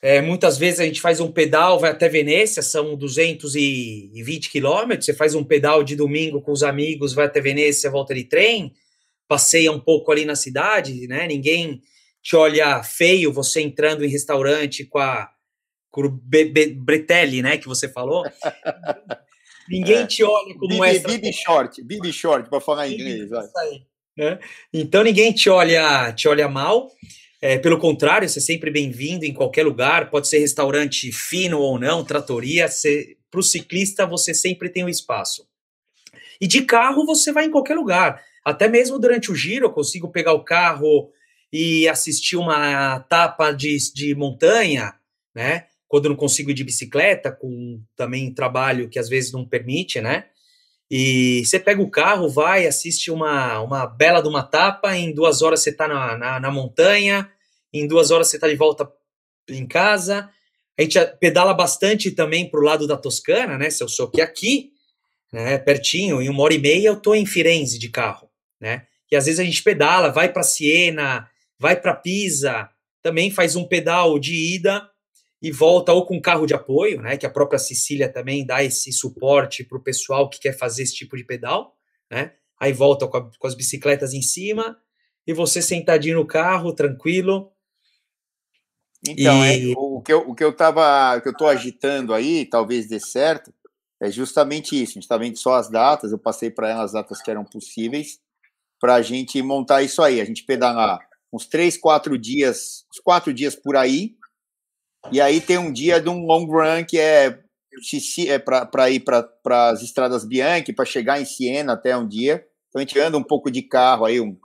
é, 0.00 0.20
muitas 0.20 0.58
vezes 0.58 0.80
a 0.80 0.84
gente 0.84 1.00
faz 1.00 1.20
um 1.20 1.30
pedal, 1.30 1.78
vai 1.78 1.90
até 1.90 2.08
Veneza, 2.08 2.62
são 2.62 2.96
220 2.96 4.50
quilômetros. 4.50 5.06
Você 5.06 5.14
faz 5.14 5.34
um 5.34 5.44
pedal 5.44 5.82
de 5.82 5.96
domingo 5.96 6.40
com 6.40 6.52
os 6.52 6.62
amigos, 6.62 7.12
vai 7.12 7.26
até 7.26 7.40
Veneza, 7.40 7.90
volta 7.90 8.14
de 8.14 8.24
trem, 8.24 8.72
passeia 9.28 9.72
um 9.72 9.80
pouco 9.80 10.10
ali 10.12 10.24
na 10.24 10.36
cidade, 10.36 11.06
né? 11.06 11.26
Ninguém 11.26 11.80
te 12.22 12.36
olha 12.36 12.82
feio 12.82 13.32
você 13.32 13.60
entrando 13.60 14.04
em 14.04 14.08
restaurante 14.08 14.84
com 14.84 14.98
a 14.98 15.30
com 15.90 16.06
o 16.06 16.08
Bretelli, 16.08 17.42
né, 17.42 17.58
que 17.58 17.68
você 17.68 17.86
falou. 17.86 18.24
Ninguém 19.68 19.98
é. 19.98 20.06
te 20.06 20.24
olha 20.24 20.54
como 20.54 20.68
Bibi, 20.68 20.86
extra. 20.86 21.12
Bibi 21.12 21.32
short, 21.36 21.84
Bibi 21.84 22.12
short, 22.12 22.48
para 22.48 22.60
falar 22.60 22.88
em 22.88 22.94
inglês. 22.94 23.30
Vai. 23.30 23.46
Né? 24.16 24.38
Então 24.72 25.04
ninguém 25.04 25.32
te 25.32 25.48
olha, 25.48 26.12
te 26.12 26.26
olha 26.28 26.48
mal. 26.48 26.90
É, 27.44 27.58
pelo 27.58 27.76
contrário, 27.76 28.28
você 28.28 28.38
é 28.38 28.42
sempre 28.42 28.70
bem-vindo 28.70 29.24
em 29.24 29.34
qualquer 29.34 29.64
lugar, 29.64 30.10
pode 30.10 30.28
ser 30.28 30.38
restaurante 30.38 31.10
fino 31.10 31.58
ou 31.58 31.76
não, 31.76 32.04
tratoria. 32.04 32.68
Para 33.28 33.40
o 33.40 33.42
ciclista, 33.42 34.06
você 34.06 34.32
sempre 34.32 34.68
tem 34.68 34.84
um 34.84 34.88
espaço. 34.88 35.44
E 36.40 36.46
de 36.46 36.62
carro, 36.62 37.04
você 37.04 37.32
vai 37.32 37.46
em 37.46 37.50
qualquer 37.50 37.74
lugar. 37.74 38.22
Até 38.44 38.68
mesmo 38.68 38.96
durante 38.96 39.32
o 39.32 39.34
giro, 39.34 39.66
eu 39.66 39.72
consigo 39.72 40.08
pegar 40.08 40.34
o 40.34 40.44
carro 40.44 41.10
e 41.52 41.88
assistir 41.88 42.36
uma 42.36 42.98
etapa 43.04 43.50
de, 43.50 43.76
de 43.92 44.14
montanha, 44.14 44.94
né? 45.34 45.66
quando 45.92 46.08
não 46.08 46.16
consigo 46.16 46.50
ir 46.50 46.54
de 46.54 46.64
bicicleta, 46.64 47.30
com 47.30 47.82
também 47.94 48.32
trabalho 48.32 48.88
que 48.88 48.98
às 48.98 49.10
vezes 49.10 49.30
não 49.30 49.46
permite, 49.46 50.00
né? 50.00 50.24
E 50.94 51.42
você 51.46 51.58
pega 51.58 51.80
o 51.80 51.90
carro, 51.90 52.28
vai, 52.28 52.66
assiste 52.66 53.10
uma, 53.10 53.62
uma 53.62 53.86
bela 53.86 54.20
de 54.20 54.28
uma 54.28 54.42
tapa, 54.42 54.94
em 54.94 55.10
duas 55.10 55.40
horas 55.40 55.60
você 55.60 55.70
está 55.70 55.88
na, 55.88 56.18
na, 56.18 56.38
na, 56.38 56.50
montanha, 56.50 57.30
em 57.72 57.88
duas 57.88 58.10
horas 58.10 58.28
você 58.28 58.36
está 58.36 58.46
de 58.46 58.56
volta 58.56 58.86
em 59.48 59.66
casa. 59.66 60.28
A 60.78 60.82
gente 60.82 60.98
pedala 61.18 61.54
bastante 61.54 62.10
também 62.10 62.46
para 62.46 62.60
o 62.60 62.62
lado 62.62 62.86
da 62.86 62.98
Toscana, 62.98 63.56
né? 63.56 63.70
Se 63.70 63.82
eu 63.82 63.88
sou 63.88 64.08
aqui, 64.08 64.20
aqui, 64.20 64.70
né? 65.32 65.56
Pertinho, 65.56 66.20
em 66.20 66.28
uma 66.28 66.42
hora 66.42 66.52
e 66.52 66.58
meia 66.58 66.88
eu 66.88 66.98
estou 66.98 67.16
em 67.16 67.24
Firenze 67.24 67.78
de 67.78 67.88
carro, 67.88 68.28
né? 68.60 68.86
E 69.10 69.16
às 69.16 69.24
vezes 69.24 69.40
a 69.40 69.44
gente 69.44 69.62
pedala, 69.62 70.10
vai 70.10 70.30
para 70.30 70.42
Siena, 70.42 71.26
vai 71.58 71.74
para 71.74 71.94
Pisa, 71.94 72.68
também 73.02 73.30
faz 73.30 73.56
um 73.56 73.64
pedal 73.66 74.18
de 74.18 74.34
ida 74.56 74.86
e 75.42 75.50
volta 75.50 75.92
ou 75.92 76.06
com 76.06 76.20
carro 76.20 76.46
de 76.46 76.54
apoio, 76.54 77.02
né? 77.02 77.16
Que 77.16 77.26
a 77.26 77.30
própria 77.30 77.58
Sicília 77.58 78.08
também 78.08 78.46
dá 78.46 78.62
esse 78.62 78.92
suporte 78.92 79.64
para 79.64 79.76
o 79.76 79.82
pessoal 79.82 80.30
que 80.30 80.38
quer 80.38 80.56
fazer 80.56 80.84
esse 80.84 80.94
tipo 80.94 81.16
de 81.16 81.24
pedal, 81.24 81.76
né? 82.08 82.32
Aí 82.60 82.72
volta 82.72 83.08
com, 83.08 83.16
a, 83.16 83.30
com, 83.36 83.46
as 83.48 83.56
bicicletas 83.56 84.14
em 84.14 84.22
cima 84.22 84.78
e 85.26 85.32
você 85.32 85.60
sentadinho 85.60 86.18
no 86.18 86.26
carro, 86.26 86.72
tranquilo. 86.72 87.50
Então, 89.08 89.44
e... 89.44 89.72
é, 89.72 89.74
o 89.76 90.00
que 90.00 90.12
eu, 90.12 90.20
o 90.28 90.34
que 90.34 90.44
eu 90.44 90.52
tava, 90.52 91.20
que 91.20 91.28
eu 91.28 91.36
tô 91.36 91.48
agitando 91.48 92.14
aí, 92.14 92.46
talvez 92.46 92.88
dê 92.88 93.00
certo, 93.00 93.52
é 94.00 94.08
justamente 94.12 94.80
isso. 94.80 94.92
A 94.92 94.94
gente 94.94 95.02
está 95.02 95.16
vendo 95.16 95.36
só 95.36 95.54
as 95.54 95.68
datas, 95.68 96.12
eu 96.12 96.18
passei 96.18 96.50
para 96.50 96.70
ela 96.70 96.84
as 96.84 96.92
datas 96.92 97.20
que 97.20 97.30
eram 97.30 97.44
possíveis 97.44 98.20
para 98.80 98.94
a 98.94 99.02
gente 99.02 99.42
montar 99.42 99.82
isso 99.82 100.00
aí. 100.02 100.20
A 100.20 100.24
gente 100.24 100.44
pedalar 100.44 101.00
uns 101.32 101.46
três, 101.46 101.76
quatro 101.76 102.16
dias, 102.16 102.84
uns 102.92 103.00
quatro 103.00 103.34
dias 103.34 103.56
por 103.56 103.76
aí, 103.76 104.14
e 105.10 105.20
aí 105.20 105.40
tem 105.40 105.58
um 105.58 105.72
dia 105.72 106.00
de 106.00 106.08
um 106.08 106.24
long 106.24 106.46
run 106.46 106.84
que 106.86 106.98
é, 106.98 107.38
é 108.28 108.38
para 108.38 108.90
ir 108.90 109.00
para 109.00 109.70
as 109.70 109.82
estradas 109.82 110.24
Bianchi, 110.24 110.72
para 110.72 110.84
chegar 110.84 111.20
em 111.20 111.24
Siena 111.24 111.72
até 111.72 111.96
um 111.96 112.06
dia. 112.06 112.46
Então 112.68 112.80
a 112.80 112.84
gente 112.84 112.98
anda 112.98 113.18
um 113.18 113.22
pouco 113.22 113.50
de 113.50 113.62
carro 113.62 114.04
aí, 114.04 114.20
uns 114.20 114.36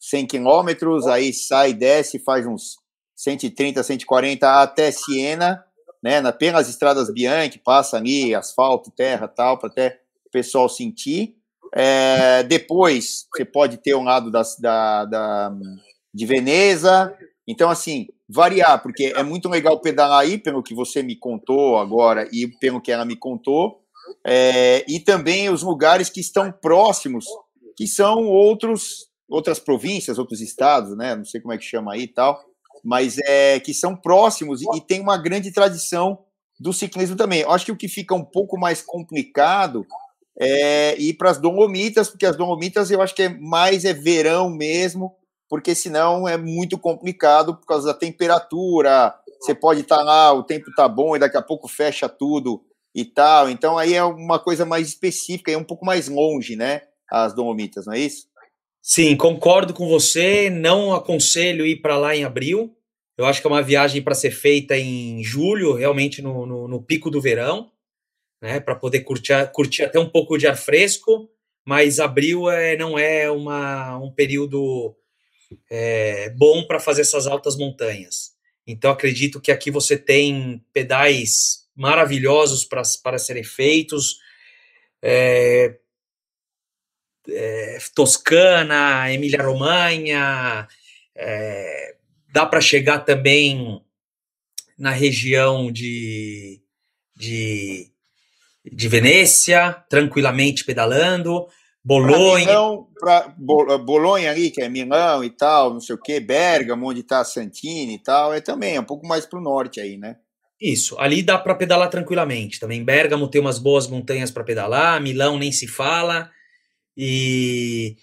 100 0.00 0.26
quilômetros, 0.26 1.06
aí 1.06 1.32
sai, 1.32 1.72
desce, 1.72 2.18
faz 2.18 2.46
uns 2.46 2.76
130, 3.16 3.82
140 3.82 4.62
até 4.62 4.90
Siena, 4.90 5.64
né, 6.02 6.18
apenas 6.18 6.68
estradas 6.68 7.12
Bianchi, 7.12 7.58
passa 7.58 7.96
ali 7.96 8.34
asfalto, 8.34 8.90
terra 8.90 9.26
tal, 9.26 9.58
para 9.58 9.70
até 9.70 10.00
o 10.26 10.30
pessoal 10.30 10.68
sentir. 10.68 11.36
É, 11.74 12.42
depois 12.44 13.26
você 13.34 13.44
pode 13.44 13.78
ter 13.78 13.94
um 13.94 14.04
lado 14.04 14.30
das, 14.30 14.56
da, 14.58 15.04
da, 15.06 15.52
de 16.12 16.26
Veneza. 16.26 17.16
Então, 17.48 17.68
assim, 17.68 18.06
variar, 18.28 18.82
porque 18.82 19.12
é 19.14 19.22
muito 19.22 19.48
legal 19.48 19.80
pedalar 19.80 20.20
aí, 20.20 20.38
pelo 20.38 20.62
que 20.62 20.74
você 20.74 21.02
me 21.02 21.16
contou 21.16 21.78
agora 21.78 22.28
e 22.32 22.48
pelo 22.58 22.80
que 22.80 22.90
ela 22.90 23.04
me 23.04 23.16
contou, 23.16 23.80
é, 24.26 24.84
e 24.88 25.00
também 25.00 25.50
os 25.50 25.62
lugares 25.62 26.08
que 26.08 26.20
estão 26.20 26.50
próximos, 26.50 27.26
que 27.76 27.86
são 27.86 28.26
outros 28.26 29.12
outras 29.28 29.58
províncias, 29.58 30.18
outros 30.18 30.40
estados, 30.40 30.96
né? 30.96 31.16
Não 31.16 31.24
sei 31.24 31.40
como 31.40 31.52
é 31.52 31.58
que 31.58 31.64
chama 31.64 31.94
aí 31.94 32.02
e 32.02 32.08
tal, 32.08 32.38
mas 32.84 33.18
é 33.18 33.58
que 33.58 33.72
são 33.72 33.96
próximos 33.96 34.60
e, 34.62 34.66
e 34.76 34.80
tem 34.80 35.00
uma 35.00 35.16
grande 35.16 35.50
tradição 35.50 36.18
do 36.60 36.72
ciclismo 36.72 37.16
também. 37.16 37.40
Eu 37.40 37.50
acho 37.50 37.64
que 37.64 37.72
o 37.72 37.76
que 37.76 37.88
fica 37.88 38.14
um 38.14 38.24
pouco 38.24 38.58
mais 38.58 38.82
complicado 38.82 39.86
é 40.38 40.96
ir 41.00 41.14
para 41.14 41.30
as 41.30 41.38
Dolomitas, 41.38 42.08
porque 42.08 42.26
as 42.26 42.36
Dolomitas 42.36 42.90
eu 42.90 43.00
acho 43.00 43.14
que 43.14 43.22
é 43.22 43.28
mais 43.28 43.84
é 43.84 43.92
verão 43.92 44.50
mesmo, 44.50 45.14
porque 45.54 45.72
senão 45.72 46.26
é 46.26 46.36
muito 46.36 46.76
complicado 46.76 47.54
por 47.54 47.64
causa 47.64 47.86
da 47.86 47.94
temperatura. 47.94 49.14
Você 49.40 49.54
pode 49.54 49.82
estar 49.82 49.98
tá 49.98 50.02
lá, 50.02 50.32
o 50.32 50.42
tempo 50.42 50.68
tá 50.74 50.88
bom 50.88 51.14
e 51.14 51.18
daqui 51.20 51.36
a 51.36 51.42
pouco 51.42 51.68
fecha 51.68 52.08
tudo 52.08 52.60
e 52.92 53.04
tal. 53.04 53.48
Então 53.48 53.78
aí 53.78 53.94
é 53.94 54.02
uma 54.02 54.40
coisa 54.40 54.66
mais 54.66 54.88
específica 54.88 55.52
é 55.52 55.56
um 55.56 55.62
pouco 55.62 55.86
mais 55.86 56.08
longe, 56.08 56.56
né? 56.56 56.82
As 57.08 57.32
Dolomitas, 57.32 57.86
não 57.86 57.92
é 57.92 58.00
isso? 58.00 58.26
Sim, 58.82 59.16
concordo 59.16 59.72
com 59.72 59.86
você. 59.86 60.50
Não 60.50 60.92
aconselho 60.92 61.64
ir 61.64 61.80
para 61.80 61.96
lá 61.96 62.16
em 62.16 62.24
abril. 62.24 62.76
Eu 63.16 63.24
acho 63.24 63.40
que 63.40 63.46
é 63.46 63.50
uma 63.50 63.62
viagem 63.62 64.02
para 64.02 64.16
ser 64.16 64.32
feita 64.32 64.76
em 64.76 65.22
julho, 65.22 65.74
realmente 65.74 66.20
no, 66.20 66.44
no, 66.44 66.66
no 66.66 66.82
pico 66.82 67.10
do 67.10 67.20
verão, 67.20 67.70
né? 68.42 68.58
Para 68.58 68.74
poder 68.74 69.02
curtir, 69.02 69.52
curtir 69.52 69.84
até 69.84 70.00
um 70.00 70.10
pouco 70.10 70.36
de 70.36 70.48
ar 70.48 70.56
fresco. 70.56 71.30
Mas 71.64 72.00
abril 72.00 72.50
é, 72.50 72.76
não 72.76 72.98
é 72.98 73.30
uma, 73.30 73.96
um 73.98 74.10
período 74.10 74.96
é, 75.70 76.30
bom 76.30 76.66
para 76.66 76.80
fazer 76.80 77.02
essas 77.02 77.26
altas 77.26 77.56
montanhas. 77.56 78.32
Então 78.66 78.90
acredito 78.90 79.40
que 79.40 79.52
aqui 79.52 79.70
você 79.70 79.96
tem 79.96 80.64
pedais 80.72 81.64
maravilhosos 81.76 82.64
para, 82.64 83.18
serem 83.18 83.44
feitos. 83.44 84.18
É, 85.02 85.76
é, 87.28 87.78
Toscana, 87.94 89.12
Emília-Romanha, 89.12 90.66
é, 91.14 91.96
dá 92.32 92.46
para 92.46 92.60
chegar 92.60 93.00
também 93.00 93.80
na 94.78 94.90
região 94.90 95.70
de, 95.70 96.60
de, 97.16 97.90
de 98.64 98.88
Venécia, 98.88 99.72
tranquilamente 99.88 100.64
pedalando. 100.64 101.46
Bolonha. 101.84 102.46
Milão, 102.46 102.88
pra, 102.98 103.34
Bolonha 103.36 104.30
ali, 104.30 104.50
que 104.50 104.62
é 104.62 104.68
Milão 104.68 105.22
e 105.22 105.28
tal, 105.28 105.74
não 105.74 105.80
sei 105.80 105.94
o 105.94 106.00
que, 106.00 106.18
Bergamo, 106.18 106.88
onde 106.88 107.00
está 107.00 107.22
Santini 107.22 107.94
e 107.94 107.98
tal, 107.98 108.32
é 108.32 108.40
também 108.40 108.76
é 108.76 108.80
um 108.80 108.84
pouco 108.84 109.06
mais 109.06 109.26
para 109.26 109.38
o 109.38 109.42
norte 109.42 109.80
aí, 109.80 109.98
né? 109.98 110.16
Isso, 110.60 110.98
ali 110.98 111.22
dá 111.22 111.36
para 111.36 111.54
pedalar 111.54 111.90
tranquilamente. 111.90 112.58
Também 112.58 112.82
Bergamo 112.82 113.28
tem 113.28 113.40
umas 113.40 113.58
boas 113.58 113.86
montanhas 113.86 114.30
para 114.30 114.44
pedalar, 114.44 115.00
Milão 115.02 115.38
nem 115.38 115.52
se 115.52 115.66
fala. 115.66 116.30
E 116.96 117.96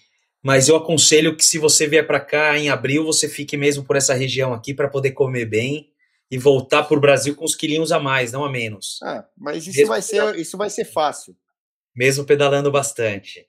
mas 0.44 0.68
eu 0.68 0.76
aconselho 0.76 1.36
que 1.36 1.44
se 1.44 1.56
você 1.58 1.86
vier 1.86 2.06
para 2.06 2.18
cá 2.18 2.58
em 2.58 2.68
abril, 2.68 3.04
você 3.04 3.28
fique 3.28 3.56
mesmo 3.56 3.84
por 3.84 3.96
essa 3.96 4.12
região 4.12 4.52
aqui 4.52 4.74
para 4.74 4.88
poder 4.88 5.12
comer 5.12 5.46
bem 5.46 5.88
e 6.30 6.36
voltar 6.36 6.82
para 6.82 6.96
o 6.96 7.00
Brasil 7.00 7.34
com 7.36 7.44
os 7.44 7.54
quilinhos 7.54 7.92
a 7.92 8.00
mais, 8.00 8.32
não 8.32 8.44
a 8.44 8.50
menos. 8.50 8.98
Ah, 9.02 9.24
mas 9.36 9.66
isso 9.66 9.86
vai 9.86 10.02
ser 10.02 10.36
isso 10.36 10.56
vai 10.56 10.70
ser 10.70 10.84
fácil. 10.84 11.36
Mesmo 11.94 12.24
pedalando 12.24 12.70
bastante. 12.70 13.46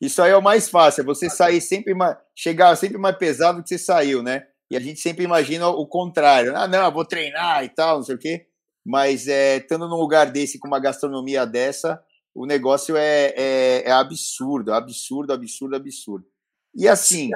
Isso 0.00 0.22
aí 0.22 0.32
é 0.32 0.36
o 0.36 0.42
mais 0.42 0.68
fácil, 0.68 1.02
é 1.02 1.04
você 1.04 1.28
sair 1.28 1.60
sempre 1.60 1.94
mais, 1.94 2.16
chegar 2.34 2.74
sempre 2.76 2.98
mais 2.98 3.16
pesado 3.16 3.58
do 3.58 3.62
que 3.62 3.68
você 3.68 3.78
saiu, 3.78 4.22
né? 4.22 4.46
E 4.70 4.76
a 4.76 4.80
gente 4.80 5.00
sempre 5.00 5.24
imagina 5.24 5.68
o 5.68 5.86
contrário. 5.86 6.56
Ah, 6.56 6.68
não, 6.68 6.92
vou 6.92 7.04
treinar 7.04 7.64
e 7.64 7.68
tal, 7.68 7.96
não 7.96 8.04
sei 8.04 8.14
o 8.14 8.18
quê. 8.18 8.46
Mas 8.86 9.26
é, 9.26 9.56
estando 9.56 9.88
num 9.88 9.96
lugar 9.96 10.30
desse, 10.30 10.58
com 10.58 10.68
uma 10.68 10.78
gastronomia 10.78 11.44
dessa, 11.44 12.02
o 12.34 12.46
negócio 12.46 12.96
é, 12.96 13.34
é, 13.36 13.82
é 13.88 13.90
absurdo, 13.90 14.72
absurdo, 14.72 15.32
absurdo, 15.32 15.76
absurdo. 15.76 16.26
E 16.74 16.86
assim, 16.86 17.30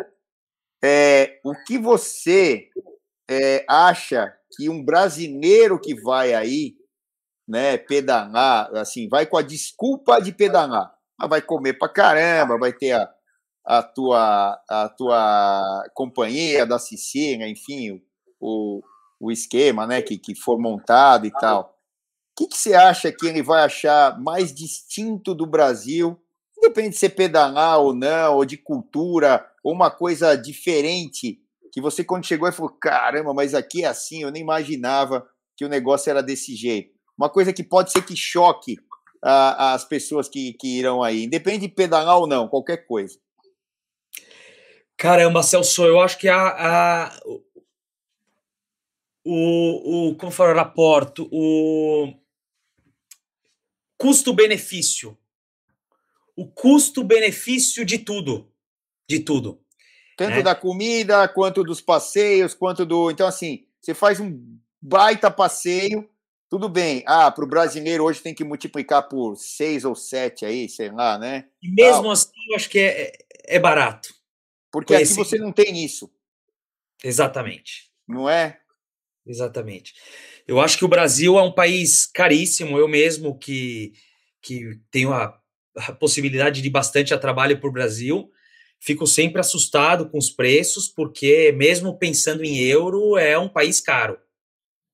é, 0.83 1.41
o 1.45 1.55
que 1.65 1.77
você 1.77 2.69
é, 3.29 3.65
acha 3.69 4.33
que 4.57 4.69
um 4.69 4.85
brasileiro 4.85 5.81
que 5.81 5.95
vai 5.95 6.35
aí, 6.35 6.77
né, 7.47 7.77
pedalar, 7.77 8.75
assim, 8.77 9.09
vai 9.09 9.27
com 9.27 9.37
a 9.37 9.43
desculpa 9.43 10.21
de 10.21 10.33
pedalar, 10.33 10.95
vai 11.27 11.43
comer 11.43 11.75
pra 11.75 11.89
caramba, 11.89 12.59
vai 12.59 12.73
ter 12.73 12.93
a, 12.93 13.11
a 13.65 13.83
tua, 13.83 14.61
a 14.69 14.89
tua 14.89 15.85
companhia 15.95 16.67
da 16.67 16.79
Sicília, 16.79 17.49
enfim, 17.49 18.03
o, 18.41 18.83
o 19.21 19.31
esquema 19.31 19.87
né, 19.87 20.03
que, 20.03 20.19
que 20.19 20.35
for 20.35 20.59
montado 20.59 21.27
e 21.27 21.31
tal. 21.31 21.75
O 22.33 22.37
que, 22.37 22.49
que 22.49 22.57
você 22.57 22.75
acha 22.75 23.13
que 23.13 23.27
ele 23.27 23.43
vai 23.43 23.63
achar 23.63 24.21
mais 24.21 24.53
distinto 24.53 25.35
do 25.35 25.47
Brasil? 25.47 26.21
Independe 26.59 26.91
de 26.91 26.97
ser 26.97 27.11
pedalar 27.11 27.79
ou 27.79 27.95
não, 27.95 28.37
ou 28.37 28.45
de 28.45 28.57
cultura, 28.57 29.47
ou 29.63 29.73
uma 29.73 29.91
coisa 29.91 30.37
diferente, 30.37 31.39
que 31.73 31.81
você 31.81 32.05
quando 32.05 32.27
chegou 32.27 32.49
e 32.49 32.53
falou, 32.53 32.71
caramba, 32.71 33.33
mas 33.33 33.55
aqui 33.55 33.85
é 33.85 33.89
assim, 33.89 34.23
eu 34.23 34.31
nem 34.31 34.43
imaginava 34.43 35.27
que 35.57 35.65
o 35.65 35.69
negócio 35.69 36.11
era 36.11 36.23
desse 36.23 36.55
jeito. 36.55 36.95
Uma 37.17 37.29
coisa 37.29 37.53
que 37.53 37.63
pode 37.63 37.93
ser 37.93 38.05
que 38.05 38.17
choque 38.17 38.77
as 39.27 39.85
pessoas 39.85 40.29
que, 40.29 40.53
que 40.55 40.79
irão 40.79 41.03
aí, 41.03 41.25
independe 41.25 41.67
de 41.67 41.75
pedalar 41.75 42.19
ou 42.19 42.27
não, 42.27 42.47
qualquer 42.47 42.87
coisa. 42.87 43.19
Caramba, 44.97 45.43
Celso, 45.43 45.85
eu 45.85 46.01
acho 46.01 46.19
que 46.19 46.29
a, 46.29 47.07
a 47.07 47.21
o, 49.25 50.11
o 50.11 50.17
como 50.17 50.31
foi 50.31 50.53
o 50.53 50.57
raporto, 50.57 51.29
o 51.33 52.13
custo-benefício. 53.97 55.17
O 56.37 56.47
custo-benefício 56.47 57.85
de 57.85 57.99
tudo. 57.99 58.53
De 59.09 59.21
tudo. 59.21 59.61
Tanto 60.17 60.37
né? 60.37 60.43
da 60.43 60.55
comida, 60.55 61.27
quanto 61.29 61.65
dos 61.65 61.81
passeios, 61.81 62.55
quanto 62.55 62.85
do. 62.85 63.11
Então, 63.11 63.27
assim, 63.27 63.67
você 63.81 63.95
faz 63.95 64.21
um 64.21 64.59
baita 64.81 65.31
passeio, 65.31 66.09
tudo 66.49 66.69
bem. 66.69 67.03
Ah, 67.07 67.31
para 67.31 67.45
o 67.45 67.49
brasileiro 67.49 68.05
hoje 68.05 68.21
tem 68.21 68.35
que 68.35 68.45
multiplicar 68.45 69.09
por 69.09 69.37
seis 69.37 69.85
ou 69.85 69.95
sete 69.95 70.45
aí, 70.45 70.69
sei 70.69 70.91
lá, 70.91 71.19
né? 71.19 71.47
E 71.63 71.71
mesmo 71.71 72.11
assim, 72.11 72.31
eu 72.51 72.57
acho 72.57 72.69
que 72.69 72.79
é, 72.79 73.13
é 73.47 73.59
barato. 73.59 74.15
Porque 74.71 74.95
aqui 74.95 75.07
você 75.07 75.39
não 75.39 75.53
tem 75.53 75.85
isso. 75.85 76.11
Exatamente. 77.03 77.91
Não 78.07 78.29
é? 78.29 78.61
Exatamente. 79.27 79.95
Eu 80.47 80.61
acho 80.61 80.77
que 80.77 80.85
o 80.85 80.89
Brasil 80.89 81.39
é 81.39 81.43
um 81.43 81.53
país 81.53 82.07
caríssimo. 82.07 82.79
Eu 82.79 82.89
mesmo 82.89 83.39
que, 83.39 83.93
que 84.43 84.81
tenho 84.91 85.13
a, 85.13 85.41
a 85.77 85.93
possibilidade 85.93 86.61
de 86.61 86.71
bastante 86.71 87.15
a 87.15 87.19
trabalho 87.19 87.61
por 87.61 87.73
Brasil, 87.73 88.31
fico 88.79 89.07
sempre 89.07 89.41
assustado 89.41 90.09
com 90.09 90.19
os 90.19 90.31
preços, 90.31 90.89
porque 90.89 91.53
mesmo 91.53 91.99
pensando 91.99 92.45
em 92.45 92.59
euro, 92.59 93.17
é 93.17 93.39
um 93.39 93.49
país 93.49 93.81
caro, 93.81 94.19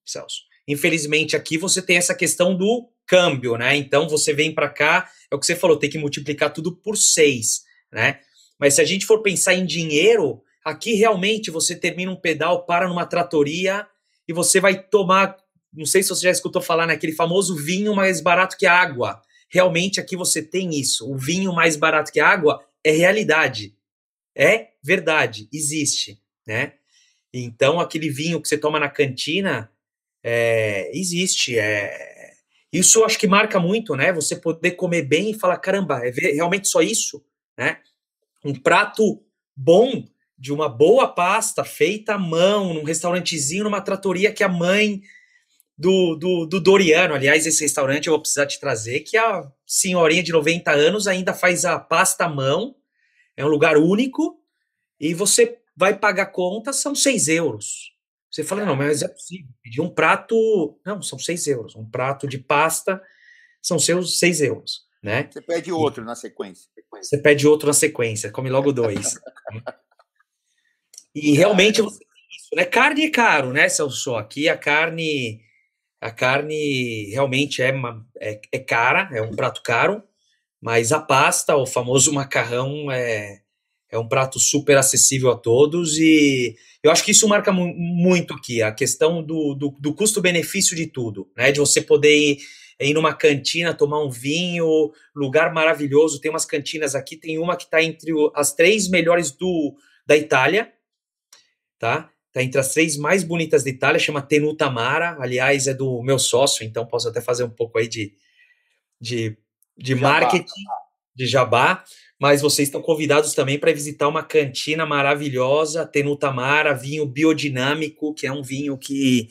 Celso. 0.05 0.50
Infelizmente, 0.71 1.35
aqui 1.35 1.59
você 1.59 1.83
tem 1.83 1.97
essa 1.97 2.15
questão 2.15 2.57
do 2.57 2.89
câmbio, 3.05 3.57
né? 3.57 3.75
Então 3.75 4.09
você 4.09 4.33
vem 4.33 4.55
para 4.55 4.69
cá, 4.69 5.11
é 5.29 5.35
o 5.35 5.39
que 5.39 5.45
você 5.45 5.57
falou, 5.57 5.77
tem 5.77 5.91
que 5.91 5.99
multiplicar 5.99 6.53
tudo 6.53 6.77
por 6.77 6.97
seis, 6.97 7.65
né? 7.93 8.21
Mas 8.57 8.75
se 8.75 8.81
a 8.81 8.85
gente 8.85 9.05
for 9.05 9.21
pensar 9.21 9.55
em 9.55 9.67
dinheiro, 9.67 10.41
aqui 10.65 10.95
realmente 10.95 11.51
você 11.51 11.75
termina 11.75 12.13
um 12.13 12.17
pedal, 12.17 12.65
para 12.67 12.87
numa 12.87 13.05
tratoria 13.05 13.85
e 14.29 14.33
você 14.33 14.61
vai 14.61 14.81
tomar, 14.81 15.37
não 15.73 15.85
sei 15.85 16.05
se 16.05 16.11
você 16.11 16.23
já 16.27 16.31
escutou 16.31 16.63
falar 16.63 16.87
naquele 16.87 17.13
famoso 17.13 17.57
vinho 17.57 17.93
mais 17.93 18.21
barato 18.21 18.57
que 18.57 18.67
água. 18.67 19.21
Realmente 19.49 19.99
aqui 19.99 20.15
você 20.15 20.41
tem 20.41 20.79
isso. 20.79 21.11
O 21.11 21.19
vinho 21.19 21.53
mais 21.53 21.75
barato 21.75 22.13
que 22.13 22.21
água 22.21 22.65
é 22.85 22.93
realidade. 22.93 23.75
É 24.37 24.69
verdade, 24.81 25.49
existe, 25.53 26.23
né? 26.47 26.75
Então 27.35 27.81
aquele 27.81 28.09
vinho 28.09 28.41
que 28.41 28.47
você 28.47 28.57
toma 28.57 28.79
na 28.79 28.89
cantina 28.89 29.69
é, 30.23 30.91
existe. 30.97 31.59
É, 31.59 32.33
isso 32.73 33.01
eu 33.01 33.05
acho 33.05 33.19
que 33.19 33.27
marca 33.27 33.59
muito, 33.59 33.97
né? 33.97 34.13
Você 34.13 34.37
poder 34.37 34.73
comer 34.73 35.03
bem 35.03 35.31
e 35.31 35.39
falar, 35.39 35.59
caramba, 35.59 36.01
é 36.05 36.11
realmente 36.11 36.69
só 36.69 36.81
isso, 36.81 37.25
né? 37.59 37.79
Um 38.45 38.55
prato 38.55 39.23
bom 39.57 40.05
de 40.39 40.53
uma 40.53 40.69
boa 40.69 41.07
pasta 41.07 41.65
feita 41.65 42.15
à 42.15 42.19
mão, 42.19 42.73
num 42.73 42.85
restaurantezinho, 42.85 43.65
numa 43.65 43.81
tratoria 43.81 44.33
que 44.33 44.43
a 44.43 44.49
mãe 44.49 45.03
do, 45.77 46.15
do, 46.15 46.47
do, 46.47 46.61
Doriano, 46.61 47.15
aliás, 47.15 47.47
esse 47.47 47.63
restaurante 47.63 48.07
eu 48.07 48.13
vou 48.13 48.21
precisar 48.21 48.47
te 48.47 48.61
trazer, 48.61 49.01
que 49.01 49.17
a 49.17 49.51
senhorinha 49.67 50.23
de 50.23 50.33
90 50.33 50.71
anos 50.71 51.07
ainda 51.07 51.35
faz 51.35 51.65
a 51.65 51.79
pasta 51.79 52.25
à 52.25 52.29
mão, 52.29 52.75
é 53.37 53.45
um 53.45 53.49
lugar 53.49 53.79
único, 53.79 54.39
e 54.99 55.15
você 55.15 55.59
vai 55.75 55.97
pagar 55.97 56.27
conta, 56.27 56.73
são 56.73 56.95
6 56.95 57.29
euros. 57.29 57.90
Você 58.31 58.45
fala, 58.45 58.65
não, 58.65 58.77
mas 58.77 59.03
é 59.03 59.09
possível, 59.09 59.49
pedir 59.61 59.81
um 59.81 59.91
prato, 59.91 60.79
não, 60.87 61.03
são 61.03 61.19
6 61.19 61.47
euros, 61.49 61.75
um 61.75 61.85
prato 61.85 62.29
de 62.29 62.39
pasta 62.39 63.03
são 63.61 63.79
seus 63.79 64.19
6 64.19 64.41
euros, 64.43 64.87
né? 65.03 65.29
Você 65.31 65.43
pede 65.43 65.73
outro 65.73 66.03
e, 66.03 66.07
na 66.07 66.15
sequência. 66.15 66.71
Você 67.03 67.19
pede 67.19 67.47
outro 67.47 67.67
na 67.67 67.73
sequência, 67.73 68.31
come 68.31 68.49
logo 68.49 68.73
dois. 68.73 69.19
E 71.15 71.33
realmente 71.33 71.83
você 71.83 71.99
tem 71.99 72.09
isso, 72.37 72.49
né? 72.55 72.65
Carne 72.65 73.07
é 73.07 73.11
caro, 73.11 73.53
né, 73.53 73.69
Celso? 73.69 74.15
Aqui 74.15 74.49
a 74.49 74.57
carne, 74.57 75.43
a 76.01 76.11
carne 76.11 77.11
realmente 77.11 77.61
é, 77.61 77.73
uma, 77.73 78.07
é, 78.21 78.41
é 78.53 78.59
cara, 78.61 79.09
é 79.13 79.21
um 79.21 79.35
prato 79.35 79.61
caro, 79.63 80.03
mas 80.61 80.93
a 80.93 81.01
pasta, 81.01 81.57
o 81.57 81.67
famoso 81.67 82.13
macarrão, 82.13 82.91
é, 82.93 83.43
É 83.91 83.99
um 83.99 84.07
prato 84.07 84.39
super 84.39 84.77
acessível 84.77 85.31
a 85.31 85.37
todos 85.37 85.99
e 85.99 86.57
eu 86.83 86.91
acho 86.91 87.05
que 87.05 87.11
isso 87.11 87.29
marca 87.29 87.53
mu 87.53 87.75
muito 87.75 88.33
aqui, 88.33 88.63
a 88.63 88.73
questão 88.73 89.23
do, 89.23 89.55
do, 89.55 89.71
do 89.79 89.95
custo-benefício 89.95 90.75
de 90.75 90.87
tudo, 90.87 91.31
né? 91.37 91.53
De 91.53 91.61
você 91.61 91.83
poder 91.83 92.17
ir, 92.17 92.39
ir 92.81 92.95
numa 92.95 93.13
cantina, 93.13 93.75
tomar 93.75 94.03
um 94.03 94.09
vinho, 94.09 94.93
lugar 95.15 95.53
maravilhoso. 95.53 96.21
Tem 96.21 96.31
umas 96.31 96.47
cantinas 96.47 96.95
aqui, 96.95 97.17
tem 97.17 97.39
uma 97.39 97.57
que 97.57 97.65
está 97.65 97.83
entre 97.83 98.13
as 98.35 98.55
três 98.55 98.89
melhores 98.89 99.31
do, 99.31 99.77
da 100.07 100.17
Itália, 100.17 100.73
tá? 101.79 102.11
Está 102.29 102.43
entre 102.43 102.61
as 102.61 102.73
três 102.73 102.97
mais 102.97 103.25
bonitas 103.25 103.65
da 103.65 103.71
Itália, 103.71 103.99
chama 103.99 104.23
Tenuta 104.23 104.71
Mara. 104.71 105.17
Aliás, 105.21 105.67
é 105.67 105.75
do 105.75 106.01
meu 106.03 106.19
sócio, 106.19 106.65
então 106.65 106.87
posso 106.87 107.09
até 107.09 107.21
fazer 107.21 107.45
um 107.45 107.51
pouco 107.51 107.77
aí 107.77 107.89
de, 107.89 108.15
de, 108.99 109.37
de 109.77 109.95
marketing, 109.97 110.65
de 111.15 111.27
jabá 111.27 111.85
mas 112.21 112.43
vocês 112.43 112.69
estão 112.69 112.83
convidados 112.83 113.33
também 113.33 113.59
para 113.59 113.73
visitar 113.73 114.07
uma 114.07 114.23
cantina 114.23 114.85
maravilhosa, 114.85 115.87
Tenutamara, 115.87 116.75
vinho 116.75 117.07
biodinâmico, 117.07 118.13
que 118.13 118.27
é 118.27 118.33
um 118.33 118.43
vinho 118.43 118.77
que 118.77 119.29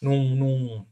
não, 0.00 0.36
não, 0.36 0.86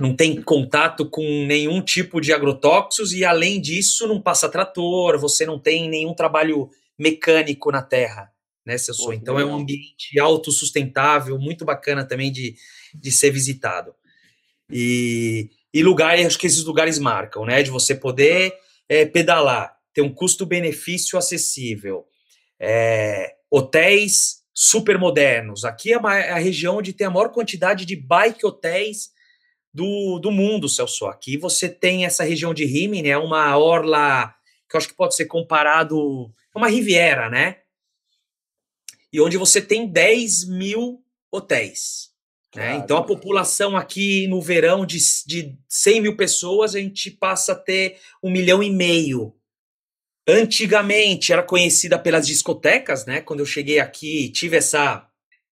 não 0.00 0.16
tem 0.16 0.40
contato 0.40 1.04
com 1.04 1.22
nenhum 1.46 1.82
tipo 1.82 2.18
de 2.18 2.32
agrotóxicos 2.32 3.12
e, 3.12 3.26
além 3.26 3.60
disso, 3.60 4.08
não 4.08 4.22
passa 4.22 4.48
trator, 4.48 5.18
você 5.18 5.44
não 5.44 5.58
tem 5.58 5.86
nenhum 5.86 6.14
trabalho 6.14 6.70
mecânico 6.98 7.70
na 7.70 7.82
terra, 7.82 8.32
né, 8.64 8.78
seu 8.78 8.94
sonho. 8.94 9.18
Então 9.20 9.38
é 9.38 9.44
um 9.44 9.54
ambiente 9.54 10.18
autossustentável, 10.18 11.38
muito 11.38 11.62
bacana 11.62 12.06
também 12.06 12.32
de, 12.32 12.54
de 12.94 13.12
ser 13.12 13.30
visitado. 13.30 13.94
E, 14.70 15.50
e 15.74 15.82
lugares, 15.82 16.24
acho 16.24 16.38
que 16.38 16.46
esses 16.46 16.64
lugares 16.64 16.98
marcam, 16.98 17.44
né, 17.44 17.62
de 17.62 17.68
você 17.68 17.94
poder 17.94 18.54
é, 18.88 19.04
pedalar 19.04 19.78
ter 19.92 20.02
um 20.02 20.12
custo-benefício 20.12 21.18
acessível. 21.18 22.06
É, 22.58 23.34
hotéis 23.50 24.40
super 24.52 24.98
modernos. 24.98 25.64
Aqui 25.64 25.92
é 25.92 25.96
a 25.96 26.38
região 26.38 26.78
onde 26.78 26.92
tem 26.92 27.06
a 27.06 27.10
maior 27.10 27.30
quantidade 27.30 27.86
de 27.86 27.96
bike 27.96 28.44
hotéis 28.44 29.10
do, 29.72 30.18
do 30.18 30.30
mundo, 30.30 30.68
Celso. 30.68 31.06
Aqui 31.06 31.36
você 31.36 31.68
tem 31.68 32.04
essa 32.04 32.24
região 32.24 32.52
de 32.52 32.64
Rimini, 32.64 33.08
é 33.08 33.18
uma 33.18 33.56
orla 33.56 34.34
que 34.68 34.76
eu 34.76 34.78
acho 34.78 34.88
que 34.88 34.94
pode 34.94 35.14
ser 35.14 35.26
comparado 35.26 36.32
a 36.54 36.58
uma 36.58 36.68
riviera, 36.68 37.28
né? 37.28 37.58
E 39.12 39.20
onde 39.20 39.36
você 39.36 39.60
tem 39.60 39.88
10 39.88 40.48
mil 40.48 41.02
hotéis. 41.32 42.10
Né? 42.54 42.76
Então 42.76 42.96
a 42.96 43.02
população 43.02 43.76
aqui 43.76 44.26
no 44.26 44.40
verão 44.40 44.84
de, 44.84 44.98
de 45.26 45.56
100 45.68 46.00
mil 46.00 46.16
pessoas, 46.16 46.74
a 46.74 46.80
gente 46.80 47.10
passa 47.10 47.52
a 47.52 47.56
ter 47.56 47.98
um 48.22 48.30
milhão 48.30 48.62
e 48.62 48.70
meio 48.70 49.34
Antigamente 50.28 51.32
era 51.32 51.42
conhecida 51.42 51.98
pelas 51.98 52.26
discotecas, 52.26 53.06
né? 53.06 53.20
Quando 53.20 53.40
eu 53.40 53.46
cheguei 53.46 53.78
aqui, 53.78 54.28
tive 54.30 54.56
essa 54.56 55.06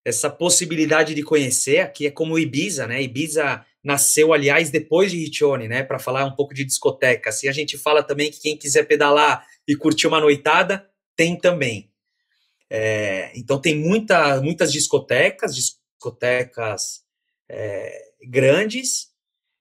essa 0.05 0.31
possibilidade 0.31 1.15
de 1.15 1.23
conhecer. 1.23 1.81
Aqui 1.81 2.07
é 2.07 2.11
como 2.11 2.39
Ibiza, 2.39 2.87
né? 2.87 3.03
Ibiza 3.03 3.65
nasceu, 3.85 4.33
aliás, 4.33 4.71
depois 4.71 5.11
de 5.11 5.19
Riccione, 5.19 5.69
né? 5.69 5.83
Para 5.83 5.99
falar 5.99 6.25
um 6.25 6.35
pouco 6.35 6.55
de 6.55 6.65
discoteca. 6.65 7.29
Assim, 7.29 7.47
a 7.47 7.53
gente 7.53 7.77
fala 7.77 8.03
também 8.03 8.31
que 8.31 8.41
quem 8.41 8.57
quiser 8.57 8.85
pedalar 8.85 9.47
e 9.67 9.77
curtir 9.77 10.07
uma 10.07 10.21
noitada, 10.21 10.89
tem 11.15 11.37
também. 11.37 11.91
É, 12.71 13.33
então 13.35 13.61
tem 13.61 13.77
muita, 13.77 14.41
muitas 14.41 14.73
discotecas, 14.73 15.55
discotecas 15.55 17.03
é, 17.49 18.03
grandes, 18.27 19.09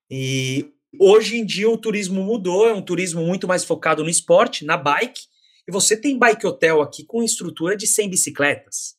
e 0.09 0.73
Hoje 0.99 1.37
em 1.37 1.45
dia 1.45 1.69
o 1.69 1.77
turismo 1.77 2.23
mudou, 2.23 2.67
é 2.67 2.73
um 2.73 2.81
turismo 2.81 3.25
muito 3.25 3.47
mais 3.47 3.63
focado 3.63 4.03
no 4.03 4.09
esporte, 4.09 4.65
na 4.65 4.77
bike, 4.77 5.21
e 5.67 5.71
você 5.71 5.99
tem 5.99 6.17
bike 6.17 6.47
hotel 6.47 6.81
aqui 6.81 7.03
com 7.03 7.21
estrutura 7.21 7.75
de 7.75 7.85
100 7.85 8.09
bicicletas. 8.09 8.95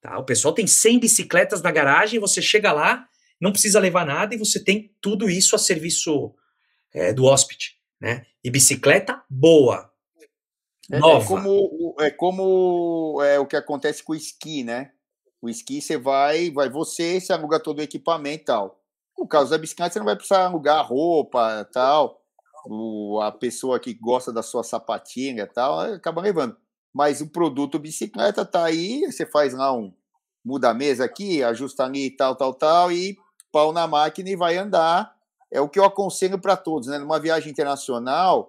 Tá? 0.00 0.18
O 0.18 0.24
pessoal 0.24 0.52
tem 0.54 0.66
100 0.66 0.98
bicicletas 1.00 1.62
na 1.62 1.70
garagem, 1.70 2.20
você 2.20 2.42
chega 2.42 2.72
lá, 2.72 3.08
não 3.40 3.52
precisa 3.52 3.80
levar 3.80 4.04
nada 4.04 4.34
e 4.34 4.38
você 4.38 4.62
tem 4.62 4.94
tudo 5.00 5.30
isso 5.30 5.56
a 5.56 5.58
serviço 5.58 6.34
é, 6.92 7.12
do 7.12 7.24
hóspede. 7.24 7.78
Né? 8.00 8.26
E 8.44 8.50
bicicleta 8.50 9.22
boa, 9.28 9.90
é, 10.90 10.96
é 10.96 10.98
nova. 10.98 11.24
É 11.24 11.26
como, 11.26 11.96
é 12.00 12.10
como 12.10 13.22
é, 13.22 13.38
o 13.40 13.46
que 13.46 13.56
acontece 13.56 14.02
com 14.02 14.12
o 14.12 14.16
esqui, 14.16 14.62
né? 14.62 14.92
O 15.40 15.48
esqui 15.48 15.80
você 15.80 15.96
vai, 15.96 16.50
vai 16.50 16.68
você, 16.68 17.20
você 17.20 17.32
aluga 17.32 17.60
todo 17.60 17.78
o 17.78 17.82
equipamento 17.82 18.42
e 18.42 18.44
tal. 18.44 18.77
No 19.18 19.26
caso 19.26 19.50
da 19.50 19.58
bicicleta, 19.58 19.92
você 19.92 19.98
não 19.98 20.06
vai 20.06 20.14
precisar 20.14 20.44
alugar 20.44 20.86
roupa 20.86 21.68
tal. 21.72 22.22
O, 22.64 23.20
a 23.20 23.32
pessoa 23.32 23.80
que 23.80 23.92
gosta 23.94 24.32
da 24.32 24.42
sua 24.42 24.62
sapatinha 24.62 25.42
e 25.42 25.46
tal, 25.46 25.80
acaba 25.80 26.22
levando. 26.22 26.56
Mas 26.94 27.20
o 27.20 27.28
produto 27.28 27.78
bicicleta 27.78 28.44
tá 28.44 28.64
aí, 28.64 29.04
você 29.10 29.26
faz 29.26 29.54
lá 29.54 29.72
um 29.72 29.92
muda 30.44 30.70
a 30.70 30.74
mesa 30.74 31.04
aqui, 31.04 31.42
ajusta 31.42 31.84
ali 31.84 32.10
tal, 32.10 32.34
tal, 32.34 32.54
tal, 32.54 32.92
e 32.92 33.18
pau 33.52 33.72
na 33.72 33.86
máquina 33.86 34.30
e 34.30 34.36
vai 34.36 34.56
andar. 34.56 35.12
É 35.50 35.60
o 35.60 35.68
que 35.68 35.78
eu 35.78 35.84
aconselho 35.84 36.38
para 36.38 36.56
todos, 36.56 36.88
né? 36.88 36.98
Numa 36.98 37.18
viagem 37.18 37.50
internacional, 37.50 38.48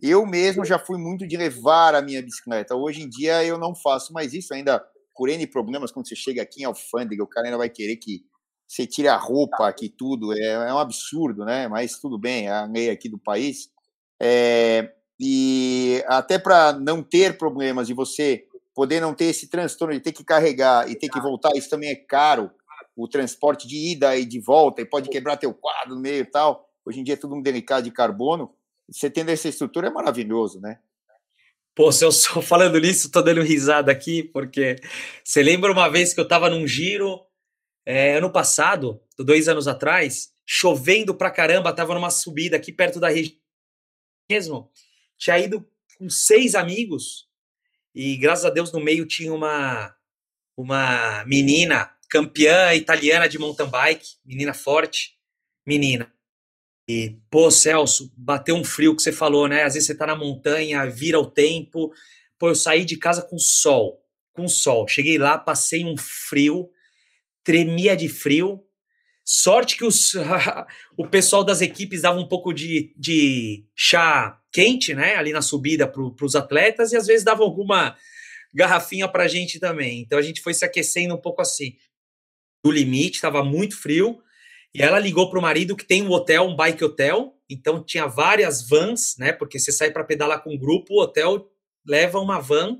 eu 0.00 0.26
mesmo 0.26 0.64
já 0.64 0.78
fui 0.78 0.98
muito 0.98 1.26
de 1.26 1.36
levar 1.36 1.94
a 1.94 2.02
minha 2.02 2.22
bicicleta. 2.22 2.74
Hoje 2.74 3.02
em 3.02 3.08
dia 3.08 3.44
eu 3.44 3.58
não 3.58 3.74
faço 3.74 4.12
mais 4.12 4.34
isso, 4.34 4.52
ainda 4.52 4.84
por 5.16 5.28
N 5.28 5.46
problemas, 5.46 5.90
quando 5.90 6.08
você 6.08 6.14
chega 6.14 6.42
aqui 6.42 6.62
em 6.62 6.64
alfândega, 6.64 7.22
o 7.22 7.26
cara 7.26 7.46
ainda 7.46 7.58
vai 7.58 7.68
querer 7.68 7.96
que 7.96 8.24
você 8.68 8.86
tira 8.86 9.14
a 9.14 9.16
roupa 9.16 9.66
aqui, 9.66 9.88
tudo, 9.88 10.34
é, 10.34 10.68
é 10.68 10.74
um 10.74 10.78
absurdo, 10.78 11.42
né? 11.42 11.66
Mas 11.68 11.98
tudo 11.98 12.18
bem, 12.18 12.48
é 12.48 12.52
a 12.52 12.66
lei 12.66 12.90
aqui 12.90 13.08
do 13.08 13.18
país. 13.18 13.70
É, 14.20 14.92
e 15.18 16.04
até 16.06 16.38
para 16.38 16.74
não 16.74 17.02
ter 17.02 17.38
problemas 17.38 17.86
de 17.86 17.94
você 17.94 18.46
poder 18.74 19.00
não 19.00 19.14
ter 19.14 19.24
esse 19.24 19.48
transtorno 19.48 19.94
de 19.94 20.00
ter 20.00 20.12
que 20.12 20.22
carregar 20.22 20.88
e 20.88 20.94
ter 20.94 21.08
que 21.08 21.18
voltar, 21.18 21.56
isso 21.56 21.70
também 21.70 21.90
é 21.90 21.96
caro. 21.96 22.50
O 22.94 23.08
transporte 23.08 23.66
de 23.66 23.92
ida 23.92 24.16
e 24.16 24.24
de 24.24 24.38
volta, 24.38 24.82
e 24.82 24.84
pode 24.84 25.08
quebrar 25.08 25.36
teu 25.36 25.54
quadro 25.54 25.94
no 25.94 26.00
meio 26.00 26.20
e 26.20 26.26
tal. 26.26 26.68
Hoje 26.84 27.00
em 27.00 27.04
dia 27.04 27.14
é 27.14 27.16
tudo 27.16 27.34
um 27.34 27.42
delicado 27.42 27.84
de 27.84 27.90
carbono. 27.90 28.52
Você 28.90 29.08
tendo 29.08 29.30
essa 29.30 29.48
estrutura 29.48 29.86
é 29.86 29.90
maravilhoso, 29.90 30.60
né? 30.60 30.78
Pô, 31.74 31.90
se 31.90 32.04
eu 32.04 32.12
só 32.12 32.40
falando 32.42 32.78
nisso, 32.78 33.10
tô 33.10 33.22
dando 33.22 33.40
risada 33.40 33.90
aqui, 33.90 34.22
porque 34.22 34.76
você 35.24 35.42
lembra 35.42 35.72
uma 35.72 35.88
vez 35.88 36.12
que 36.12 36.20
eu 36.20 36.28
tava 36.28 36.50
num 36.50 36.66
giro 36.66 37.20
é, 37.88 38.18
ano 38.18 38.30
passado, 38.30 39.00
dois 39.18 39.48
anos 39.48 39.66
atrás, 39.66 40.30
chovendo 40.44 41.14
pra 41.14 41.30
caramba, 41.30 41.72
tava 41.72 41.94
numa 41.94 42.10
subida 42.10 42.54
aqui 42.54 42.70
perto 42.70 43.00
da 43.00 43.08
região 43.08 43.38
mesmo. 44.30 44.70
Tinha 45.16 45.38
ido 45.38 45.66
com 45.96 46.10
seis 46.10 46.54
amigos 46.54 47.26
e 47.94 48.18
graças 48.18 48.44
a 48.44 48.50
Deus 48.50 48.70
no 48.70 48.78
meio 48.78 49.06
tinha 49.06 49.32
uma 49.32 49.96
uma 50.54 51.24
menina 51.24 51.90
campeã 52.10 52.74
italiana 52.74 53.26
de 53.26 53.38
mountain 53.38 53.70
bike, 53.70 54.16
menina 54.22 54.52
forte, 54.52 55.16
menina. 55.66 56.12
E, 56.86 57.16
pô, 57.30 57.50
Celso, 57.50 58.12
bateu 58.14 58.54
um 58.54 58.64
frio 58.64 58.94
que 58.94 59.02
você 59.02 59.12
falou, 59.12 59.48
né? 59.48 59.62
Às 59.62 59.74
vezes 59.74 59.86
você 59.86 59.94
tá 59.94 60.06
na 60.06 60.16
montanha, 60.16 60.84
vira 60.84 61.18
o 61.18 61.30
tempo. 61.30 61.90
Pô, 62.38 62.48
eu 62.48 62.54
saí 62.54 62.84
de 62.84 62.98
casa 62.98 63.22
com 63.22 63.38
sol, 63.38 64.04
com 64.34 64.46
sol. 64.46 64.86
Cheguei 64.86 65.16
lá, 65.16 65.38
passei 65.38 65.86
um 65.86 65.96
frio 65.96 66.70
tremia 67.48 67.96
de 67.96 68.10
frio. 68.10 68.62
Sorte 69.24 69.78
que 69.78 69.84
os, 69.84 70.12
o 70.98 71.08
pessoal 71.08 71.42
das 71.42 71.62
equipes 71.62 72.02
dava 72.02 72.20
um 72.20 72.28
pouco 72.28 72.52
de, 72.52 72.92
de 72.94 73.64
chá 73.74 74.38
quente, 74.52 74.92
né, 74.92 75.16
ali 75.16 75.32
na 75.32 75.40
subida 75.40 75.88
para 75.88 76.26
os 76.26 76.36
atletas, 76.36 76.92
e 76.92 76.96
às 76.98 77.06
vezes 77.06 77.24
dava 77.24 77.42
alguma 77.42 77.96
garrafinha 78.52 79.08
para 79.08 79.24
a 79.24 79.28
gente 79.28 79.58
também. 79.58 80.02
Então 80.02 80.18
a 80.18 80.22
gente 80.22 80.42
foi 80.42 80.52
se 80.52 80.62
aquecendo 80.62 81.14
um 81.14 81.20
pouco 81.20 81.40
assim. 81.40 81.74
Do 82.62 82.70
limite, 82.70 83.16
estava 83.16 83.42
muito 83.42 83.80
frio, 83.80 84.20
e 84.74 84.82
ela 84.82 84.98
ligou 84.98 85.30
para 85.30 85.38
o 85.38 85.42
marido 85.42 85.74
que 85.74 85.86
tem 85.86 86.02
um 86.02 86.10
hotel, 86.10 86.44
um 86.44 86.56
bike 86.56 86.84
hotel, 86.84 87.34
então 87.48 87.82
tinha 87.82 88.06
várias 88.06 88.68
vans, 88.68 89.16
né, 89.16 89.32
porque 89.32 89.58
você 89.58 89.72
sai 89.72 89.90
para 89.90 90.04
pedalar 90.04 90.42
com 90.42 90.52
um 90.52 90.58
grupo, 90.58 90.92
o 90.92 91.00
hotel 91.00 91.50
leva 91.86 92.20
uma 92.20 92.40
van 92.40 92.78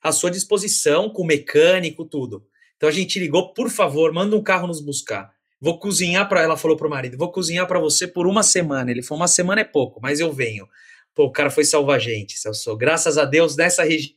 à 0.00 0.12
sua 0.12 0.30
disposição, 0.30 1.10
com 1.10 1.24
mecânico, 1.24 2.04
tudo. 2.04 2.48
Então 2.80 2.88
a 2.88 2.92
gente 2.92 3.18
ligou, 3.18 3.52
por 3.52 3.68
favor, 3.68 4.10
manda 4.10 4.34
um 4.34 4.42
carro 4.42 4.66
nos 4.66 4.80
buscar. 4.80 5.30
Vou 5.60 5.78
cozinhar 5.78 6.26
para 6.30 6.40
ela, 6.40 6.56
falou 6.56 6.78
pro 6.78 6.88
marido, 6.88 7.18
vou 7.18 7.30
cozinhar 7.30 7.66
para 7.66 7.78
você 7.78 8.08
por 8.08 8.26
uma 8.26 8.42
semana. 8.42 8.90
Ele 8.90 9.02
falou, 9.02 9.20
uma 9.20 9.28
semana 9.28 9.60
é 9.60 9.64
pouco, 9.64 10.00
mas 10.00 10.18
eu 10.18 10.32
venho. 10.32 10.66
Pô, 11.14 11.24
o 11.24 11.30
cara 11.30 11.50
foi 11.50 11.62
salvar 11.62 11.96
a 11.96 11.98
gente, 11.98 12.38
Celso. 12.38 12.74
Graças 12.78 13.18
a 13.18 13.26
Deus, 13.26 13.54
nessa 13.54 13.82
região. 13.84 14.14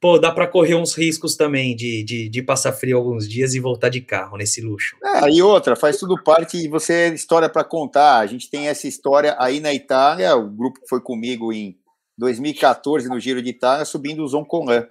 Pô, 0.00 0.18
dá 0.18 0.32
para 0.32 0.46
correr 0.46 0.76
uns 0.76 0.94
riscos 0.94 1.36
também 1.36 1.76
de, 1.76 2.02
de, 2.04 2.30
de, 2.30 2.42
passar 2.42 2.72
frio 2.72 2.96
alguns 2.96 3.28
dias 3.28 3.52
e 3.52 3.60
voltar 3.60 3.90
de 3.90 4.00
carro 4.00 4.38
nesse 4.38 4.62
luxo. 4.62 4.96
É, 5.04 5.28
e 5.28 5.42
outra, 5.42 5.76
faz 5.76 5.98
tudo 5.98 6.22
parte 6.22 6.56
e 6.56 6.68
você 6.68 6.94
é 6.94 7.08
história 7.08 7.50
para 7.50 7.64
contar. 7.64 8.20
A 8.20 8.26
gente 8.26 8.48
tem 8.48 8.68
essa 8.68 8.88
história 8.88 9.36
aí 9.38 9.60
na 9.60 9.74
Itália, 9.74 10.34
o 10.34 10.48
grupo 10.48 10.80
que 10.80 10.88
foi 10.88 11.02
comigo 11.02 11.52
em 11.52 11.76
2014 12.16 13.10
no 13.10 13.20
Giro 13.20 13.42
de 13.42 13.50
Itália, 13.50 13.84
subindo 13.84 14.24
o 14.24 14.28
Zoncolan 14.28 14.86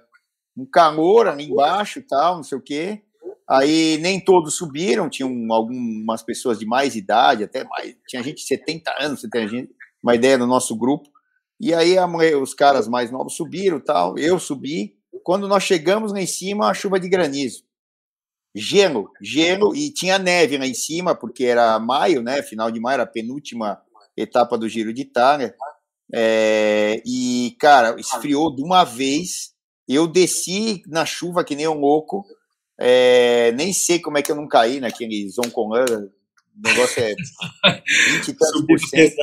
um 0.62 0.66
calor 0.66 1.28
ali 1.28 1.44
embaixo 1.44 2.02
tal, 2.06 2.36
não 2.36 2.42
sei 2.42 2.58
o 2.58 2.62
quê. 2.62 3.02
Aí 3.48 3.98
nem 3.98 4.20
todos 4.20 4.56
subiram, 4.56 5.08
tinham 5.08 5.30
algumas 5.50 6.22
pessoas 6.22 6.58
de 6.58 6.66
mais 6.66 6.94
idade, 6.94 7.44
até 7.44 7.64
mais, 7.64 7.96
tinha 8.06 8.22
gente 8.22 8.36
de 8.36 8.46
70 8.46 8.94
anos, 9.00 9.20
você 9.20 9.28
tem 9.28 9.68
uma 10.02 10.14
ideia 10.14 10.36
do 10.36 10.46
nosso 10.46 10.76
grupo. 10.76 11.08
E 11.60 11.74
aí 11.74 11.98
a 11.98 12.06
os 12.40 12.54
caras 12.54 12.86
mais 12.86 13.10
novos 13.10 13.34
subiram, 13.34 13.80
tal. 13.80 14.18
Eu 14.18 14.38
subi. 14.38 14.96
Quando 15.24 15.48
nós 15.48 15.62
chegamos 15.62 16.12
lá 16.12 16.20
em 16.20 16.26
cima, 16.26 16.70
a 16.70 16.74
chuva 16.74 17.00
de 17.00 17.08
granizo, 17.08 17.64
gelo, 18.54 19.10
gelo 19.20 19.74
e 19.74 19.92
tinha 19.92 20.18
neve 20.18 20.56
lá 20.56 20.66
em 20.66 20.74
cima 20.74 21.14
porque 21.14 21.44
era 21.44 21.78
maio, 21.78 22.22
né? 22.22 22.42
Final 22.42 22.70
de 22.70 22.80
maio, 22.80 22.94
era 22.94 23.02
a 23.02 23.06
penúltima 23.06 23.80
etapa 24.16 24.56
do 24.56 24.68
Giro 24.68 24.92
de 24.92 25.02
Itália. 25.02 25.54
É, 26.12 27.02
e 27.04 27.56
cara, 27.58 27.98
esfriou 27.98 28.54
de 28.54 28.62
uma 28.62 28.84
vez. 28.84 29.52
Eu 29.88 30.06
desci 30.06 30.82
na 30.86 31.06
chuva 31.06 31.42
que 31.42 31.56
nem 31.56 31.66
um 31.66 31.80
louco. 31.80 32.24
É, 32.78 33.50
nem 33.52 33.72
sei 33.72 33.98
como 33.98 34.18
é 34.18 34.22
que 34.22 34.30
eu 34.30 34.36
não 34.36 34.46
caí 34.46 34.80
naquele 34.80 35.28
Zoncolan. 35.30 35.84
O 35.84 36.68
negócio 36.68 37.02
é 37.02 37.14
20 38.12 38.28
e 38.28 38.32
tantos 38.34 38.66
por 38.66 38.78
cento. 38.80 39.16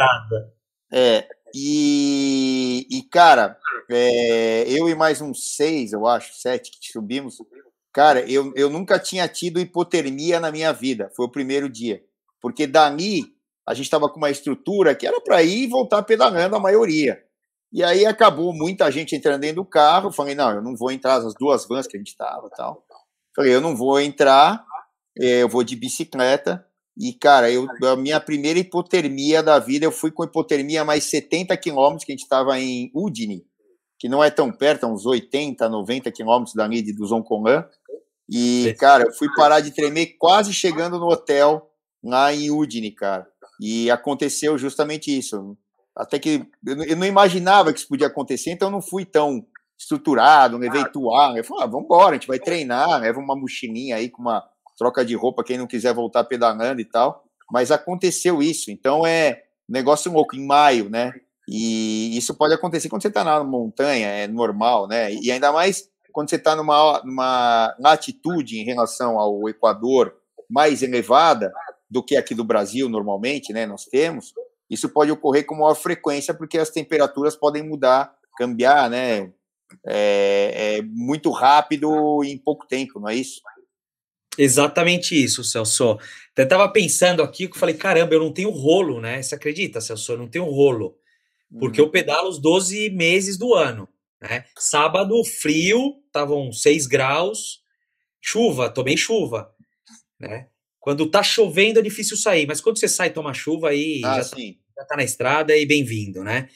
É, 0.91 1.27
e, 1.53 2.87
e 2.89 3.03
cara, 3.03 3.57
é, 3.89 4.65
eu 4.67 4.89
e 4.89 4.95
mais 4.95 5.21
uns 5.21 5.55
seis, 5.55 5.93
eu 5.93 6.07
acho, 6.07 6.33
sete 6.33 6.71
que 6.71 6.91
subimos. 6.91 7.37
Cara, 7.93 8.29
eu, 8.29 8.51
eu 8.55 8.69
nunca 8.69 8.99
tinha 8.99 9.27
tido 9.27 9.59
hipotermia 9.59 10.39
na 10.39 10.51
minha 10.51 10.73
vida. 10.73 11.11
Foi 11.15 11.25
o 11.25 11.31
primeiro 11.31 11.69
dia. 11.69 12.03
Porque 12.41 12.67
dali 12.67 13.23
a 13.65 13.73
gente 13.73 13.85
estava 13.85 14.09
com 14.09 14.17
uma 14.17 14.29
estrutura 14.29 14.93
que 14.93 15.07
era 15.07 15.19
para 15.21 15.41
ir 15.41 15.63
e 15.63 15.67
voltar 15.67 16.03
pedalando 16.03 16.55
a 16.55 16.59
maioria. 16.59 17.23
E 17.75 17.83
aí 17.83 18.05
acabou 18.05 18.53
muita 18.53 18.89
gente 18.89 19.17
entrando 19.17 19.41
dentro 19.41 19.57
do 19.57 19.65
carro. 19.65 20.09
Falei, 20.09 20.33
não, 20.33 20.49
eu 20.49 20.61
não 20.61 20.77
vou 20.77 20.91
entrar 20.91 21.15
as 21.15 21.33
duas 21.33 21.67
vans 21.67 21.85
que 21.85 21.97
a 21.97 21.99
gente 21.99 22.07
estava 22.07 22.49
tal. 22.55 22.85
Falei, 23.35 23.53
eu 23.53 23.59
não 23.59 23.75
vou 23.75 23.99
entrar, 23.99 24.63
eh, 25.19 25.43
eu 25.43 25.49
vou 25.49 25.61
de 25.61 25.75
bicicleta. 25.75 26.65
E, 26.97 27.11
cara, 27.11 27.51
eu, 27.51 27.67
a 27.91 27.97
minha 27.97 28.17
primeira 28.21 28.57
hipotermia 28.57 29.43
da 29.43 29.59
vida, 29.59 29.85
eu 29.85 29.91
fui 29.91 30.09
com 30.09 30.23
hipotermia 30.23 30.85
mais 30.85 31.03
70 31.09 31.57
quilômetros, 31.57 32.05
que 32.05 32.13
a 32.13 32.15
gente 32.15 32.23
estava 32.23 32.57
em 32.57 32.89
Udine, 32.95 33.43
que 33.99 34.07
não 34.07 34.23
é 34.23 34.31
tão 34.31 34.53
perto, 34.53 34.85
é 34.85 34.89
uns 34.89 35.05
80, 35.05 35.67
90 35.67 36.09
quilômetros 36.13 36.55
dali 36.55 36.81
de 36.81 36.93
do 36.93 37.05
Zoncolan. 37.05 37.67
E, 38.31 38.73
cara, 38.79 39.03
eu 39.03 39.13
fui 39.13 39.27
parar 39.35 39.59
de 39.59 39.71
tremer 39.71 40.15
quase 40.17 40.53
chegando 40.53 40.97
no 40.97 41.07
hotel 41.07 41.69
lá 42.01 42.33
em 42.33 42.49
Udine, 42.51 42.91
cara. 42.91 43.27
E 43.59 43.91
aconteceu 43.91 44.57
justamente 44.57 45.15
isso. 45.15 45.57
Até 45.95 46.19
que 46.19 46.45
eu 46.65 46.97
não 46.97 47.05
imaginava 47.05 47.71
que 47.71 47.79
isso 47.79 47.87
podia 47.87 48.07
acontecer, 48.07 48.51
então 48.51 48.67
eu 48.67 48.71
não 48.71 48.81
fui 48.81 49.05
tão 49.05 49.45
estruturado, 49.77 50.57
levei 50.57 50.83
toalha. 50.85 51.39
Eu 51.39 51.43
falei, 51.43 51.63
ah, 51.63 51.67
vamos 51.67 51.85
embora, 51.85 52.11
a 52.11 52.13
gente 52.13 52.27
vai 52.27 52.39
treinar, 52.39 52.99
leva 52.99 53.19
uma 53.19 53.35
mochilinha 53.35 53.95
aí 53.95 54.09
com 54.09 54.21
uma 54.21 54.43
troca 54.77 55.05
de 55.05 55.15
roupa, 55.15 55.43
quem 55.43 55.57
não 55.57 55.67
quiser 55.67 55.93
voltar 55.93 56.23
pedalando 56.25 56.81
e 56.81 56.85
tal. 56.85 57.23
Mas 57.51 57.71
aconteceu 57.71 58.41
isso, 58.41 58.71
então 58.71 59.05
é 59.05 59.43
negócio 59.67 60.11
louco, 60.11 60.35
em 60.35 60.45
maio, 60.45 60.89
né? 60.89 61.13
E 61.47 62.17
isso 62.17 62.33
pode 62.33 62.53
acontecer 62.53 62.89
quando 62.89 63.01
você 63.01 63.07
está 63.07 63.23
na 63.23 63.43
montanha, 63.43 64.07
é 64.07 64.27
normal, 64.27 64.87
né? 64.87 65.13
E 65.13 65.31
ainda 65.31 65.51
mais 65.51 65.89
quando 66.11 66.29
você 66.29 66.37
está 66.37 66.55
numa, 66.55 67.01
numa 67.03 67.75
latitude 67.79 68.59
em 68.59 68.63
relação 68.63 69.19
ao 69.19 69.47
Equador 69.49 70.15
mais 70.49 70.81
elevada 70.81 71.53
do 71.89 72.03
que 72.03 72.15
aqui 72.15 72.33
do 72.33 72.43
Brasil 72.43 72.89
normalmente, 72.89 73.53
né? 73.53 73.65
Nós 73.65 73.85
temos. 73.85 74.33
Isso 74.69 74.89
pode 74.89 75.11
ocorrer 75.11 75.45
com 75.45 75.55
maior 75.55 75.75
frequência 75.75 76.33
porque 76.33 76.57
as 76.57 76.69
temperaturas 76.69 77.35
podem 77.35 77.63
mudar, 77.63 78.15
cambiar, 78.37 78.89
né? 78.89 79.31
É, 79.85 80.77
é 80.77 80.81
muito 80.81 81.31
rápido 81.31 82.23
em 82.23 82.37
pouco 82.37 82.67
tempo, 82.67 82.99
não 82.99 83.09
é 83.09 83.15
isso? 83.15 83.41
Exatamente 84.37 85.15
isso, 85.15 85.43
Celso. 85.43 85.97
Eu 86.35 86.47
tava 86.47 86.67
pensando 86.69 87.23
aqui 87.23 87.47
que 87.47 87.57
falei, 87.57 87.75
caramba, 87.75 88.13
eu 88.13 88.19
não 88.19 88.33
tenho 88.33 88.49
rolo, 88.49 88.99
né? 88.99 89.21
Você 89.21 89.35
acredita, 89.35 89.79
Celso? 89.79 90.11
Eu 90.11 90.17
não 90.17 90.27
tenho 90.27 90.45
rolo. 90.45 90.97
Porque 91.59 91.79
uhum. 91.79 91.87
eu 91.87 91.91
pedalo 91.91 92.27
os 92.27 92.39
12 92.39 92.89
meses 92.89 93.37
do 93.37 93.53
ano. 93.53 93.87
Né? 94.21 94.45
Sábado, 94.57 95.23
frio, 95.23 96.01
estavam 96.07 96.51
6 96.51 96.87
graus, 96.87 97.61
chuva, 98.21 98.69
tomei 98.69 98.97
chuva. 98.97 99.53
Né? 100.19 100.47
Quando 100.85 101.09
tá 101.09 101.23
chovendo 101.23 101.79
é 101.79 101.81
difícil 101.81 102.15
sair, 102.15 102.45
mas 102.45 102.61
quando 102.61 102.77
você 102.77 102.87
sai 102.87 103.07
e 103.07 103.09
toma 103.09 103.33
chuva, 103.33 103.69
aí 103.69 104.03
ah, 104.05 104.21
já, 104.21 104.29
tá, 104.29 104.37
já, 104.37 104.85
tá, 104.85 104.95
na 104.95 105.03
estrada 105.03 105.57
e 105.57 105.65
bem-vindo, 105.65 106.23
né? 106.23 106.47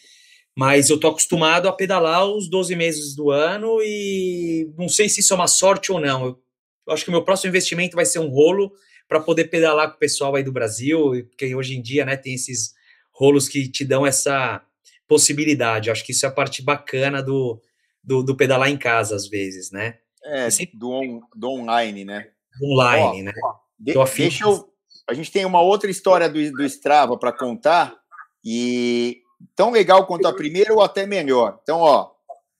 Mas 0.55 0.91
eu 0.91 0.99
tô 0.99 1.07
acostumado 1.07 1.67
a 1.67 1.73
pedalar 1.73 2.27
os 2.27 2.47
12 2.47 2.75
meses 2.75 3.15
do 3.15 3.31
ano 3.31 3.79
e 3.81 4.71
não 4.77 4.87
sei 4.87 5.09
se 5.09 5.21
isso 5.21 5.33
é 5.33 5.35
uma 5.35 5.47
sorte 5.47 5.91
ou 5.91 5.99
não. 5.99 6.37
Eu 6.85 6.93
acho 6.93 7.03
que 7.03 7.09
o 7.09 7.11
meu 7.11 7.23
próximo 7.23 7.49
investimento 7.49 7.95
vai 7.95 8.05
ser 8.05 8.19
um 8.19 8.29
rolo 8.29 8.71
para 9.07 9.19
poder 9.19 9.45
pedalar 9.45 9.89
com 9.89 9.95
o 9.95 9.99
pessoal 9.99 10.35
aí 10.35 10.43
do 10.43 10.51
Brasil, 10.51 11.27
porque 11.27 11.55
hoje 11.55 11.75
em 11.75 11.81
dia, 11.81 12.05
né, 12.05 12.15
tem 12.15 12.35
esses 12.35 12.75
rolos 13.11 13.49
que 13.49 13.67
te 13.67 13.83
dão 13.83 14.05
essa 14.05 14.63
possibilidade. 15.07 15.89
Eu 15.89 15.91
acho 15.91 16.05
que 16.05 16.11
isso 16.11 16.27
é 16.27 16.29
a 16.29 16.31
parte 16.31 16.61
bacana 16.61 17.23
do, 17.23 17.59
do, 18.03 18.21
do 18.21 18.37
pedalar 18.37 18.69
em 18.69 18.77
casa, 18.77 19.15
às 19.15 19.27
vezes, 19.27 19.71
né? 19.71 19.97
É, 20.23 20.49
do, 20.75 20.91
on, 20.91 21.19
do 21.35 21.49
online, 21.49 22.05
né? 22.05 22.29
Online, 22.61 23.21
ó, 23.21 23.23
né? 23.23 23.33
Ó, 23.43 23.68
de, 23.79 23.93
deixa 23.93 24.43
eu. 24.43 24.69
A 25.07 25.13
gente 25.13 25.31
tem 25.31 25.45
uma 25.45 25.61
outra 25.61 25.89
história 25.89 26.29
do, 26.29 26.51
do 26.51 26.63
Strava 26.65 27.17
para 27.17 27.31
contar, 27.31 27.95
e 28.43 29.21
tão 29.55 29.71
legal 29.71 30.05
quanto 30.05 30.27
a 30.27 30.33
primeira 30.33 30.73
ou 30.73 30.81
até 30.81 31.05
melhor. 31.05 31.59
Então, 31.63 31.79
ó, 31.79 32.11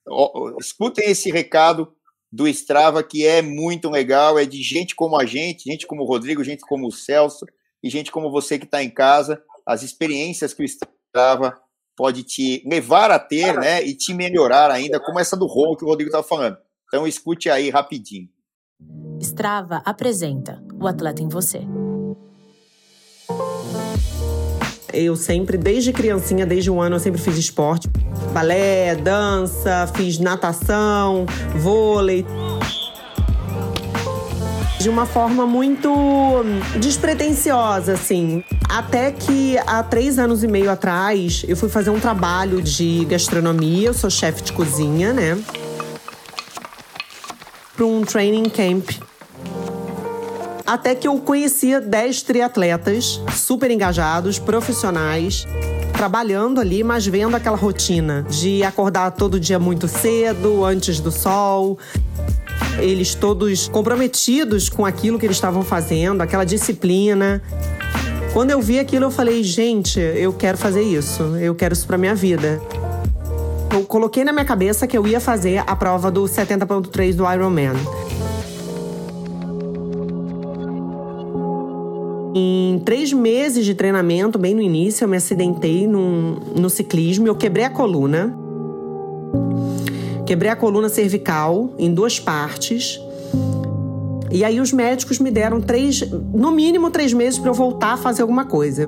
ó 0.07 0.55
escutem 0.59 1.09
esse 1.09 1.31
recado 1.31 1.93
do 2.31 2.47
Strava, 2.47 3.03
que 3.03 3.25
é 3.25 3.41
muito 3.41 3.89
legal, 3.89 4.37
é 4.37 4.45
de 4.45 4.61
gente 4.61 4.95
como 4.95 5.19
a 5.19 5.25
gente, 5.25 5.69
gente 5.69 5.87
como 5.87 6.03
o 6.03 6.05
Rodrigo, 6.05 6.43
gente 6.43 6.61
como 6.61 6.87
o 6.87 6.91
Celso, 6.91 7.45
e 7.81 7.89
gente 7.89 8.11
como 8.11 8.31
você 8.31 8.59
que 8.59 8.65
está 8.65 8.83
em 8.83 8.89
casa, 8.89 9.41
as 9.65 9.83
experiências 9.83 10.53
que 10.53 10.61
o 10.61 10.65
Strava 10.65 11.59
pode 11.95 12.23
te 12.23 12.63
levar 12.65 13.11
a 13.11 13.19
ter, 13.19 13.57
né, 13.59 13.83
e 13.83 13.95
te 13.95 14.13
melhorar 14.13 14.71
ainda, 14.71 14.99
como 14.99 15.19
essa 15.19 15.35
do 15.35 15.45
rolo 15.45 15.75
que 15.75 15.83
o 15.83 15.87
Rodrigo 15.87 16.09
estava 16.09 16.23
falando. 16.23 16.57
Então 16.87 17.07
escute 17.07 17.49
aí 17.49 17.69
rapidinho. 17.69 18.29
Strava 19.21 19.81
apresenta 19.85 20.63
o 20.79 20.87
atleta 20.87 21.21
em 21.21 21.27
você. 21.27 21.61
Eu 24.91 25.15
sempre, 25.15 25.57
desde 25.57 25.93
criancinha, 25.93 26.45
desde 26.45 26.71
um 26.71 26.81
ano, 26.81 26.95
eu 26.95 26.99
sempre 26.99 27.21
fiz 27.21 27.37
esporte. 27.37 27.89
Balé, 28.33 28.95
dança, 28.95 29.87
fiz 29.95 30.17
natação, 30.19 31.25
vôlei. 31.55 32.25
De 34.79 34.89
uma 34.89 35.05
forma 35.05 35.45
muito 35.45 35.93
despretensiosa, 36.79 37.93
assim. 37.93 38.43
Até 38.69 39.11
que 39.11 39.57
há 39.59 39.83
três 39.83 40.17
anos 40.17 40.43
e 40.43 40.47
meio 40.47 40.71
atrás, 40.71 41.43
eu 41.47 41.57
fui 41.57 41.69
fazer 41.69 41.89
um 41.89 41.99
trabalho 41.99 42.61
de 42.61 43.05
gastronomia. 43.05 43.89
Eu 43.89 43.93
sou 43.93 44.09
chefe 44.09 44.41
de 44.41 44.53
cozinha, 44.53 45.13
né? 45.13 45.37
Para 47.79 47.85
um 47.85 48.01
training 48.01 48.49
camp 48.49 48.89
até 50.67 50.93
que 50.93 51.07
eu 51.07 51.17
conhecia 51.19 51.79
10 51.79 52.23
triatletas 52.23 53.21
super 53.33 53.71
engajados, 53.71 54.37
profissionais, 54.37 55.47
trabalhando 55.93 56.59
ali, 56.59 56.83
mas 56.83 57.07
vendo 57.07 57.35
aquela 57.35 57.55
rotina 57.55 58.25
de 58.29 58.63
acordar 58.63 59.11
todo 59.11 59.39
dia 59.39 59.57
muito 59.57 59.87
cedo, 59.87 60.65
antes 60.65 60.99
do 60.99 61.09
sol. 61.09 61.79
Eles 62.79 63.15
todos 63.15 63.69
comprometidos 63.69 64.67
com 64.67 64.85
aquilo 64.85 65.17
que 65.17 65.25
eles 65.25 65.37
estavam 65.37 65.63
fazendo, 65.63 66.19
aquela 66.19 66.43
disciplina. 66.43 67.41
Quando 68.33 68.51
eu 68.51 68.61
vi 68.61 68.77
aquilo, 68.77 69.05
eu 69.05 69.11
falei: 69.11 69.41
gente, 69.41 70.01
eu 70.01 70.33
quero 70.33 70.57
fazer 70.57 70.81
isso, 70.81 71.23
eu 71.37 71.55
quero 71.55 71.73
isso 71.73 71.87
para 71.87 71.97
minha 71.97 72.13
vida. 72.13 72.61
Eu 73.71 73.85
coloquei 73.85 74.23
na 74.23 74.31
minha 74.31 74.45
cabeça 74.45 74.87
que 74.87 74.97
eu 74.97 75.05
ia 75.05 75.19
fazer 75.19 75.63
a 75.65 75.75
prova 75.75 76.09
do 76.09 76.23
70.3 76.23 77.13
do 77.13 77.31
Ironman. 77.31 77.73
Em 82.33 82.79
três 82.85 83.13
meses 83.13 83.65
de 83.65 83.75
treinamento, 83.75 84.39
bem 84.39 84.55
no 84.55 84.61
início, 84.61 85.03
eu 85.03 85.09
me 85.09 85.17
acidentei 85.17 85.87
num, 85.87 86.35
no 86.55 86.69
ciclismo 86.69 87.27
eu 87.27 87.35
quebrei 87.35 87.65
a 87.65 87.69
coluna. 87.69 88.35
Quebrei 90.25 90.51
a 90.51 90.55
coluna 90.55 90.89
cervical 90.89 91.71
em 91.77 91.93
duas 91.93 92.19
partes. 92.19 92.99
E 94.31 94.43
aí 94.43 94.59
os 94.59 94.71
médicos 94.71 95.19
me 95.19 95.31
deram 95.31 95.59
três, 95.59 96.01
no 96.11 96.51
mínimo 96.51 96.91
três 96.91 97.13
meses 97.13 97.39
para 97.39 97.49
eu 97.49 97.53
voltar 97.53 97.93
a 97.93 97.97
fazer 97.97 98.21
alguma 98.21 98.45
coisa. 98.45 98.87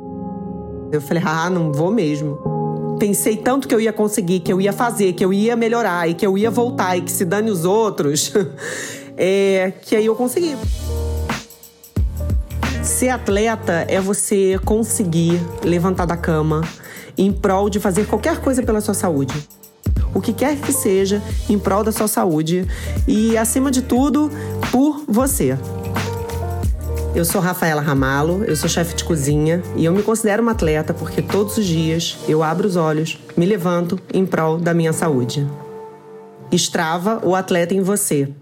Eu 0.91 1.01
falei, 1.01 1.23
ah, 1.25 1.49
não 1.49 1.71
vou 1.71 1.91
mesmo. 1.91 2.50
Pensei 2.99 3.37
tanto 3.37 3.67
que 3.67 3.73
eu 3.73 3.79
ia 3.81 3.91
conseguir, 3.91 4.39
que 4.41 4.53
eu 4.53 4.61
ia 4.61 4.71
fazer, 4.71 5.13
que 5.13 5.25
eu 5.25 5.33
ia 5.33 5.55
melhorar 5.55 6.07
e 6.07 6.13
que 6.13 6.25
eu 6.25 6.37
ia 6.37 6.51
voltar 6.51 6.97
e 6.97 7.01
que 7.01 7.11
se 7.11 7.25
dane 7.25 7.49
os 7.49 7.65
outros, 7.65 8.31
é, 9.17 9.73
que 9.81 9.95
aí 9.95 10.05
eu 10.05 10.15
consegui. 10.15 10.55
Ser 12.83 13.09
atleta 13.09 13.85
é 13.87 13.99
você 13.99 14.59
conseguir 14.65 15.39
levantar 15.63 16.05
da 16.05 16.17
cama 16.17 16.61
em 17.17 17.31
prol 17.31 17.69
de 17.69 17.79
fazer 17.79 18.05
qualquer 18.07 18.39
coisa 18.39 18.63
pela 18.63 18.81
sua 18.81 18.93
saúde. 18.93 19.33
O 20.13 20.19
que 20.19 20.33
quer 20.33 20.57
que 20.57 20.73
seja 20.73 21.21
em 21.49 21.57
prol 21.57 21.83
da 21.83 21.91
sua 21.91 22.07
saúde 22.07 22.67
e, 23.07 23.37
acima 23.37 23.71
de 23.71 23.81
tudo, 23.81 24.29
por 24.71 25.03
você. 25.07 25.57
Eu 27.13 27.25
sou 27.25 27.41
Rafaela 27.41 27.81
Ramalo, 27.81 28.45
eu 28.45 28.55
sou 28.55 28.69
chefe 28.69 28.95
de 28.95 29.03
cozinha 29.03 29.61
e 29.75 29.83
eu 29.83 29.91
me 29.91 30.01
considero 30.01 30.41
uma 30.41 30.53
atleta 30.53 30.93
porque 30.93 31.21
todos 31.21 31.57
os 31.57 31.65
dias 31.65 32.17
eu 32.25 32.41
abro 32.41 32.65
os 32.65 32.77
olhos, 32.77 33.19
me 33.35 33.45
levanto 33.45 33.99
em 34.13 34.25
prol 34.25 34.57
da 34.57 34.73
minha 34.73 34.93
saúde. 34.93 35.45
Estrava 36.53 37.19
o 37.27 37.35
atleta 37.35 37.73
em 37.73 37.81
você. 37.81 38.33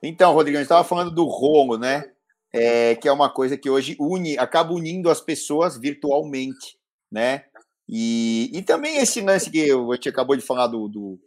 Então, 0.00 0.32
Rodrigo, 0.32 0.56
a 0.56 0.60
gente 0.60 0.66
estava 0.66 0.84
falando 0.84 1.10
do 1.10 1.24
Romo, 1.24 1.76
né? 1.76 2.04
É, 2.52 2.94
que 2.94 3.08
é 3.08 3.12
uma 3.12 3.28
coisa 3.28 3.56
que 3.56 3.68
hoje 3.68 3.96
une, 3.98 4.38
acaba 4.38 4.72
unindo 4.72 5.10
as 5.10 5.20
pessoas 5.20 5.76
virtualmente, 5.76 6.78
né? 7.10 7.42
E, 7.88 8.48
e 8.54 8.62
também 8.62 8.98
esse 8.98 9.20
lance 9.22 9.50
que 9.50 9.58
eu, 9.58 9.98
te 9.98 10.08
acabou 10.08 10.36
de 10.36 10.42
falar 10.42 10.68
do, 10.68 10.86
do, 10.86 11.18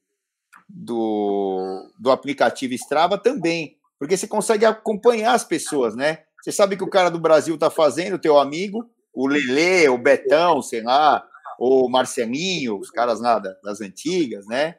do, 0.70 1.92
do 2.00 2.12
aplicativo 2.12 2.74
Strava 2.76 3.18
também, 3.18 3.76
porque 4.00 4.16
você 4.16 4.26
consegue 4.26 4.66
acompanhar 4.66 5.34
as 5.34 5.44
pessoas, 5.44 5.94
né? 5.94 6.20
Você 6.42 6.52
sabe 6.52 6.78
que 6.78 6.84
o 6.84 6.90
cara 6.90 7.10
do 7.10 7.20
Brasil 7.20 7.56
está 7.56 7.70
fazendo, 7.70 8.20
teu 8.20 8.38
amigo, 8.40 8.90
o 9.14 9.28
Lele, 9.28 9.90
o 9.90 9.98
Betão, 9.98 10.62
sei 10.62 10.82
lá, 10.82 11.26
o 11.60 11.90
Marcelinho, 11.90 12.78
os 12.78 12.92
caras 12.92 13.20
lá 13.20 13.40
das 13.40 13.82
antigas, 13.82 14.46
né? 14.48 14.76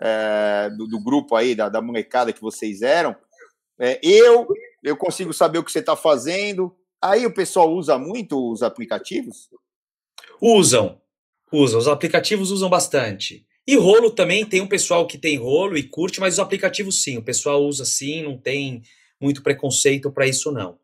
É, 0.00 0.70
do, 0.76 0.86
do, 0.86 1.02
grupo 1.02 1.34
aí, 1.34 1.54
da, 1.54 1.68
da 1.68 1.80
molecada 1.80 2.32
que 2.32 2.40
vocês 2.40 2.82
eram. 2.82 3.16
É, 3.80 3.98
eu, 4.02 4.46
eu 4.84 4.96
consigo 4.96 5.32
saber 5.32 5.58
o 5.58 5.64
que 5.64 5.72
você 5.72 5.80
está 5.80 5.96
fazendo. 5.96 6.76
Aí 7.02 7.26
o 7.26 7.34
pessoal 7.34 7.72
usa 7.72 7.98
muito 7.98 8.52
os 8.52 8.62
aplicativos? 8.62 9.48
Usam, 10.40 11.00
usam. 11.52 11.80
Os 11.80 11.88
aplicativos 11.88 12.50
usam 12.50 12.68
bastante. 12.68 13.46
E 13.66 13.76
rolo 13.76 14.10
também, 14.10 14.46
tem 14.46 14.60
um 14.60 14.66
pessoal 14.66 15.06
que 15.06 15.18
tem 15.18 15.36
rolo 15.36 15.76
e 15.76 15.82
curte, 15.82 16.20
mas 16.20 16.34
os 16.34 16.40
aplicativos 16.40 17.02
sim, 17.02 17.18
o 17.18 17.22
pessoal 17.22 17.62
usa 17.64 17.84
sim, 17.84 18.22
não 18.22 18.38
tem 18.38 18.82
muito 19.20 19.42
preconceito 19.42 20.10
para 20.10 20.26
isso 20.26 20.50
não. 20.50 20.78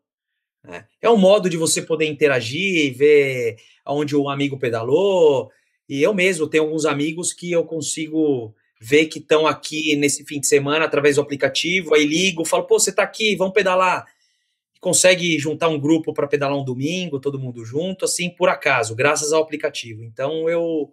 Né? 0.67 0.85
É 1.01 1.09
um 1.09 1.17
modo 1.17 1.49
de 1.49 1.57
você 1.57 1.81
poder 1.81 2.05
interagir, 2.05 2.95
ver 2.95 3.57
onde 3.85 4.15
o 4.15 4.29
amigo 4.29 4.57
pedalou. 4.57 5.51
E 5.87 6.01
eu 6.01 6.13
mesmo 6.13 6.47
tenho 6.47 6.63
alguns 6.63 6.85
amigos 6.85 7.31
que 7.33 7.51
eu 7.51 7.63
consigo 7.63 8.53
ver 8.79 9.05
que 9.05 9.19
estão 9.19 9.47
aqui 9.47 9.95
nesse 9.95 10.25
fim 10.25 10.39
de 10.39 10.47
semana 10.47 10.85
através 10.85 11.15
do 11.15 11.21
aplicativo. 11.21 11.93
Aí 11.93 12.05
ligo, 12.05 12.45
falo, 12.45 12.63
pô, 12.63 12.79
você 12.79 12.89
está 12.89 13.03
aqui, 13.03 13.35
vamos 13.35 13.53
pedalar. 13.53 14.05
Consegue 14.79 15.39
juntar 15.39 15.69
um 15.69 15.79
grupo 15.79 16.13
para 16.13 16.27
pedalar 16.27 16.57
um 16.57 16.63
domingo, 16.63 17.19
todo 17.19 17.39
mundo 17.39 17.65
junto, 17.65 18.05
assim, 18.05 18.29
por 18.29 18.49
acaso, 18.49 18.95
graças 18.95 19.33
ao 19.33 19.41
aplicativo. 19.41 20.03
Então 20.03 20.49
eu 20.49 20.91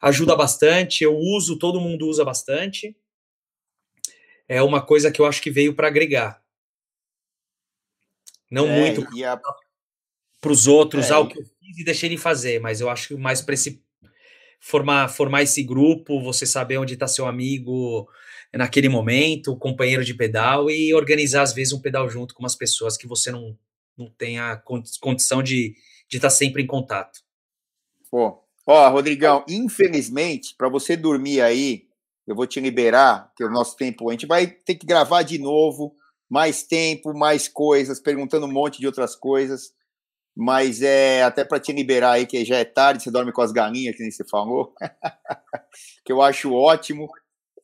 ajuda 0.00 0.36
bastante, 0.36 1.02
eu 1.02 1.16
uso, 1.16 1.58
todo 1.58 1.80
mundo 1.80 2.06
usa 2.06 2.24
bastante. 2.24 2.96
É 4.46 4.62
uma 4.62 4.82
coisa 4.82 5.10
que 5.10 5.20
eu 5.20 5.26
acho 5.26 5.40
que 5.40 5.50
veio 5.50 5.74
para 5.74 5.88
agregar. 5.88 6.43
Não 8.54 8.68
é, 8.68 8.80
muito 8.80 9.02
a... 9.24 9.36
para 10.40 10.52
os 10.52 10.68
outros, 10.68 11.10
é, 11.10 11.12
algo 11.12 11.28
que 11.28 11.40
eu 11.40 11.44
fiz 11.44 11.78
e 11.78 11.84
deixei 11.84 12.08
de 12.08 12.16
fazer, 12.16 12.60
mas 12.60 12.80
eu 12.80 12.88
acho 12.88 13.08
que 13.08 13.14
mais 13.16 13.42
para 13.42 13.54
esse 13.54 13.82
formar, 14.60 15.08
formar 15.08 15.42
esse 15.42 15.60
grupo, 15.64 16.22
você 16.22 16.46
saber 16.46 16.78
onde 16.78 16.94
está 16.94 17.08
seu 17.08 17.26
amigo 17.26 18.08
naquele 18.52 18.88
momento, 18.88 19.50
o 19.50 19.58
companheiro 19.58 20.04
de 20.04 20.14
pedal 20.14 20.70
e 20.70 20.94
organizar 20.94 21.42
às 21.42 21.52
vezes 21.52 21.72
um 21.72 21.80
pedal 21.80 22.08
junto 22.08 22.32
com 22.32 22.44
umas 22.44 22.54
pessoas 22.54 22.96
que 22.96 23.08
você 23.08 23.32
não, 23.32 23.58
não 23.98 24.08
tem 24.08 24.38
a 24.38 24.56
condição 25.00 25.42
de 25.42 25.74
estar 26.08 26.28
tá 26.28 26.30
sempre 26.30 26.62
em 26.62 26.66
contato. 26.66 27.20
Pô, 28.08 28.40
ó, 28.64 28.88
Rodrigão, 28.88 29.44
infelizmente, 29.48 30.54
para 30.56 30.68
você 30.68 30.96
dormir 30.96 31.40
aí, 31.40 31.88
eu 32.24 32.36
vou 32.36 32.46
te 32.46 32.60
liberar, 32.60 33.32
que 33.36 33.42
o 33.42 33.50
nosso 33.50 33.76
tempo, 33.76 34.08
a 34.08 34.12
gente 34.12 34.26
vai 34.26 34.46
ter 34.46 34.76
que 34.76 34.86
gravar 34.86 35.24
de 35.24 35.38
novo 35.38 35.96
mais 36.28 36.62
tempo, 36.62 37.16
mais 37.16 37.48
coisas, 37.48 38.00
perguntando 38.00 38.46
um 38.46 38.52
monte 38.52 38.80
de 38.80 38.86
outras 38.86 39.14
coisas. 39.14 39.72
Mas 40.36 40.82
é 40.82 41.22
até 41.22 41.44
para 41.44 41.60
te 41.60 41.72
liberar 41.72 42.12
aí, 42.12 42.26
que 42.26 42.44
já 42.44 42.56
é 42.56 42.64
tarde, 42.64 43.02
você 43.02 43.10
dorme 43.10 43.32
com 43.32 43.40
as 43.40 43.52
galinhas, 43.52 43.96
que 43.96 44.02
nem 44.02 44.10
você 44.10 44.24
falou, 44.24 44.74
que 46.04 46.12
eu 46.12 46.20
acho 46.20 46.52
ótimo. 46.52 47.08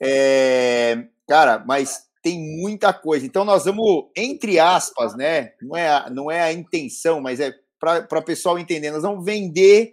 É, 0.00 1.04
cara, 1.26 1.64
mas 1.66 2.08
tem 2.22 2.38
muita 2.60 2.92
coisa. 2.92 3.26
Então 3.26 3.44
nós 3.44 3.64
vamos, 3.64 4.10
entre 4.16 4.58
aspas, 4.58 5.16
né? 5.16 5.52
Não 5.60 5.76
é 5.76 5.88
a, 5.88 6.10
não 6.10 6.30
é 6.30 6.42
a 6.42 6.52
intenção, 6.52 7.20
mas 7.20 7.40
é 7.40 7.52
para 7.78 8.18
o 8.18 8.24
pessoal 8.24 8.58
entender. 8.58 8.90
Nós 8.90 9.02
vamos 9.02 9.24
vender 9.24 9.92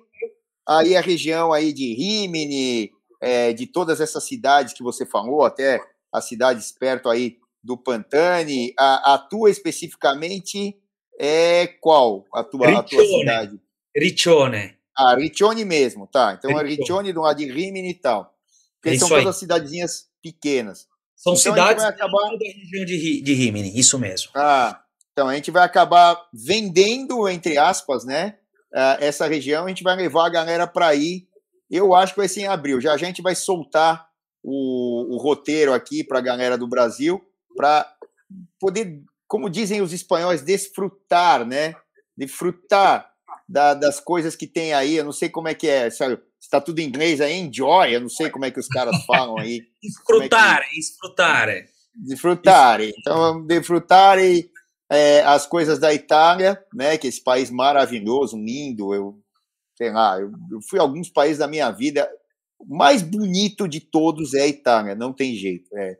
aí 0.68 0.96
a 0.96 1.02
região 1.02 1.54
aí 1.54 1.72
de 1.72 1.94
Rimini, 1.94 2.92
é, 3.22 3.54
de 3.54 3.66
todas 3.66 4.02
essas 4.02 4.26
cidades 4.26 4.74
que 4.74 4.84
você 4.84 5.06
falou, 5.06 5.44
até 5.44 5.80
as 6.14 6.26
cidades 6.26 6.72
perto 6.72 7.10
aí 7.10 7.38
do 7.68 7.78
Pantani. 7.78 8.74
A, 8.80 9.14
a 9.14 9.18
tua 9.18 9.52
especificamente 9.52 10.76
é 11.20 11.68
qual? 11.68 12.26
A 12.34 12.44
tua, 12.44 12.80
a 12.80 12.82
tua 12.82 13.06
cidade? 13.06 13.60
Riccione. 13.96 14.76
Ah, 14.98 15.16
Riccione 15.16 15.66
mesmo, 15.66 16.08
tá. 16.08 16.34
Então 16.38 16.52
Riccione. 16.52 16.74
é 16.74 16.76
Riccione 16.76 17.14
do 17.14 17.22
lado 17.22 17.38
de 17.38 17.52
Rimini 17.52 17.92
e 17.92 17.94
tal. 17.94 18.34
Porque 18.82 18.96
é 18.96 19.00
são 19.00 19.10
todas 19.10 19.36
aí. 19.36 19.40
cidadezinhas 19.40 20.06
pequenas. 20.24 20.88
São 21.16 21.34
então, 21.34 21.54
cidades 21.54 21.84
acabar... 21.84 22.24
da 22.24 22.38
região 22.46 22.86
de, 22.86 23.22
de 23.22 23.34
Rimini, 23.34 23.78
isso 23.78 24.00
mesmo. 24.00 24.32
Ah, 24.34 24.82
então 25.12 25.28
a 25.28 25.36
gente 25.36 25.52
vai 25.52 25.64
acabar 25.64 26.16
vendendo, 26.32 27.28
entre 27.28 27.58
aspas, 27.58 28.06
né? 28.06 28.38
Uh, 28.72 28.98
essa 29.00 29.28
região, 29.28 29.66
a 29.66 29.70
gente 29.70 29.84
vai 29.84 29.96
levar 29.96 30.28
a 30.28 30.30
galera 30.30 30.68
para 30.68 30.94
ir. 30.96 31.28
Eu 31.70 31.94
acho 31.94 32.14
que 32.14 32.20
vai 32.20 32.30
ser 32.30 32.42
em 32.42 32.48
abril. 32.48 32.80
Já 32.80 32.94
a 32.94 32.98
gente 32.98 33.22
vai 33.22 33.36
soltar 33.36 34.08
o, 34.44 35.16
o 35.16 35.18
roteiro 35.18 35.74
aqui 35.74 36.04
para 36.04 36.20
a 36.20 36.22
galera 36.22 36.58
do 36.58 36.68
Brasil 36.68 37.22
para 37.58 37.92
poder, 38.60 39.02
como 39.28 39.50
dizem 39.50 39.82
os 39.82 39.92
espanhóis, 39.92 40.42
desfrutar, 40.42 41.46
né? 41.46 41.76
Desfrutar 42.16 43.12
da, 43.50 43.74
das 43.74 44.00
coisas 44.00 44.36
que 44.36 44.48
tem 44.48 44.74
aí. 44.74 44.96
Eu 44.96 45.04
não 45.04 45.12
sei 45.12 45.30
como 45.30 45.48
é 45.48 45.56
que 45.56 45.68
é, 45.68 45.90
sabe? 45.90 46.20
Está 46.40 46.62
tudo 46.62 46.80
em 46.80 46.86
inglês 46.88 47.20
aí, 47.20 47.34
enjoy. 47.34 47.94
Eu 47.94 48.02
não 48.02 48.10
sei 48.10 48.30
como 48.30 48.46
é 48.46 48.52
que 48.52 48.60
os 48.60 48.68
caras 48.68 49.04
falam 49.06 49.38
aí. 49.38 49.62
desfrutar, 49.82 50.62
é 50.62 50.66
que... 50.66 50.76
desfrutar. 50.76 51.48
Desfrutar. 51.96 52.82
Então, 52.82 53.18
vamos 53.18 53.48
desfrutar 53.48 54.18
é, 54.90 55.22
as 55.24 55.48
coisas 55.48 55.80
da 55.80 55.94
Itália, 55.94 56.64
né? 56.74 56.98
Que 56.98 57.08
é 57.08 57.10
esse 57.10 57.24
país 57.24 57.50
maravilhoso, 57.50 58.38
lindo. 58.38 58.94
Eu, 58.94 59.20
sei 59.76 59.92
lá, 59.92 60.20
eu, 60.20 60.32
eu 60.52 60.60
fui 60.70 60.80
a 60.80 60.84
alguns 60.84 61.10
países 61.10 61.40
da 61.40 61.48
minha 61.48 61.72
vida. 61.72 62.08
O 62.60 62.76
mais 62.76 63.02
bonito 63.02 63.68
de 63.68 63.80
todos 63.80 64.34
é 64.34 64.42
a 64.42 64.48
Itália, 64.48 64.96
não 64.96 65.14
tem 65.14 65.36
jeito. 65.36 65.70
É, 65.76 65.98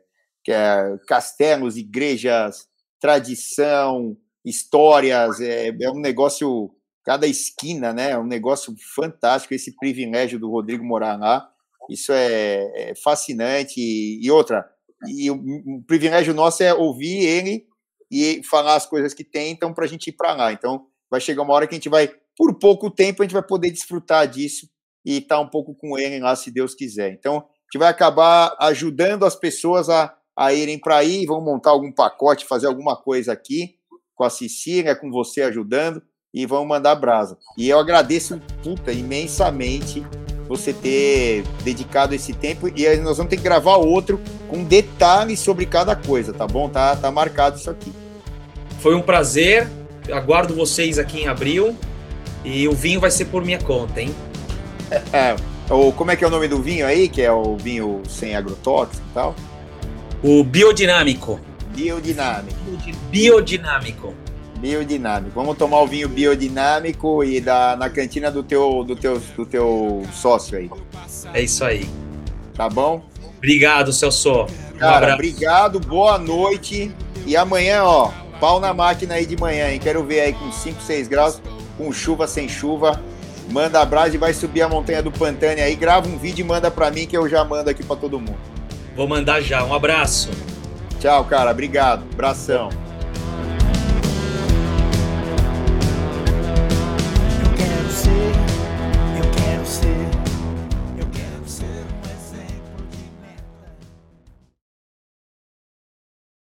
que 0.48 0.52
é 0.52 0.96
castelos, 1.06 1.76
igrejas, 1.76 2.66
tradição, 2.98 4.16
histórias, 4.42 5.42
é, 5.42 5.68
é 5.78 5.90
um 5.90 6.00
negócio, 6.00 6.70
cada 7.04 7.26
esquina, 7.26 7.92
né? 7.92 8.12
É 8.12 8.18
um 8.18 8.26
negócio 8.26 8.74
fantástico, 8.94 9.52
esse 9.52 9.76
privilégio 9.76 10.38
do 10.38 10.50
Rodrigo 10.50 10.82
morar 10.82 11.18
lá. 11.18 11.46
Isso 11.90 12.12
é, 12.12 12.90
é 12.90 12.94
fascinante. 12.94 13.78
E, 13.78 14.24
e, 14.24 14.30
outra, 14.30 14.66
e 15.06 15.30
o, 15.30 15.34
o, 15.34 15.82
privilégio 15.86 16.32
nosso 16.32 16.62
é 16.62 16.72
ouvir 16.72 17.26
ele 17.26 17.66
e 18.10 18.42
falar 18.42 18.76
as 18.76 18.86
coisas 18.86 19.12
que 19.12 19.24
tem, 19.24 19.52
então, 19.52 19.74
para 19.74 19.84
a 19.84 19.88
gente 19.88 20.06
ir 20.06 20.12
para 20.12 20.32
lá. 20.32 20.50
Então, 20.50 20.86
vai 21.10 21.20
chegar 21.20 21.42
uma 21.42 21.52
hora 21.52 21.66
que 21.66 21.74
a 21.74 21.76
gente 21.76 21.90
vai, 21.90 22.10
por 22.34 22.58
pouco 22.58 22.90
tempo, 22.90 23.22
a 23.22 23.26
gente 23.26 23.34
vai 23.34 23.46
poder 23.46 23.70
desfrutar 23.70 24.26
disso 24.26 24.66
e 25.04 25.18
estar 25.18 25.36
tá 25.36 25.40
um 25.42 25.48
pouco 25.50 25.74
com 25.74 25.98
ele 25.98 26.18
lá, 26.20 26.34
se 26.34 26.50
Deus 26.50 26.74
quiser. 26.74 27.12
Então, 27.12 27.36
a 27.36 27.64
gente 27.70 27.78
vai 27.78 27.88
acabar 27.88 28.56
ajudando 28.58 29.26
as 29.26 29.36
pessoas 29.36 29.90
a 29.90 30.17
a 30.38 30.54
irem 30.54 30.78
para 30.78 30.98
aí, 30.98 31.26
vão 31.26 31.40
montar 31.40 31.70
algum 31.70 31.90
pacote, 31.90 32.46
fazer 32.46 32.68
alguma 32.68 32.94
coisa 32.94 33.32
aqui 33.32 33.74
com 34.14 34.22
a 34.22 34.30
Cecília, 34.30 34.94
com 34.94 35.10
você 35.10 35.42
ajudando 35.42 36.00
e 36.32 36.46
vão 36.46 36.64
mandar 36.64 36.94
brasa. 36.94 37.36
E 37.56 37.68
eu 37.68 37.76
agradeço 37.76 38.40
puta 38.62 38.92
imensamente 38.92 40.06
você 40.46 40.72
ter 40.72 41.42
dedicado 41.64 42.14
esse 42.14 42.32
tempo 42.32 42.68
e 42.68 42.86
nós 42.98 43.16
vamos 43.16 43.30
ter 43.30 43.36
que 43.36 43.42
gravar 43.42 43.76
outro 43.78 44.20
com 44.48 44.62
detalhes 44.62 45.40
sobre 45.40 45.66
cada 45.66 45.96
coisa, 45.96 46.32
tá 46.32 46.46
bom? 46.46 46.68
Tá, 46.68 46.94
tá 46.94 47.10
marcado 47.10 47.58
isso 47.58 47.68
aqui. 47.68 47.92
Foi 48.78 48.94
um 48.94 49.02
prazer. 49.02 49.68
Aguardo 50.12 50.54
vocês 50.54 50.98
aqui 51.00 51.22
em 51.22 51.26
abril 51.26 51.76
e 52.44 52.66
o 52.68 52.72
vinho 52.72 53.00
vai 53.00 53.10
ser 53.10 53.24
por 53.24 53.44
minha 53.44 53.60
conta, 53.60 54.00
hein? 54.00 54.14
É, 55.12 55.36
o, 55.70 55.92
como 55.92 56.10
é 56.10 56.16
que 56.16 56.24
é 56.24 56.26
o 56.26 56.30
nome 56.30 56.48
do 56.48 56.62
vinho 56.62 56.86
aí? 56.86 57.10
Que 57.10 57.20
é 57.20 57.30
o 57.30 57.58
vinho 57.58 58.02
sem 58.08 58.34
agrotóxico 58.34 59.04
e 59.10 59.12
tal? 59.12 59.34
O 60.22 60.42
biodinâmico. 60.42 61.40
Biodinâmico. 61.74 62.58
Biodinâmico. 63.10 64.14
Biodinâmico. 64.58 65.32
Vamos 65.34 65.56
tomar 65.56 65.80
o 65.80 65.86
vinho 65.86 66.08
biodinâmico 66.08 67.22
e 67.22 67.40
da, 67.40 67.76
na 67.76 67.88
cantina 67.88 68.28
do 68.28 68.42
teu, 68.42 68.82
do, 68.82 68.96
teu, 68.96 69.22
do 69.36 69.46
teu 69.46 70.02
sócio 70.12 70.58
aí. 70.58 70.68
É 71.32 71.42
isso 71.42 71.64
aí. 71.64 71.88
Tá 72.54 72.68
bom? 72.68 73.04
Obrigado, 73.36 73.92
Celso. 73.92 74.46
Um 74.74 74.78
Cara, 74.78 75.14
obrigado, 75.14 75.78
boa 75.78 76.18
noite. 76.18 76.92
E 77.24 77.36
amanhã, 77.36 77.84
ó, 77.84 78.10
pau 78.40 78.58
na 78.58 78.74
máquina 78.74 79.14
aí 79.14 79.24
de 79.24 79.36
manhã, 79.36 79.70
hein? 79.70 79.78
Quero 79.78 80.02
ver 80.02 80.20
aí 80.20 80.32
com 80.32 80.50
5, 80.50 80.82
6 80.82 81.06
graus, 81.06 81.40
com 81.76 81.92
chuva, 81.92 82.26
sem 82.26 82.48
chuva. 82.48 83.00
Manda 83.52 83.80
abraço 83.80 84.16
e 84.16 84.18
vai 84.18 84.34
subir 84.34 84.62
a 84.62 84.68
montanha 84.68 85.00
do 85.00 85.12
Pantane 85.12 85.60
aí. 85.60 85.76
Grava 85.76 86.08
um 86.08 86.18
vídeo 86.18 86.44
e 86.44 86.48
manda 86.48 86.70
pra 86.70 86.90
mim 86.90 87.06
que 87.06 87.16
eu 87.16 87.28
já 87.28 87.44
mando 87.44 87.70
aqui 87.70 87.84
pra 87.84 87.94
todo 87.94 88.18
mundo. 88.18 88.57
Vou 88.98 89.06
mandar 89.06 89.40
já. 89.40 89.62
Um 89.64 89.72
abraço. 89.72 90.28
Tchau, 90.98 91.24
cara. 91.26 91.52
Obrigado. 91.52 92.02
Abração. 92.12 92.68